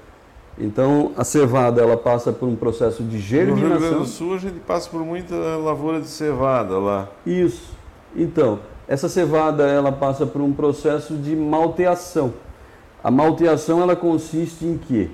[0.58, 3.98] Então, a cevada ela passa por um processo de No Rio Grande germinação.
[4.00, 7.08] do Sul a gente passa por muita lavoura de cevada lá.
[7.26, 7.72] Isso.
[8.14, 12.34] Então, essa cevada ela passa por um processo de malteação.
[13.02, 15.08] A malteação ela consiste em quê?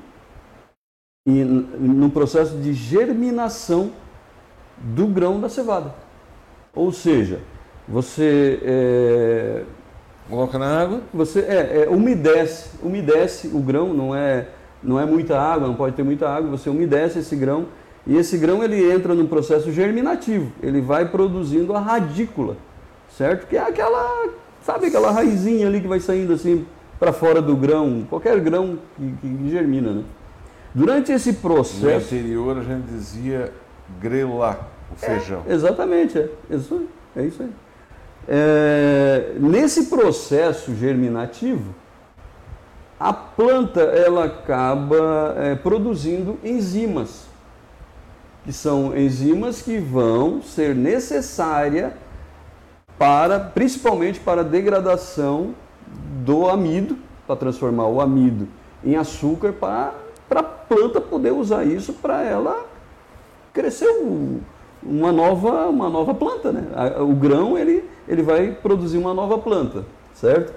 [1.31, 3.91] Em, no processo de germinação
[4.79, 5.95] do grão da cevada.
[6.75, 7.41] Ou seja,
[7.87, 9.63] você é,
[10.29, 11.01] Coloca na água?
[11.13, 14.47] você é, é, umedece, umedece o grão, não é,
[14.83, 17.67] não é muita água, não pode ter muita água, você umedece esse grão
[18.07, 22.59] e esse grão ele entra num processo germinativo, ele vai produzindo a radícula,
[23.17, 23.47] certo?
[23.47, 24.29] Que é aquela,
[24.63, 26.67] sabe aquela raizinha ali que vai saindo assim
[27.01, 30.05] para fora do grão, qualquer grão que, que germina, né?
[30.75, 33.53] Durante esse No processo, interior a gente dizia
[34.01, 35.43] grelar o feijão.
[35.49, 36.87] Exatamente, é isso,
[37.17, 37.51] é isso aí.
[38.31, 41.75] É, nesse processo germinativo,
[43.01, 47.27] a planta ela acaba é, produzindo enzimas,
[48.45, 51.93] que são enzimas que vão ser necessárias
[52.99, 55.55] para, principalmente para a degradação
[56.25, 58.49] do amido, para transformar o amido
[58.85, 59.95] em açúcar, para
[60.29, 62.67] para a planta poder usar isso para ela
[63.53, 64.41] cresceu
[64.83, 66.63] uma nova, uma nova planta, né?
[67.01, 69.85] O grão ele, ele vai produzir uma nova planta,
[70.15, 70.53] certo?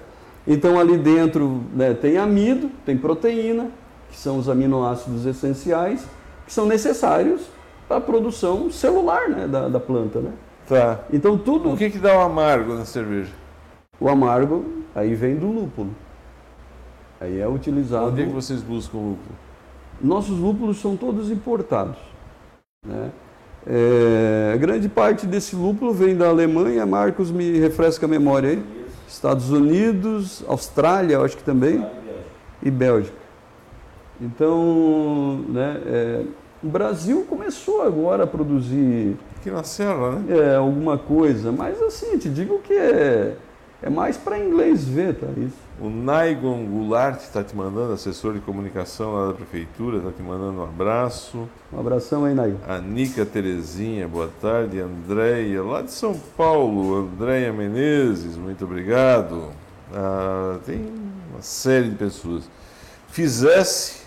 [0.46, 3.70] Então ali dentro né, tem amido, tem proteína,
[4.10, 6.06] que são os aminoácidos essenciais,
[6.46, 7.42] que são necessários
[7.88, 10.32] para a produção celular né, da, da planta, né?
[10.68, 11.00] Tá.
[11.12, 11.72] Então tudo.
[11.72, 13.32] O que, que dá o amargo na cerveja?
[13.98, 15.90] O amargo aí vem do lúpulo.
[17.20, 18.08] Aí é utilizado.
[18.08, 19.34] Onde é que vocês buscam lúpulo?
[20.02, 21.98] Nossos lúpulos são todos importados.
[22.84, 23.10] Né?
[23.66, 28.62] É, grande parte desse lúpulo vem da Alemanha, Marcos me refresca a memória aí.
[29.06, 31.86] Estados Unidos, Austrália, acho que também,
[32.62, 33.16] e Bélgica.
[34.20, 36.22] Então, né, é,
[36.62, 39.16] o Brasil começou agora a produzir.
[39.36, 40.36] Aqui na Serra, né?
[40.38, 43.36] É, alguma coisa, mas assim, te digo que é,
[43.82, 45.26] é mais para inglês ver, tá?
[45.36, 45.56] Isso.
[45.80, 50.60] O Naigon Goulart está te mandando, assessor de comunicação lá da prefeitura, está te mandando
[50.60, 51.48] um abraço.
[51.72, 52.58] Um abração aí, Naigon.
[52.68, 54.78] A Nica Terezinha, boa tarde.
[54.78, 59.48] Andréia, lá de São Paulo, Andréia Menezes, muito obrigado.
[59.92, 60.86] Ah, tem
[61.32, 62.48] uma série de pessoas.
[63.08, 64.01] Fizesse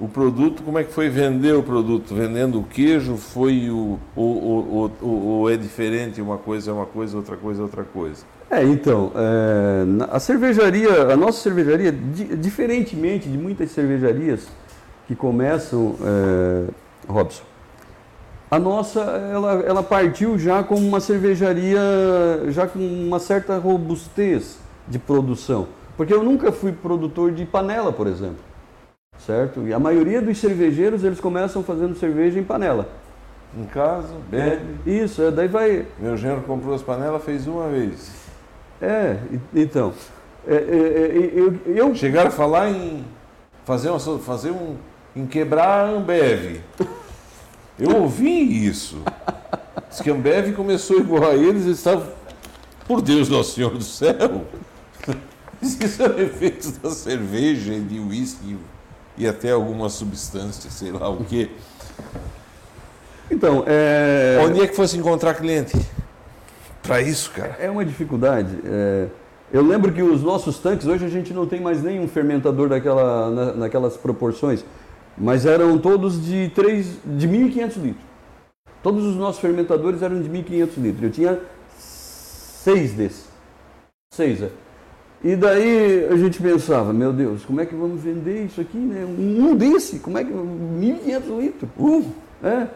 [0.00, 2.14] o produto, como é que foi vender o produto?
[2.14, 6.86] Vendendo o queijo, foi o, o, o, o, o é diferente, uma coisa é uma
[6.86, 8.24] coisa, outra coisa é outra coisa.
[8.50, 14.48] É, então, é, a cervejaria, a nossa cervejaria, di, diferentemente de muitas cervejarias
[15.06, 16.64] que começam, é,
[17.06, 17.42] Robson,
[18.50, 21.78] a nossa, ela, ela partiu já como uma cervejaria,
[22.48, 24.58] já com uma certa robustez
[24.88, 25.68] de produção.
[25.94, 28.49] Porque eu nunca fui produtor de panela, por exemplo
[29.26, 29.66] certo?
[29.66, 32.88] E a maioria dos cervejeiros, eles começam fazendo cerveja em panela.
[33.56, 34.62] Em casa, bebe.
[34.86, 35.86] É, isso, é, daí vai...
[35.98, 38.12] Meu genro comprou as panelas, fez uma vez.
[38.80, 39.18] É,
[39.54, 39.92] então...
[40.46, 41.94] É, é, é eu, eu...
[41.94, 43.04] Chegaram a falar em
[43.64, 44.76] fazer, uma, fazer um...
[45.14, 46.60] em quebrar a Ambev.
[47.78, 49.02] Eu ouvi isso.
[49.88, 52.06] Diz que a Ambev começou igual a eles, eles estavam...
[52.86, 54.44] Por Deus Nosso Senhor do Céu!
[55.62, 58.56] Isso é efeito da cerveja de uísque
[59.20, 61.50] e até alguma substância, sei lá o quê.
[63.30, 64.40] Então, é...
[64.42, 65.78] Onde é que fosse encontrar cliente?
[66.82, 67.54] Para isso, cara.
[67.60, 68.58] É uma dificuldade.
[68.64, 69.08] É...
[69.52, 73.30] Eu lembro que os nossos tanques, hoje a gente não tem mais nenhum fermentador daquela,
[73.30, 74.64] na, naquelas proporções,
[75.18, 78.04] mas eram todos de, 3, de 1.500 litros.
[78.82, 81.02] Todos os nossos fermentadores eram de 1.500 litros.
[81.02, 81.38] Eu tinha
[81.76, 83.28] seis desses.
[84.14, 84.50] Seis, é.
[85.22, 89.04] E daí a gente pensava, meu Deus, como é que vamos vender isso aqui, né?
[89.04, 90.32] Um desse, como é que.
[90.32, 91.70] 1.500 litros.
[91.78, 92.04] Um,
[92.42, 92.66] é.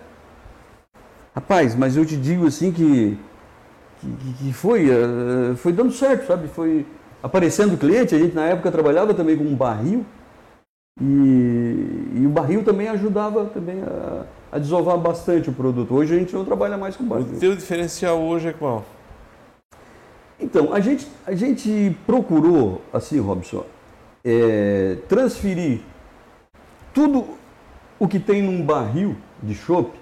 [1.35, 3.19] Rapaz, mas eu te digo assim que,
[3.99, 6.47] que, que foi, uh, foi dando certo, sabe?
[6.49, 6.87] Foi
[7.23, 10.05] aparecendo cliente, a gente na época trabalhava também com um barril.
[11.01, 15.95] E, e o barril também ajudava também a, a desovar bastante o produto.
[15.95, 17.27] Hoje a gente não trabalha mais com barril.
[17.35, 18.85] O teu diferencial hoje é qual?
[20.39, 23.65] Então, a gente, a gente procurou, assim, Robson,
[24.25, 25.81] é, transferir
[26.93, 27.25] tudo
[27.99, 29.99] o que tem num barril de chope,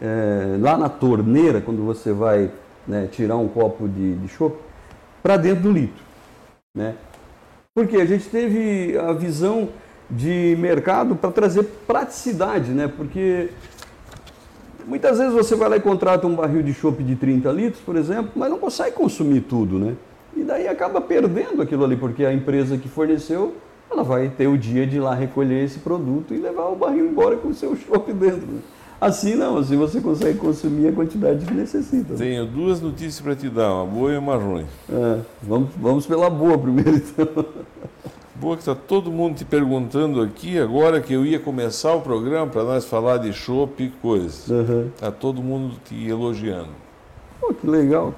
[0.00, 2.50] é, lá na torneira, quando você vai
[2.86, 4.58] né, tirar um copo de, de chope,
[5.22, 6.02] para dentro do litro.
[6.74, 6.96] Né?
[7.74, 9.68] Porque a gente teve a visão
[10.10, 12.88] de mercado para trazer praticidade, né?
[12.88, 13.50] porque
[14.86, 17.96] Muitas vezes você vai lá e contrata um barril de chope de 30 litros, por
[17.96, 19.94] exemplo, mas não consegue consumir tudo, né?
[20.36, 23.54] E daí acaba perdendo aquilo ali, porque a empresa que forneceu,
[23.90, 27.06] ela vai ter o dia de ir lá recolher esse produto e levar o barril
[27.06, 28.46] embora com o seu chope dentro.
[28.46, 28.60] Né?
[29.00, 32.12] Assim não, assim você consegue consumir a quantidade que necessita.
[32.12, 32.18] Né?
[32.18, 34.66] Tenho duas notícias para te dar, uma boa e uma ruim.
[34.90, 37.26] É, vamos, vamos pela boa primeiro então.
[38.36, 42.50] Boa que está todo mundo te perguntando aqui agora que eu ia começar o programa
[42.50, 44.40] para nós falar de chopp e coisas.
[44.40, 44.90] Está uhum.
[44.98, 46.70] Tá todo mundo te elogiando.
[47.40, 48.12] Pô, que legal.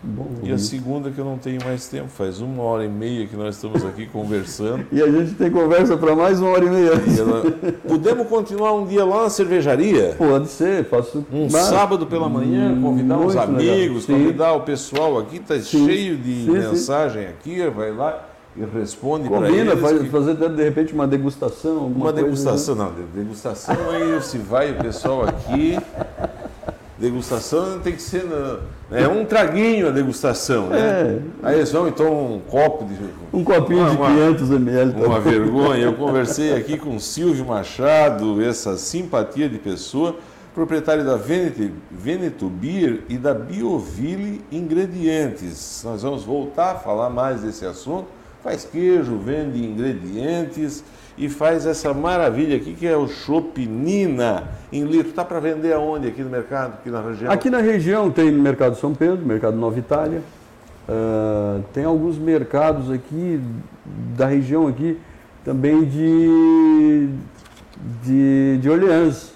[0.00, 3.26] Bom, e a segunda que eu não tenho mais tempo, faz uma hora e meia
[3.26, 4.86] que nós estamos aqui conversando.
[4.92, 6.92] e a gente tem conversa para mais uma hora e meia.
[7.18, 7.42] Ela...
[7.86, 10.14] Podemos continuar um dia lá na cervejaria?
[10.16, 11.26] Pode ser, faço.
[11.32, 11.64] Um Mas...
[11.64, 17.22] sábado pela manhã, convidar os amigos, convidar o pessoal aqui, está cheio de sim, mensagem
[17.22, 17.28] sim.
[17.28, 18.27] aqui, vai lá e
[18.66, 19.70] responde para eles.
[19.72, 20.10] Combina, que...
[20.10, 21.86] fazer de repente uma degustação.
[21.86, 22.84] Uma degustação, né?
[22.84, 25.78] não, degustação aí se vai o pessoal aqui.
[26.98, 28.24] Degustação tem que ser.
[28.24, 28.58] Na,
[28.90, 30.78] é um traguinho a degustação, né?
[30.80, 31.18] É.
[31.44, 32.94] Aí eles vão então um copo de.
[33.32, 34.92] Um copinho uma, de 500 ml.
[34.96, 35.84] Uma, uma vergonha.
[35.84, 40.16] Eu conversei aqui com Silvio Machado, essa simpatia de pessoa,
[40.52, 45.82] proprietário da Veneto, Veneto Beer e da Bioville Ingredientes.
[45.84, 48.17] Nós vamos voltar a falar mais desse assunto
[48.48, 50.82] faz queijo, vende ingredientes
[51.18, 55.10] e faz essa maravilha aqui que é o Chopinina em litro.
[55.10, 57.30] Está para vender aonde aqui no mercado, aqui na região?
[57.30, 60.22] Aqui na região tem no Mercado São Pedro, Mercado Nova Itália.
[60.88, 63.38] Uh, tem alguns mercados aqui
[64.16, 64.98] da região aqui
[65.44, 67.10] também de,
[68.02, 69.34] de, de Orleans.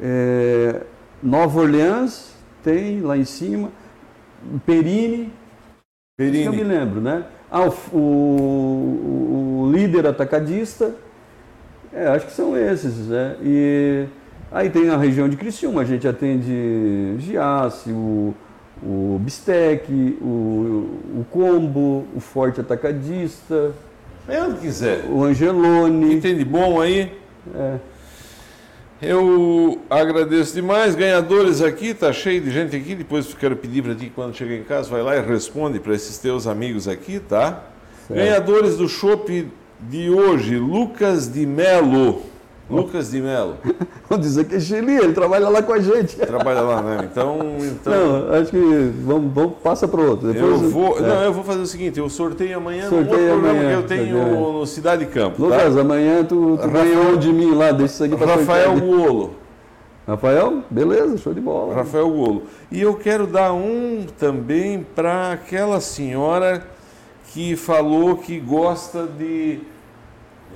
[0.00, 0.80] É,
[1.22, 3.68] Nova Orleans tem lá em cima.
[4.64, 5.30] Perini.
[6.16, 6.44] Perini.
[6.44, 7.26] Eu me lembro, né?
[7.56, 10.94] Ah, o, o, o líder atacadista
[11.96, 13.36] é, acho que são esses, né?
[13.42, 14.04] E
[14.52, 18.34] aí tem a região de Criciúma, a gente atende Giasse, o,
[18.82, 23.72] o Bistec, o, o Combo, o Forte Atacadista.
[24.28, 25.06] É onde quiser.
[25.08, 26.14] O Angelone.
[26.14, 27.10] Entende bom aí?
[27.54, 27.76] É.
[29.00, 30.94] Eu agradeço demais.
[30.94, 32.94] Ganhadores aqui, tá cheio de gente aqui.
[32.94, 35.94] Depois eu quero pedir para ti, quando chegar em casa, vai lá e responde para
[35.94, 37.64] esses teus amigos aqui, tá?
[38.06, 38.18] Certo.
[38.18, 39.48] Ganhadores do Chopp
[39.80, 42.22] de hoje, Lucas de Melo.
[42.68, 43.56] Lucas de Melo.
[44.08, 46.16] Vamos dizer que é Chile, ele trabalha lá com a gente.
[46.16, 47.08] Trabalha lá, né?
[47.10, 47.38] Então.
[47.60, 47.92] então...
[47.92, 50.32] Não, acho que vamos, vamos passa para outro.
[50.32, 51.02] Depois, eu vou, é.
[51.02, 53.82] Não, eu vou fazer o seguinte: eu sorteio amanhã sorteio no programa amanhã, que eu
[53.84, 55.42] tenho tá no Cidade Campo.
[55.42, 55.80] Lucas, tá?
[55.80, 59.34] amanhã tu, tu ganhou de mim lá, deixa isso aqui para Rafael Guolo.
[60.06, 61.74] Rafael, beleza, show de bola.
[61.74, 62.44] Rafael Guolo.
[62.70, 66.64] E eu quero dar um também para aquela senhora
[67.32, 69.60] que falou que gosta de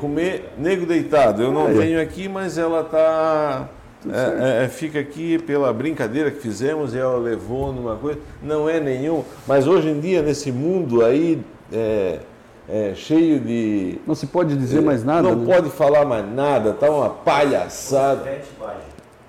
[0.00, 1.42] comer nego deitado.
[1.42, 1.74] Eu não é.
[1.74, 3.68] tenho aqui, mas ela tá
[4.08, 8.18] é, é, é, fica aqui pela brincadeira que fizemos e ela levou numa coisa.
[8.42, 9.22] Não é nenhum.
[9.46, 12.20] Mas hoje em dia, nesse mundo aí é,
[12.68, 13.98] é cheio de.
[14.06, 15.22] Não se pode dizer mais nada.
[15.22, 15.54] Não né?
[15.54, 18.40] pode falar mais nada, tá uma palhaçada.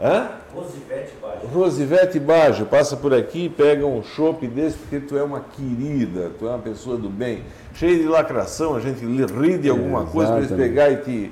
[0.02, 0.30] Hã?
[0.54, 1.50] Rosivete Baggio.
[1.54, 6.48] Rosivete Baggio, passa por aqui, pega um chopp desse, porque tu é uma querida, tu
[6.48, 7.44] é uma pessoa do bem.
[7.74, 11.32] Cheio de lacração, a gente ri de alguma é, coisa para eles pegar e te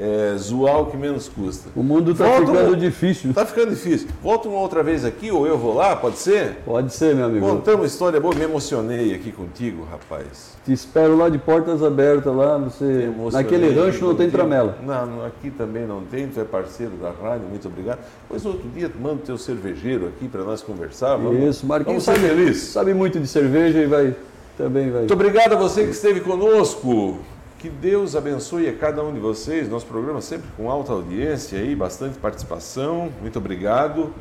[0.00, 1.68] é, zoar o que menos custa.
[1.76, 3.30] O mundo está ficando um, difícil.
[3.30, 4.08] Está ficando difícil.
[4.22, 6.56] Volta uma outra vez aqui, ou eu vou lá, pode ser?
[6.64, 7.46] Pode ser, meu amigo.
[7.46, 10.56] Contamos história boa, me emocionei aqui contigo, rapaz.
[10.64, 13.10] Te espero lá de portas abertas, lá, você.
[13.30, 14.78] Naquele rancho não tem tramela.
[14.82, 17.98] Não, aqui também não tem, tu é parceiro da rádio, muito obrigado.
[18.26, 21.16] Pois outro dia manda o teu cervejeiro aqui para nós conversar.
[21.16, 22.06] Vamos, Isso, Marquinhos.
[22.06, 22.62] Vamos ser felizes.
[22.68, 24.14] Sabe muito de cerveja e vai.
[24.60, 25.00] Também vai.
[25.00, 27.18] Muito obrigado a você que esteve conosco.
[27.58, 29.70] Que Deus abençoe a cada um de vocês.
[29.70, 33.10] Nosso programa sempre com alta audiência e bastante participação.
[33.22, 34.12] Muito obrigado.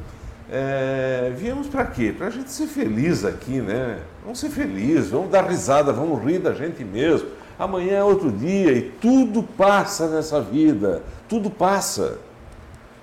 [0.50, 2.16] É, viemos para quê?
[2.18, 4.00] Para a gente ser feliz aqui, né?
[4.24, 7.28] Vamos ser felizes, vamos dar risada, vamos rir da gente mesmo.
[7.58, 11.04] Amanhã é outro dia e tudo passa nessa vida.
[11.28, 12.18] Tudo passa.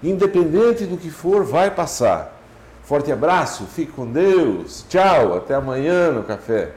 [0.03, 2.35] Independente do que for, vai passar.
[2.83, 4.87] Forte abraço, fique com Deus.
[4.89, 6.73] Tchau, até amanhã no café.